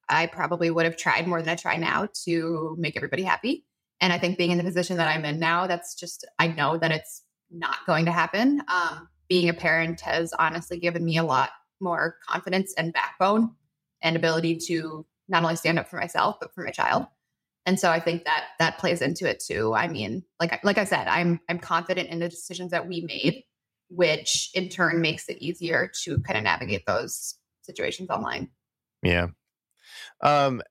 I 0.09 0.27
probably 0.27 0.71
would 0.71 0.85
have 0.85 0.97
tried 0.97 1.27
more 1.27 1.41
than 1.41 1.51
I 1.51 1.57
try 1.57 1.77
now 1.77 2.09
to 2.25 2.77
make 2.79 2.97
everybody 2.97 3.23
happy. 3.23 3.65
And 4.01 4.13
I 4.13 4.19
think 4.19 4.39
being 4.39 4.53
in 4.53 4.59
the 4.59 4.65
position 4.65 4.97
that 4.99 5.09
I'm 5.09 5.25
in 5.25 5.39
now, 5.39 5.67
that's 5.67 5.95
just 5.95 6.27
I 6.39 6.49
know 6.49 6.79
that 6.79 6.93
it's 6.93 7.23
not 7.51 7.79
going 7.87 8.05
to 8.05 8.13
happen. 8.13 8.63
Um, 8.69 9.09
being 9.29 9.49
a 9.49 9.55
parent 9.55 10.01
has 10.03 10.33
honestly 10.33 10.79
given 10.79 11.05
me 11.05 11.19
a 11.19 11.25
lot 11.25 11.51
more 11.81 12.17
confidence 12.27 12.75
and 12.77 12.93
backbone 12.93 13.51
and 14.03 14.17
ability 14.17 14.59
to 14.67 15.05
not 15.29 15.43
only 15.43 15.57
stand 15.57 15.79
up 15.79 15.89
for 15.89 15.97
myself 15.97 16.37
but 16.41 16.55
for 16.55 16.65
my 16.65 16.71
child. 16.71 17.07
And 17.69 17.79
so 17.79 17.91
I 17.91 18.01
think 18.01 18.25
that 18.25 18.45
that 18.59 18.79
plays 18.79 19.03
into 19.03 19.29
it 19.29 19.43
too. 19.47 19.75
I 19.75 19.89
mean, 19.89 20.25
like 20.41 20.59
like 20.65 20.79
I 20.79 20.85
said, 20.85 21.07
I'm 21.07 21.39
I'm 21.51 21.59
confident 21.59 22.09
in 22.09 22.19
the 22.19 22.29
decisions 22.31 22.71
that 22.71 22.89
we 22.89 23.03
made, 23.03 23.45
which 23.91 24.49
in 24.55 24.71
turn 24.71 25.03
makes 25.03 25.29
it 25.29 25.37
easier 25.37 25.93
to 26.05 26.19
kind 26.21 26.39
of 26.39 26.45
navigate 26.45 26.87
those 26.87 27.35
situations 27.61 28.09
online. 28.09 28.49
Yeah. 29.03 29.27
Um, 30.23 30.63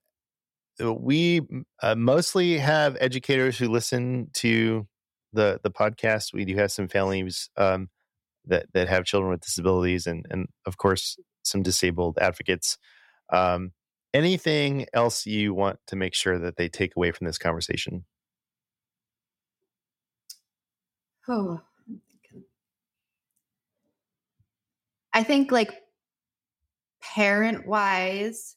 uh, 0.83 0.91
we 0.91 1.41
uh, 1.83 1.93
mostly 1.93 2.57
have 2.57 2.97
educators 2.99 3.59
who 3.59 3.67
listen 3.67 4.31
to 4.33 4.87
the 5.33 5.59
the 5.61 5.69
podcast. 5.69 6.33
We 6.33 6.45
do 6.45 6.55
have 6.55 6.71
some 6.71 6.87
families 6.87 7.51
um, 7.57 7.89
that 8.45 8.65
that 8.73 8.87
have 8.87 9.05
children 9.05 9.29
with 9.29 9.41
disabilities, 9.41 10.07
and 10.07 10.25
and 10.31 10.47
of 10.65 10.77
course 10.77 11.15
some 11.43 11.61
disabled 11.61 12.17
advocates. 12.19 12.79
Um, 13.31 13.73
anything 14.17 14.87
else 14.93 15.25
you 15.27 15.53
want 15.53 15.79
to 15.87 15.95
make 15.95 16.15
sure 16.15 16.39
that 16.39 16.57
they 16.57 16.67
take 16.67 16.95
away 16.95 17.11
from 17.11 17.27
this 17.27 17.37
conversation? 17.37 18.03
Oh, 21.29 21.61
I 25.13 25.23
think 25.23 25.51
like 25.51 25.81
parent 27.01 27.67
wise, 27.67 28.55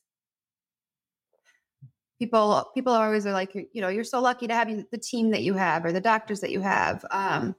people 2.18 2.70
people 2.74 2.92
always 2.92 3.26
are 3.26 3.32
like, 3.32 3.54
you 3.54 3.80
know, 3.82 3.88
you're 3.88 4.04
so 4.04 4.20
lucky 4.20 4.46
to 4.46 4.54
have 4.54 4.68
the 4.90 4.98
team 4.98 5.30
that 5.30 5.42
you 5.42 5.54
have 5.54 5.84
or 5.84 5.92
the 5.92 6.00
doctors 6.00 6.40
that 6.40 6.50
you 6.50 6.60
have. 6.60 7.04
Um, 7.10 7.54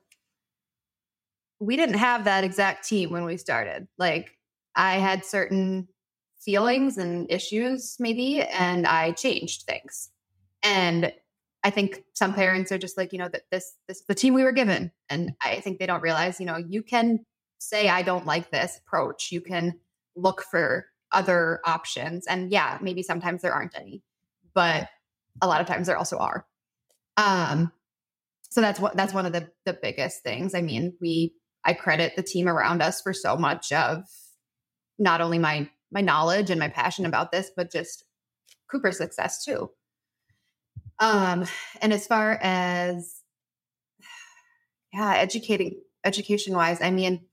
we 1.60 1.78
didn't 1.78 1.98
have 1.98 2.24
that 2.24 2.44
exact 2.44 2.88
team 2.88 3.12
when 3.12 3.26
we 3.26 3.38
started. 3.38 3.88
Like 4.00 4.32
I 4.76 4.96
had 4.96 5.24
certain 5.24 5.88
feelings 6.44 6.98
and 6.98 7.32
issues 7.32 7.98
maybe 8.00 8.42
and 8.42 8.88
i 8.88 9.12
changed 9.12 9.64
things. 9.64 10.10
And 10.64 11.14
i 11.64 11.70
think 11.70 12.04
some 12.14 12.34
parents 12.34 12.72
are 12.72 12.78
just 12.78 12.98
like 12.98 13.14
you 13.14 13.20
know 13.20 13.30
that 13.30 13.44
this 13.52 13.76
this 13.88 14.02
the 14.08 14.16
team 14.16 14.34
we 14.34 14.44
were 14.44 14.52
given. 14.52 14.92
And 15.10 15.34
i 15.42 15.60
think 15.60 15.80
they 15.80 15.86
don't 15.86 16.02
realize 16.02 16.40
you 16.40 16.46
know 16.46 16.58
you 16.58 16.84
can 16.84 17.26
say 17.60 17.90
i 17.90 18.02
don't 18.02 18.26
like 18.26 18.50
this 18.52 18.80
approach. 18.80 19.32
You 19.32 19.42
can 19.42 19.80
look 20.16 20.42
for 20.42 20.88
other 21.12 21.62
options. 21.66 22.26
And 22.28 22.52
yeah 22.52 22.78
maybe 22.82 23.04
sometimes 23.04 23.42
there 23.42 23.54
aren't 23.54 23.78
any 23.78 24.02
but 24.54 24.90
a 25.42 25.48
lot 25.48 25.62
of 25.62 25.68
times 25.68 25.88
there 25.88 25.98
also 25.98 26.18
are. 26.18 26.46
Um 27.18 27.72
so 28.50 28.60
that's 28.60 28.80
what 28.80 28.96
that's 28.96 29.14
one 29.14 29.26
of 29.26 29.34
the 29.34 29.50
the 29.66 29.74
biggest 29.74 30.24
things. 30.24 30.56
I 30.56 30.62
mean 30.62 30.94
we 31.00 31.34
i 31.64 31.74
credit 31.74 32.16
the 32.16 32.24
team 32.24 32.48
around 32.48 32.82
us 32.82 33.02
for 33.02 33.14
so 33.14 33.38
much 33.38 33.72
of 33.72 34.04
not 34.98 35.22
only 35.22 35.38
my 35.38 35.70
my 35.92 36.02
knowledge 36.02 36.50
and 36.50 36.60
my 36.60 36.70
passion 36.70 37.06
about 37.06 37.32
this, 37.32 37.52
but 37.56 37.72
just 37.72 38.06
Cooper's 38.70 38.98
success 38.98 39.44
too. 39.44 39.70
Um, 41.00 41.46
and 41.82 41.92
as 41.92 42.08
far 42.08 42.40
as 42.42 43.22
yeah, 44.94 45.16
educating 45.16 45.82
education 46.04 46.56
wise, 46.56 46.82
I 46.82 46.92
mean, 46.92 47.26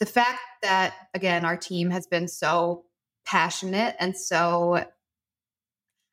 the 0.00 0.06
fact 0.06 0.40
that 0.62 0.94
again 1.14 1.44
our 1.44 1.56
team 1.56 1.90
has 1.90 2.06
been 2.06 2.28
so 2.28 2.84
passionate 3.24 3.94
and 4.00 4.16
so 4.16 4.84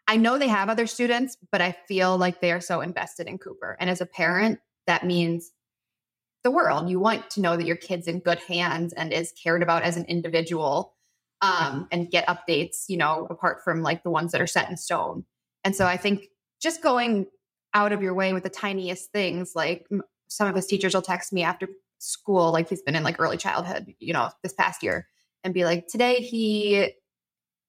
I 0.08 0.18
know 0.18 0.38
they 0.38 0.50
have 0.50 0.70
other 0.70 0.88
students, 0.88 1.38
but 1.52 1.62
I 1.62 1.72
feel 1.88 2.18
like 2.18 2.42
they 2.42 2.52
are 2.52 2.60
so 2.60 2.82
invested 2.82 3.28
in 3.28 3.38
Cooper. 3.38 3.78
And 3.80 3.90
as 3.90 4.02
a 4.02 4.06
parent, 4.06 4.60
that 4.86 5.06
means 5.06 5.52
the 6.44 6.52
world. 6.52 6.90
You 6.90 7.00
want 7.00 7.30
to 7.32 7.42
know 7.42 7.56
that 7.56 7.66
your 7.66 7.76
kid's 7.76 8.08
in 8.08 8.20
good 8.20 8.40
hands 8.40 8.94
and 8.94 9.14
is 9.14 9.34
cared 9.42 9.64
about 9.64 9.84
as 9.84 9.98
an 9.98 10.06
individual 10.06 10.94
um, 11.42 11.88
and 11.92 12.10
get 12.10 12.28
updates, 12.28 12.86
you 12.88 12.98
know, 12.98 13.28
apart 13.30 13.64
from 13.64 13.82
like 13.82 14.04
the 14.04 14.10
ones 14.10 14.32
that 14.32 14.42
are 14.42 14.48
set 14.48 14.70
in 14.70 14.78
stone. 14.78 15.26
And 15.64 15.76
so 15.76 15.86
I 15.86 15.98
think 15.98 16.28
just 16.62 16.82
going 16.82 17.28
out 17.74 17.92
of 17.92 18.02
your 18.02 18.14
way 18.14 18.34
with 18.34 18.44
the 18.44 18.50
tiniest 18.50 19.12
things, 19.12 19.54
like 19.56 19.88
some 20.28 20.48
of 20.48 20.56
his 20.56 20.68
teachers 20.68 20.94
will 20.94 21.02
text 21.02 21.34
me 21.34 21.44
after 21.44 21.68
school, 22.00 22.52
like 22.52 22.70
he's 22.70 22.82
been 22.82 22.96
in 22.96 23.04
like 23.04 23.20
early 23.20 23.38
childhood, 23.38 23.94
you 24.00 24.14
know, 24.14 24.30
this 24.44 24.54
past 24.54 24.84
year, 24.84 25.08
and 25.44 25.54
be 25.54 25.66
like, 25.66 25.88
today 25.88 26.16
he 26.16 26.94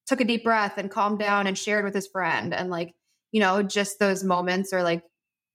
took 0.06 0.20
a 0.20 0.24
deep 0.24 0.44
breath 0.44 0.74
and 0.76 0.90
calmed 0.90 1.18
down 1.18 1.46
and 1.46 1.56
shared 1.56 1.84
with 1.84 1.94
his 1.94 2.08
friend. 2.08 2.52
And 2.52 2.70
like, 2.70 2.94
you 3.30 3.40
know, 3.40 3.62
just 3.62 3.98
those 3.98 4.24
moments 4.24 4.72
or 4.72 4.82
like 4.82 5.02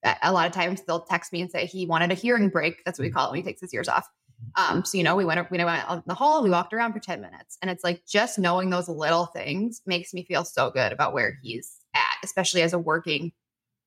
a 0.04 0.32
lot 0.32 0.48
of 0.48 0.54
times 0.54 0.82
they'll 0.84 1.02
text 1.02 1.34
me 1.34 1.41
and 1.41 1.50
say 1.50 1.66
he 1.66 1.86
wanted 1.86 2.12
a 2.12 2.16
hearing 2.16 2.50
break. 2.50 2.84
That's 2.86 3.00
what 3.00 3.04
we 3.04 3.12
call 3.12 3.28
it 3.28 3.32
when 3.32 3.41
he 3.41 3.43
takes 3.43 3.62
his 3.62 3.74
ears 3.74 3.88
off. 3.88 4.08
Um, 4.56 4.86
so 4.86 4.98
you 4.98 5.04
know, 5.04 5.16
we 5.16 5.26
went 5.26 5.50
we 5.50 5.58
went 5.58 5.70
out 5.70 5.98
in 5.98 6.04
the 6.06 6.14
hall, 6.14 6.43
we 6.43 6.50
walked 6.50 6.74
around 6.74 6.93
for 6.93 7.00
10 7.00 7.22
minutes. 7.22 7.58
And 7.62 7.72
it's 7.72 7.84
like 7.84 8.06
just 8.06 8.38
knowing 8.38 8.70
those 8.70 8.88
little 8.88 9.26
things 9.26 9.82
makes 9.86 10.14
me 10.14 10.24
feel 10.24 10.43
so 10.43 10.70
good 10.70 10.91
about 10.91 11.14
where 11.14 11.38
he's 11.41 11.78
at, 11.95 12.18
especially 12.24 12.62
as 12.62 12.74
a 12.74 12.80
working 12.80 13.32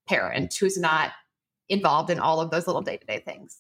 parent 0.09 0.55
who's 0.55 0.79
not 0.79 1.13
involved 1.69 2.11
in 2.11 2.19
all 2.19 2.41
of 2.41 2.51
those 2.51 2.67
little 2.67 2.83
day-to-day 2.83 3.23
things. 3.25 3.59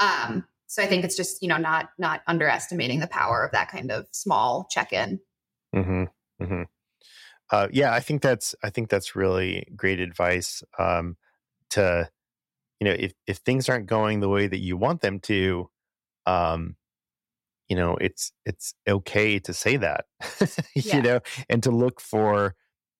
Um, 0.00 0.46
so 0.66 0.82
I 0.82 0.86
think 0.86 1.04
it's 1.04 1.16
just, 1.16 1.42
you 1.42 1.48
know, 1.48 1.58
not 1.58 1.90
not 1.98 2.22
underestimating 2.26 3.00
the 3.00 3.06
power 3.06 3.44
of 3.44 3.52
that 3.52 3.70
kind 3.70 3.90
of 3.90 4.06
small 4.12 4.66
check-in. 4.70 5.20
Mm-hmm. 5.74 6.04
Mm-hmm. 6.42 6.62
Uh, 7.50 7.68
yeah, 7.70 7.92
I 7.92 8.00
think 8.00 8.22
that's 8.22 8.54
I 8.62 8.70
think 8.70 8.88
that's 8.88 9.14
really 9.14 9.66
great 9.76 10.00
advice. 10.00 10.62
Um, 10.78 11.16
to 11.74 12.08
you 12.80 12.90
know, 12.90 12.96
if 12.98 13.12
if 13.26 13.38
things 13.38 13.68
aren't 13.68 13.86
going 13.86 14.20
the 14.20 14.28
way 14.28 14.46
that 14.46 14.58
you 14.58 14.76
want 14.76 15.00
them 15.00 15.20
to, 15.20 15.70
um, 16.26 16.76
you 17.68 17.76
know, 17.76 17.96
it's 18.00 18.32
it's 18.44 18.74
okay 18.86 19.38
to 19.38 19.54
say 19.54 19.76
that, 19.76 20.04
yeah. 20.74 20.96
you 20.96 21.02
know, 21.02 21.20
and 21.48 21.62
to 21.62 21.70
look 21.70 22.00
for 22.00 22.54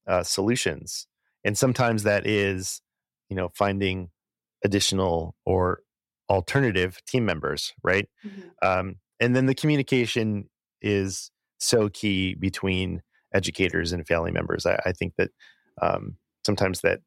uh, 0.06 0.22
solutions. 0.22 1.06
And 1.44 1.58
sometimes 1.58 2.04
that 2.04 2.26
is, 2.26 2.80
you 3.28 3.36
know, 3.36 3.50
finding 3.54 4.08
additional 4.64 5.36
or 5.44 5.80
alternative 6.30 7.02
team 7.06 7.26
members, 7.26 7.74
right? 7.82 8.08
Mhm. 8.24 8.50
Um, 8.62 8.96
and 9.20 9.36
then 9.36 9.46
the 9.46 9.54
communication 9.54 10.48
is 10.80 11.30
so 11.58 11.88
key 11.88 12.34
between 12.34 13.02
educators 13.34 13.92
and 13.92 14.06
family 14.06 14.30
members. 14.30 14.64
I, 14.64 14.80
I 14.86 14.92
think 14.92 15.14
that 15.18 15.30
um, 15.82 16.16
sometimes 16.46 16.80
that 16.80 17.00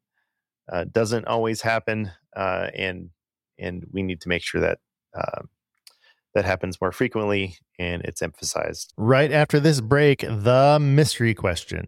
uh, 0.72 0.86
doesn't 0.92 1.28
always 1.28 1.62
happen, 1.62 2.12
uh, 2.36 2.68
and 2.76 3.10
and 3.60 3.86
we 3.92 4.04
need 4.04 4.22
to 4.22 4.30
make 4.30 4.44
sure 4.44 4.62
that 4.62 4.80
um 5.16 5.50
that 6.36 6.46
happens 6.46 6.80
more 6.80 6.92
frequently 6.92 7.58
and 7.80 8.04
it's 8.04 8.22
emphasized. 8.22 8.94
Right 8.96 9.32
after 9.32 9.60
this 9.60 9.82
break, 9.82 10.22
the 10.22 10.78
mystery 10.80 11.34
question. 11.34 11.88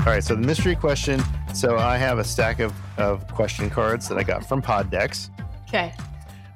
All 0.00 0.06
right, 0.06 0.24
so 0.24 0.34
the 0.34 0.40
mystery 0.40 0.74
question. 0.74 1.20
So 1.54 1.76
I 1.76 1.96
have 1.98 2.18
a 2.18 2.24
stack 2.24 2.58
of, 2.58 2.72
of 2.98 3.26
question 3.28 3.68
cards 3.68 4.08
that 4.08 4.16
I 4.16 4.22
got 4.22 4.44
from 4.46 4.62
Poddecks. 4.62 5.28
Okay. 5.68 5.92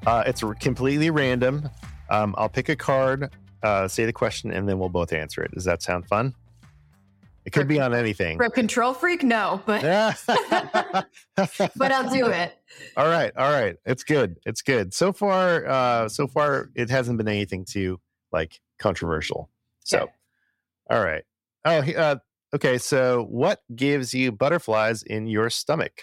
Uh, 0.06 0.24
it's 0.26 0.42
r- 0.42 0.54
completely 0.54 1.10
random. 1.10 1.68
Um, 2.08 2.34
I'll 2.38 2.48
pick 2.48 2.68
a 2.70 2.76
card, 2.76 3.32
uh, 3.62 3.86
say 3.86 4.06
the 4.06 4.12
question, 4.14 4.50
and 4.50 4.66
then 4.68 4.78
we'll 4.78 4.88
both 4.88 5.12
answer 5.12 5.42
it. 5.42 5.52
Does 5.52 5.64
that 5.64 5.82
sound 5.82 6.06
fun? 6.06 6.34
It 7.44 7.52
could 7.52 7.68
be 7.68 7.78
on 7.80 7.94
anything. 7.94 8.38
For 8.38 8.46
a 8.46 8.50
control 8.50 8.94
freak, 8.94 9.22
no, 9.22 9.60
but 9.66 9.82
but 11.76 11.92
I'll 11.92 12.10
do 12.10 12.26
it. 12.28 12.54
all 12.96 13.08
right, 13.08 13.30
all 13.36 13.50
right. 13.52 13.76
It's 13.84 14.02
good. 14.04 14.36
It's 14.46 14.62
good. 14.62 14.94
So 14.94 15.12
far, 15.12 15.66
uh, 15.66 16.08
so 16.08 16.26
far, 16.26 16.70
it 16.74 16.88
hasn't 16.88 17.18
been 17.18 17.28
anything 17.28 17.66
too 17.66 18.00
like 18.32 18.58
controversial. 18.78 19.50
So, 19.84 19.98
Okay. 19.98 20.12
all 20.90 21.04
right. 21.04 21.24
Oh, 21.66 21.78
uh, 21.80 22.16
okay. 22.54 22.78
So, 22.78 23.24
what 23.24 23.60
gives 23.74 24.14
you 24.14 24.32
butterflies 24.32 25.02
in 25.02 25.26
your 25.26 25.50
stomach? 25.50 26.02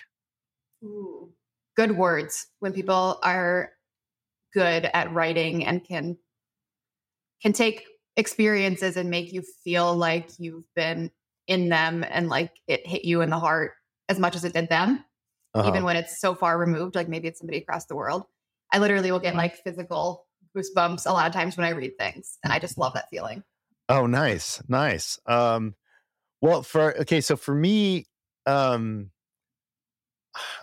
Ooh. 0.84 1.32
Good 1.76 1.97
words 1.97 2.47
when 2.60 2.74
people 2.74 3.20
are 3.24 3.72
good 4.54 4.89
at 4.93 5.14
writing 5.14 5.66
and 5.66 5.84
can 5.84 6.18
can 7.41 7.54
take 7.54 7.86
experiences 8.18 8.97
and 8.97 9.10
make 9.10 9.32
you 9.32 9.41
feel 9.64 9.95
like 9.95 10.30
you've 10.38 10.66
been 10.76 11.10
in 11.47 11.70
them 11.70 12.06
and 12.10 12.30
like 12.30 12.52
it 12.68 12.86
hit 12.86 13.06
you 13.06 13.22
in 13.22 13.30
the 13.30 13.39
heart 13.39 13.72
as 14.10 14.20
much 14.20 14.36
as 14.36 14.43
it 14.43 14.54
did 14.54 14.68
them 14.70 15.04
Uh-huh. 15.56 15.68
even 15.70 15.84
when 15.84 15.95
it's 15.95 16.20
so 16.20 16.36
far 16.36 16.58
removed 16.58 16.93
like 16.95 17.08
maybe 17.08 17.28
it's 17.30 17.39
somebody 17.39 17.58
across 17.58 17.86
the 17.86 17.95
world 17.95 18.26
i 18.74 18.78
literally 18.78 19.12
will 19.12 19.20
get 19.20 19.34
like 19.36 19.56
physical 19.64 20.28
goosebumps 20.56 21.06
a 21.06 21.14
lot 21.14 21.26
of 21.26 21.34
times 21.34 21.56
when 21.56 21.66
i 21.66 21.70
read 21.70 21.97
things 21.97 22.38
and 22.43 22.52
i 22.52 22.60
just 22.60 22.78
love 22.78 22.93
that 22.93 23.10
feeling 23.10 23.43
Oh, 23.89 24.06
nice, 24.06 24.62
nice. 24.70 25.20
Um, 25.26 25.76
well, 26.42 26.64
for 26.64 26.98
okay, 27.02 27.22
so 27.22 27.36
for 27.36 27.54
me, 27.56 28.06
um, 28.46 29.12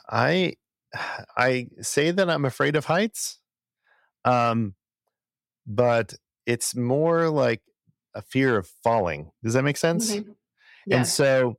I 0.09 0.55
I 1.37 1.69
say 1.81 2.11
that 2.11 2.31
I'm 2.31 2.45
afraid 2.45 2.77
of 2.77 2.87
heights, 2.87 3.41
um, 4.25 4.75
but 5.67 6.15
it's 6.47 6.77
more 6.77 7.31
like 7.31 7.63
a 8.15 8.23
fear 8.23 8.57
of 8.59 8.69
falling. 8.85 9.33
Does 9.45 9.55
that 9.55 9.65
make 9.65 9.77
sense? 9.77 10.11
Mhm. 10.11 10.37
yeah 10.87 10.97
And 10.99 11.07
so, 11.07 11.59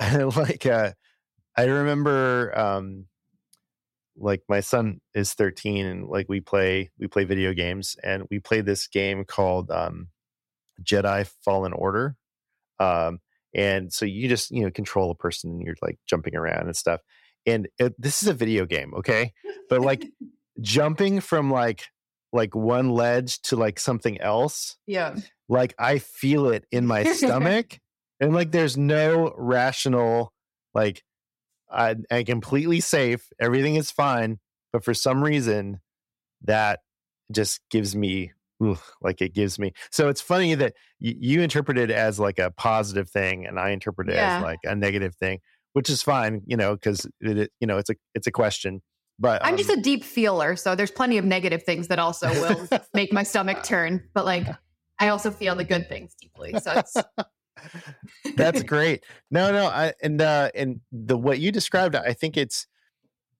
like, 0.36 0.66
uh, 0.66 0.92
I 1.56 1.64
remember, 1.64 2.56
um, 2.58 3.06
like 4.16 4.42
my 4.48 4.60
son 4.60 5.00
is 5.14 5.34
13 5.34 5.86
and 5.86 6.08
like 6.08 6.26
we 6.28 6.40
play 6.40 6.90
we 6.98 7.06
play 7.06 7.24
video 7.24 7.52
games 7.54 7.96
and 8.02 8.26
we 8.30 8.38
play 8.38 8.60
this 8.60 8.86
game 8.86 9.24
called 9.24 9.70
um 9.70 10.08
Jedi 10.82 11.26
Fallen 11.44 11.72
Order. 11.72 12.16
Um, 12.80 13.20
and 13.54 13.92
so 13.92 14.04
you 14.04 14.28
just 14.28 14.50
you 14.50 14.64
know 14.64 14.70
control 14.70 15.10
a 15.10 15.14
person 15.14 15.50
and 15.50 15.62
you're 15.62 15.76
like 15.82 15.98
jumping 16.06 16.34
around 16.34 16.66
and 16.66 16.76
stuff. 16.76 17.00
And 17.46 17.68
it, 17.78 17.94
this 17.98 18.22
is 18.22 18.28
a 18.28 18.34
video 18.34 18.66
game, 18.66 18.92
okay? 18.94 19.32
But 19.68 19.80
like 19.80 20.04
jumping 20.60 21.20
from 21.20 21.50
like 21.50 21.84
like 22.32 22.54
one 22.54 22.90
ledge 22.90 23.40
to 23.42 23.56
like 23.56 23.78
something 23.78 24.20
else, 24.20 24.76
yeah 24.86 25.14
like 25.50 25.74
I 25.78 25.98
feel 25.98 26.48
it 26.48 26.64
in 26.70 26.86
my 26.86 27.02
stomach, 27.12 27.78
and 28.20 28.32
like 28.32 28.52
there's 28.52 28.78
no 28.78 29.34
rational 29.36 30.32
like 30.72 31.02
I, 31.70 31.96
I'm 32.10 32.24
completely 32.24 32.80
safe, 32.80 33.28
everything 33.38 33.74
is 33.74 33.90
fine, 33.90 34.38
but 34.72 34.84
for 34.84 34.94
some 34.94 35.22
reason 35.22 35.80
that 36.44 36.80
just 37.30 37.60
gives 37.70 37.94
me 37.94 38.32
like 39.00 39.20
it 39.22 39.32
gives 39.34 39.58
me 39.58 39.72
so 39.90 40.08
it's 40.08 40.20
funny 40.20 40.54
that 40.54 40.74
y- 41.00 41.14
you 41.18 41.40
interpret 41.40 41.78
it 41.78 41.90
as 41.90 42.20
like 42.20 42.38
a 42.38 42.50
positive 42.52 43.08
thing 43.08 43.46
and 43.46 43.58
i 43.58 43.70
interpret 43.70 44.08
it 44.08 44.14
Yeah. 44.16 44.36
as 44.36 44.42
like 44.42 44.58
a 44.64 44.74
negative 44.74 45.14
thing 45.16 45.38
which 45.72 45.88
is 45.88 46.02
fine 46.02 46.42
you 46.46 46.56
know 46.56 46.74
because 46.74 47.06
it, 47.20 47.38
it- 47.38 47.52
you 47.60 47.66
know 47.66 47.78
it's 47.78 47.90
a 47.90 47.94
it's 48.14 48.26
a 48.26 48.32
question 48.32 48.82
but 49.18 49.44
i'm 49.44 49.56
just 49.56 49.70
um, 49.70 49.78
a 49.78 49.82
deep 49.82 50.04
feeler 50.04 50.56
so 50.56 50.74
there's 50.74 50.90
plenty 50.90 51.16
of 51.18 51.24
negative 51.24 51.62
things 51.62 51.88
that 51.88 51.98
also 51.98 52.28
will 52.32 52.68
make 52.94 53.12
my 53.12 53.22
stomach 53.22 53.62
turn 53.62 54.02
but 54.14 54.24
like 54.24 54.46
i 54.98 55.08
also 55.08 55.30
feel 55.30 55.54
the 55.54 55.64
good 55.64 55.88
things 55.88 56.14
deeply 56.20 56.58
so 56.60 56.72
it's 56.72 56.96
that's 58.36 58.62
great 58.62 59.04
no 59.30 59.50
no 59.52 59.66
i 59.66 59.92
and 60.02 60.20
uh 60.20 60.50
and 60.54 60.80
the 60.92 61.16
what 61.16 61.38
you 61.40 61.50
described 61.52 61.94
i 61.94 62.12
think 62.12 62.36
it's 62.36 62.66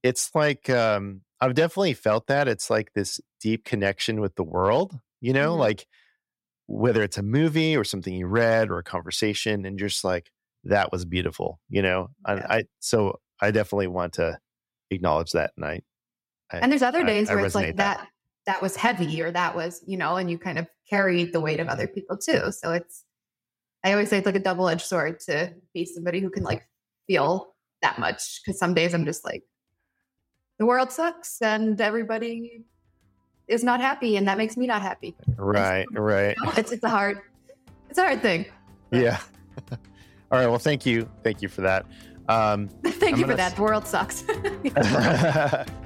it's 0.02 0.30
like 0.34 0.68
um 0.70 1.20
i've 1.40 1.54
definitely 1.54 1.94
felt 1.94 2.26
that 2.26 2.48
it's 2.48 2.70
like 2.70 2.92
this 2.94 3.20
deep 3.40 3.64
connection 3.64 4.20
with 4.20 4.34
the 4.34 4.42
world 4.42 4.98
you 5.20 5.32
know 5.32 5.54
Mhm. 5.54 5.58
like 5.58 5.86
whether 6.66 7.02
it's 7.02 7.18
a 7.18 7.22
movie 7.22 7.76
or 7.76 7.84
something 7.84 8.14
you 8.14 8.26
read 8.26 8.70
or 8.70 8.78
a 8.78 8.84
conversation 8.84 9.64
and 9.66 9.78
you're 9.80 9.88
just 9.88 10.04
like 10.04 10.30
that 10.64 10.92
was 10.92 11.04
beautiful. 11.04 11.60
You 11.68 11.82
know, 11.82 12.08
I, 12.26 12.34
Yeah. 12.34 12.46
I 12.50 12.64
so 12.80 13.18
I 13.40 13.50
definitely 13.50 13.88
want 13.88 14.12
to 14.14 14.38
acknowledge 14.90 15.32
that, 15.32 15.52
and 15.56 15.64
I, 15.64 15.80
I 16.52 16.58
And 16.58 16.70
there's 16.72 16.82
other 16.82 17.02
days 17.04 17.30
I 17.30 17.34
where 17.34 17.46
it's 17.46 17.54
like 17.54 17.74
resonate 17.74 17.76
that. 17.78 18.08
that 18.46 18.62
was 18.62 18.76
heavy 18.76 19.22
or 19.22 19.30
that 19.32 19.54
was, 19.56 19.82
you 19.86 19.96
know, 19.96 20.16
and 20.16 20.30
you 20.30 20.38
kind 20.38 20.58
of 20.58 20.66
carried 20.88 21.32
the 21.32 21.40
weight 21.40 21.60
of 21.60 21.68
other 21.68 21.86
people 21.88 22.16
too. 22.18 22.52
So 22.52 22.72
it's 22.72 23.04
I 23.84 23.92
always 23.92 24.10
say 24.10 24.18
it's 24.18 24.26
like 24.26 24.34
a 24.36 24.40
double-edged 24.40 24.82
sword 24.82 25.20
to 25.20 25.54
be 25.74 25.84
somebody 25.86 26.20
who 26.20 26.28
can 26.30 26.42
like 26.44 26.68
feel 27.06 27.54
that 27.82 27.98
much. 27.98 28.42
Cause 28.44 28.58
some 28.58 28.74
days 28.74 28.92
I'm 28.94 29.06
just 29.06 29.24
like, 29.24 29.42
the 30.58 30.66
world 30.66 30.92
sucks 30.92 31.40
and 31.40 31.80
everybody 31.80 32.64
is 33.50 33.62
not 33.64 33.80
happy 33.80 34.16
and 34.16 34.26
that 34.28 34.38
makes 34.38 34.56
me 34.56 34.66
not 34.66 34.80
happy. 34.82 35.14
right, 35.36 35.86
right, 35.92 36.34
You 36.38 36.44
know, 36.46 36.52
It's 36.56 36.72
it's 36.72 36.84
a 36.84 36.88
hard 36.88 37.20
it's 37.88 37.98
a 37.98 38.02
hard 38.02 38.22
thing. 38.22 38.46
yeah. 38.92 39.18
All 40.32 40.38
right. 40.38 40.46
Well, 40.46 40.58
thank 40.60 40.86
you, 40.86 41.10
thank 41.24 41.42
you 41.42 41.48
for 41.48 41.60
that. 41.62 41.84
Um, 42.28 42.68
Thank 42.84 43.14
I'm 43.14 43.20
you 43.20 43.26
for 43.26 43.34
that. 43.34 43.56
The 43.56 43.62
world 43.62 43.88
sucks. 43.88 44.22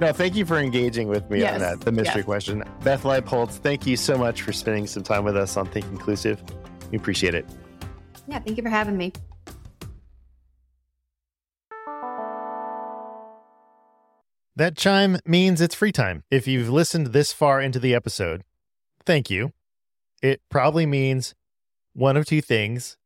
no, 0.00 0.12
thank 0.12 0.34
you 0.36 0.44
for 0.44 0.58
engaging 0.58 1.08
with 1.08 1.30
me 1.30 1.42
on 1.46 1.58
that, 1.60 1.80
the 1.80 1.90
mystery 1.90 2.16
yes. 2.20 2.24
question. 2.26 2.62
Beth 2.82 3.04
Leipholtz, 3.04 3.52
thank 3.52 3.86
you 3.86 3.96
so 3.96 4.18
much 4.18 4.42
for 4.42 4.52
spending 4.52 4.86
some 4.86 5.02
time 5.02 5.24
with 5.24 5.38
us 5.38 5.56
on 5.56 5.64
Think 5.66 5.86
Inclusive. 5.86 6.42
We 6.90 6.98
appreciate 6.98 7.34
it. 7.34 7.46
yeah, 8.28 8.40
thank 8.40 8.58
you 8.58 8.62
for 8.62 8.68
having 8.68 8.98
me. 8.98 9.12
That 14.56 14.76
chime 14.76 15.18
means 15.26 15.60
it's 15.60 15.74
free 15.74 15.92
time. 15.92 16.22
If 16.30 16.46
you've 16.46 16.70
listened 16.70 17.08
this 17.08 17.32
far 17.32 17.60
into 17.60 17.80
the 17.80 17.94
episode, 17.94 18.42
thank 19.04 19.28
you. 19.28 19.52
It 20.22 20.42
probably 20.48 20.86
means 20.86 21.34
one 21.92 22.16
of 22.16 22.26
two 22.26 22.40
things. 22.40 22.96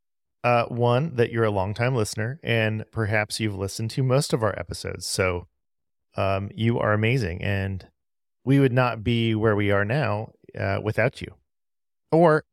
Uh, 0.44 0.66
one, 0.66 1.16
that 1.16 1.32
you're 1.32 1.44
a 1.44 1.51
longtime 1.51 1.96
listener, 1.96 2.38
and 2.44 2.84
perhaps 2.92 3.40
you've 3.40 3.59
listened 3.59 3.90
to 3.90 4.05
most 4.05 4.32
of 4.32 4.42
our 4.42 4.57
episodes. 4.57 5.05
So 5.05 5.49
um, 6.16 6.51
you 6.55 6.78
are 6.78 6.92
amazing, 6.92 7.42
and 7.42 7.84
we 8.44 8.61
would 8.61 8.72
not 8.72 9.03
be 9.03 9.34
where 9.34 9.57
we 9.57 9.72
are 9.72 9.84
now 9.84 10.32
uh, 10.57 10.78
without 10.82 11.20
you. 11.20 11.34
Or 12.12 12.44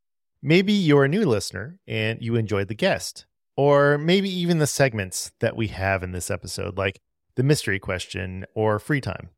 maybe 0.42 0.74
you're 0.74 1.06
a 1.06 1.10
new 1.10 1.26
listener 1.26 1.80
and 1.88 2.22
you 2.22 2.36
enjoyed 2.36 2.70
the 2.70 2.76
guest, 2.76 3.28
or 3.56 4.00
maybe 4.00 4.30
even 4.30 4.58
the 4.58 4.68
segments 4.68 5.32
that 5.40 5.56
we 5.56 5.68
have 5.68 6.02
in 6.02 6.12
this 6.12 6.32
episode, 6.32 6.78
like 6.78 7.00
the 7.36 7.44
mystery 7.44 7.80
question, 7.80 8.46
or 8.54 8.80
free 8.80 9.02
time. 9.02 9.30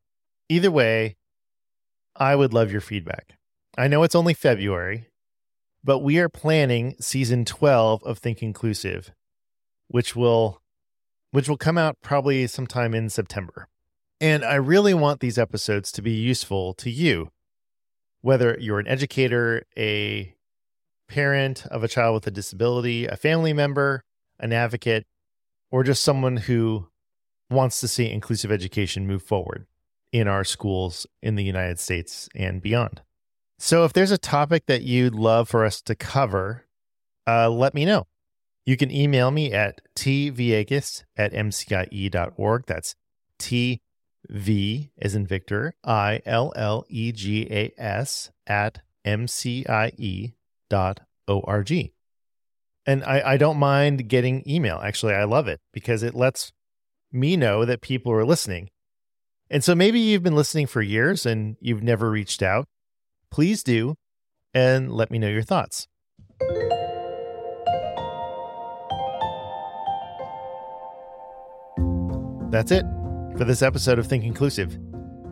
Either 0.48 0.70
way, 0.70 1.16
I 2.16 2.36
would 2.36 2.52
love 2.52 2.72
your 2.72 2.80
feedback. 2.80 3.34
I 3.76 3.88
know 3.88 4.02
it's 4.02 4.14
only 4.14 4.34
February, 4.34 5.08
but 5.84 6.00
we 6.00 6.18
are 6.18 6.28
planning 6.28 6.96
season 7.00 7.44
12 7.44 8.02
of 8.04 8.18
Think 8.18 8.42
Inclusive, 8.42 9.12
which 9.88 10.16
will 10.16 10.60
which 11.30 11.48
will 11.48 11.58
come 11.58 11.76
out 11.76 11.96
probably 12.02 12.46
sometime 12.46 12.94
in 12.94 13.10
September. 13.10 13.68
And 14.20 14.44
I 14.44 14.54
really 14.54 14.94
want 14.94 15.20
these 15.20 15.38
episodes 15.38 15.92
to 15.92 16.02
be 16.02 16.12
useful 16.12 16.72
to 16.74 16.90
you, 16.90 17.30
whether 18.22 18.56
you're 18.58 18.80
an 18.80 18.88
educator, 18.88 19.64
a 19.76 20.34
parent 21.06 21.66
of 21.66 21.84
a 21.84 21.88
child 21.88 22.14
with 22.14 22.26
a 22.26 22.30
disability, 22.30 23.06
a 23.06 23.16
family 23.16 23.52
member, 23.52 24.02
an 24.40 24.52
advocate, 24.52 25.06
or 25.70 25.84
just 25.84 26.02
someone 26.02 26.38
who 26.38 26.88
wants 27.50 27.80
to 27.80 27.88
see 27.88 28.10
inclusive 28.10 28.52
education 28.52 29.06
move 29.06 29.22
forward 29.22 29.66
in 30.12 30.28
our 30.28 30.44
schools 30.44 31.06
in 31.22 31.34
the 31.34 31.44
United 31.44 31.78
States 31.78 32.28
and 32.34 32.62
beyond. 32.62 33.02
So, 33.58 33.84
if 33.84 33.92
there's 33.92 34.12
a 34.12 34.18
topic 34.18 34.66
that 34.66 34.82
you'd 34.82 35.14
love 35.14 35.48
for 35.48 35.64
us 35.64 35.82
to 35.82 35.94
cover, 35.94 36.66
uh, 37.26 37.50
let 37.50 37.74
me 37.74 37.84
know. 37.84 38.06
You 38.64 38.76
can 38.76 38.90
email 38.90 39.30
me 39.30 39.52
at 39.52 39.80
tvillegas 39.96 41.04
at 41.16 41.32
mcie.org. 41.32 42.66
That's 42.66 42.94
T 43.38 43.80
V 44.28 44.90
as 44.98 45.14
in 45.14 45.26
Victor, 45.26 45.74
I 45.82 46.20
L 46.26 46.52
L 46.54 46.84
E 46.88 47.12
G 47.12 47.48
A 47.50 47.72
S 47.78 48.30
at 48.46 48.80
mcie 49.06 50.34
dot 50.68 51.00
org. 51.26 51.92
And 52.86 53.04
I, 53.04 53.32
I 53.32 53.36
don't 53.36 53.58
mind 53.58 54.08
getting 54.08 54.48
email. 54.48 54.80
Actually, 54.82 55.14
I 55.14 55.24
love 55.24 55.48
it 55.48 55.60
because 55.72 56.02
it 56.02 56.14
lets 56.14 56.52
me 57.12 57.36
know 57.36 57.64
that 57.64 57.80
people 57.80 58.12
are 58.12 58.24
listening. 58.24 58.70
And 59.50 59.64
so 59.64 59.74
maybe 59.74 59.98
you've 59.98 60.22
been 60.22 60.36
listening 60.36 60.66
for 60.66 60.82
years 60.82 61.24
and 61.24 61.56
you've 61.60 61.82
never 61.82 62.10
reached 62.10 62.42
out. 62.42 62.66
Please 63.30 63.62
do 63.62 63.94
and 64.52 64.92
let 64.92 65.10
me 65.10 65.18
know 65.18 65.28
your 65.28 65.42
thoughts. 65.42 65.86
That's 72.50 72.70
it 72.70 72.84
for 73.36 73.44
this 73.44 73.62
episode 73.62 73.98
of 73.98 74.06
Think 74.06 74.24
Inclusive. 74.24 74.78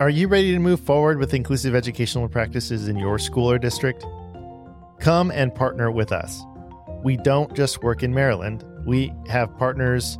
Are 0.01 0.11
you 0.11 0.29
ready 0.29 0.53
to 0.53 0.59
move 0.59 0.81
forward 0.81 1.19
with 1.19 1.33
inclusive 1.33 1.75
educational 1.75 2.29
practices 2.29 2.89
in 2.89 2.99
your 2.99 3.19
school 3.19 3.51
or 3.51 3.59
district? 3.59 4.05
Come 5.01 5.31
and 5.31 5.55
partner 5.55 5.91
with 5.91 6.13
us. 6.13 6.43
We 7.03 7.17
don't 7.17 7.55
just 7.55 7.83
work 7.83 8.03
in 8.03 8.13
Maryland, 8.13 8.65
we 8.87 9.13
have 9.29 9.57
partners 9.57 10.19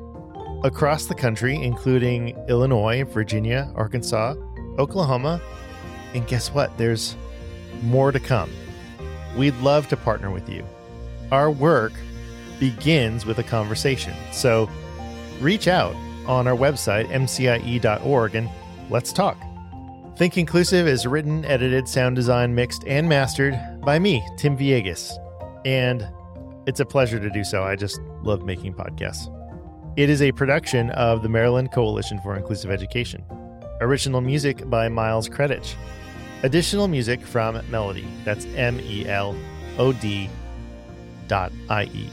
across 0.65 1.07
the 1.07 1.15
country, 1.15 1.57
including 1.57 2.37
Illinois, 2.49 3.05
Virginia, 3.05 3.71
Arkansas, 3.75 4.35
Oklahoma, 4.79 5.41
and 6.15 6.27
guess 6.27 6.53
what? 6.53 6.77
There's 6.79 7.17
more 7.83 8.13
to 8.13 8.21
come. 8.21 8.51
We'd 9.37 9.57
love 9.59 9.89
to 9.89 9.97
partner 9.97 10.31
with 10.31 10.49
you. 10.49 10.65
Our 11.31 11.51
work 11.51 11.93
begins 12.59 13.27
with 13.27 13.39
a 13.39 13.43
conversation. 13.43 14.15
So 14.33 14.69
reach 15.41 15.69
out 15.69 15.95
on 16.27 16.47
our 16.47 16.57
website, 16.57 17.07
mcie.org, 17.09 18.35
and 18.35 18.49
let's 18.91 19.13
talk. 19.13 19.37
Think 20.17 20.39
Inclusive 20.39 20.87
is 20.87 21.07
written, 21.07 21.45
edited, 21.45 21.87
sound 21.87 22.17
design, 22.17 22.55
mixed, 22.55 22.85
and 22.87 23.07
mastered 23.09 23.59
by 23.83 23.99
me, 23.99 24.27
Tim 24.39 24.57
Villegas. 24.57 25.13
And 25.67 26.09
it's 26.67 26.81
a 26.81 26.87
pleasure 26.87 27.21
to 27.21 27.29
do 27.29 27.45
so. 27.45 27.63
I 27.63 27.77
just 27.77 28.01
love 28.23 28.43
making 28.43 28.75
podcasts. 28.75 29.36
It 29.97 30.11
is 30.11 30.21
a 30.21 30.31
production 30.31 30.91
of 30.91 31.23
the 31.23 31.29
Maryland 31.31 31.73
Coalition 31.73 32.21
for 32.21 32.37
Inclusive 32.37 32.71
Education. 32.71 33.25
Original 33.81 34.21
music 34.21 34.69
by 34.69 34.91
Miles 34.91 35.27
Creditch. 35.27 35.75
Additional 36.43 36.87
music 36.87 37.23
from 37.23 37.63
Melody. 37.71 38.07
That's 38.23 38.45
M 38.57 38.79
E 38.81 39.09
L 39.09 39.35
O 39.79 39.95
D 39.95 40.29
dot 41.29 41.51
I 41.71 41.85
E. 41.85 42.11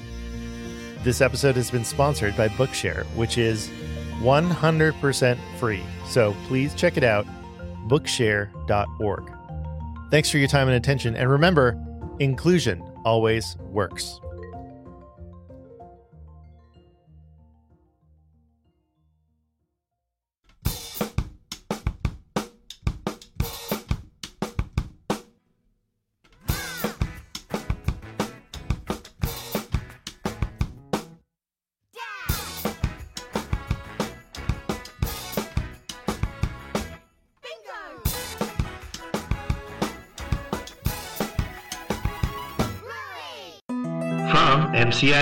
This 1.03 1.19
episode 1.19 1.57
has 1.57 1.69
been 1.69 1.83
sponsored 1.83 2.37
by 2.37 2.47
Bookshare, 2.47 3.03
which 3.17 3.37
is 3.37 3.69
100% 4.21 5.37
free. 5.59 5.83
So 6.07 6.33
please 6.47 6.73
check 6.75 6.95
it 6.95 7.03
out, 7.03 7.27
bookshare.org. 7.89 9.29
Thanks 10.09 10.29
for 10.29 10.37
your 10.37 10.47
time 10.47 10.69
and 10.69 10.77
attention. 10.77 11.17
And 11.17 11.29
remember, 11.29 11.77
inclusion 12.19 12.81
always 13.03 13.57
works. 13.59 14.21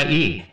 MCIE. 0.05 0.50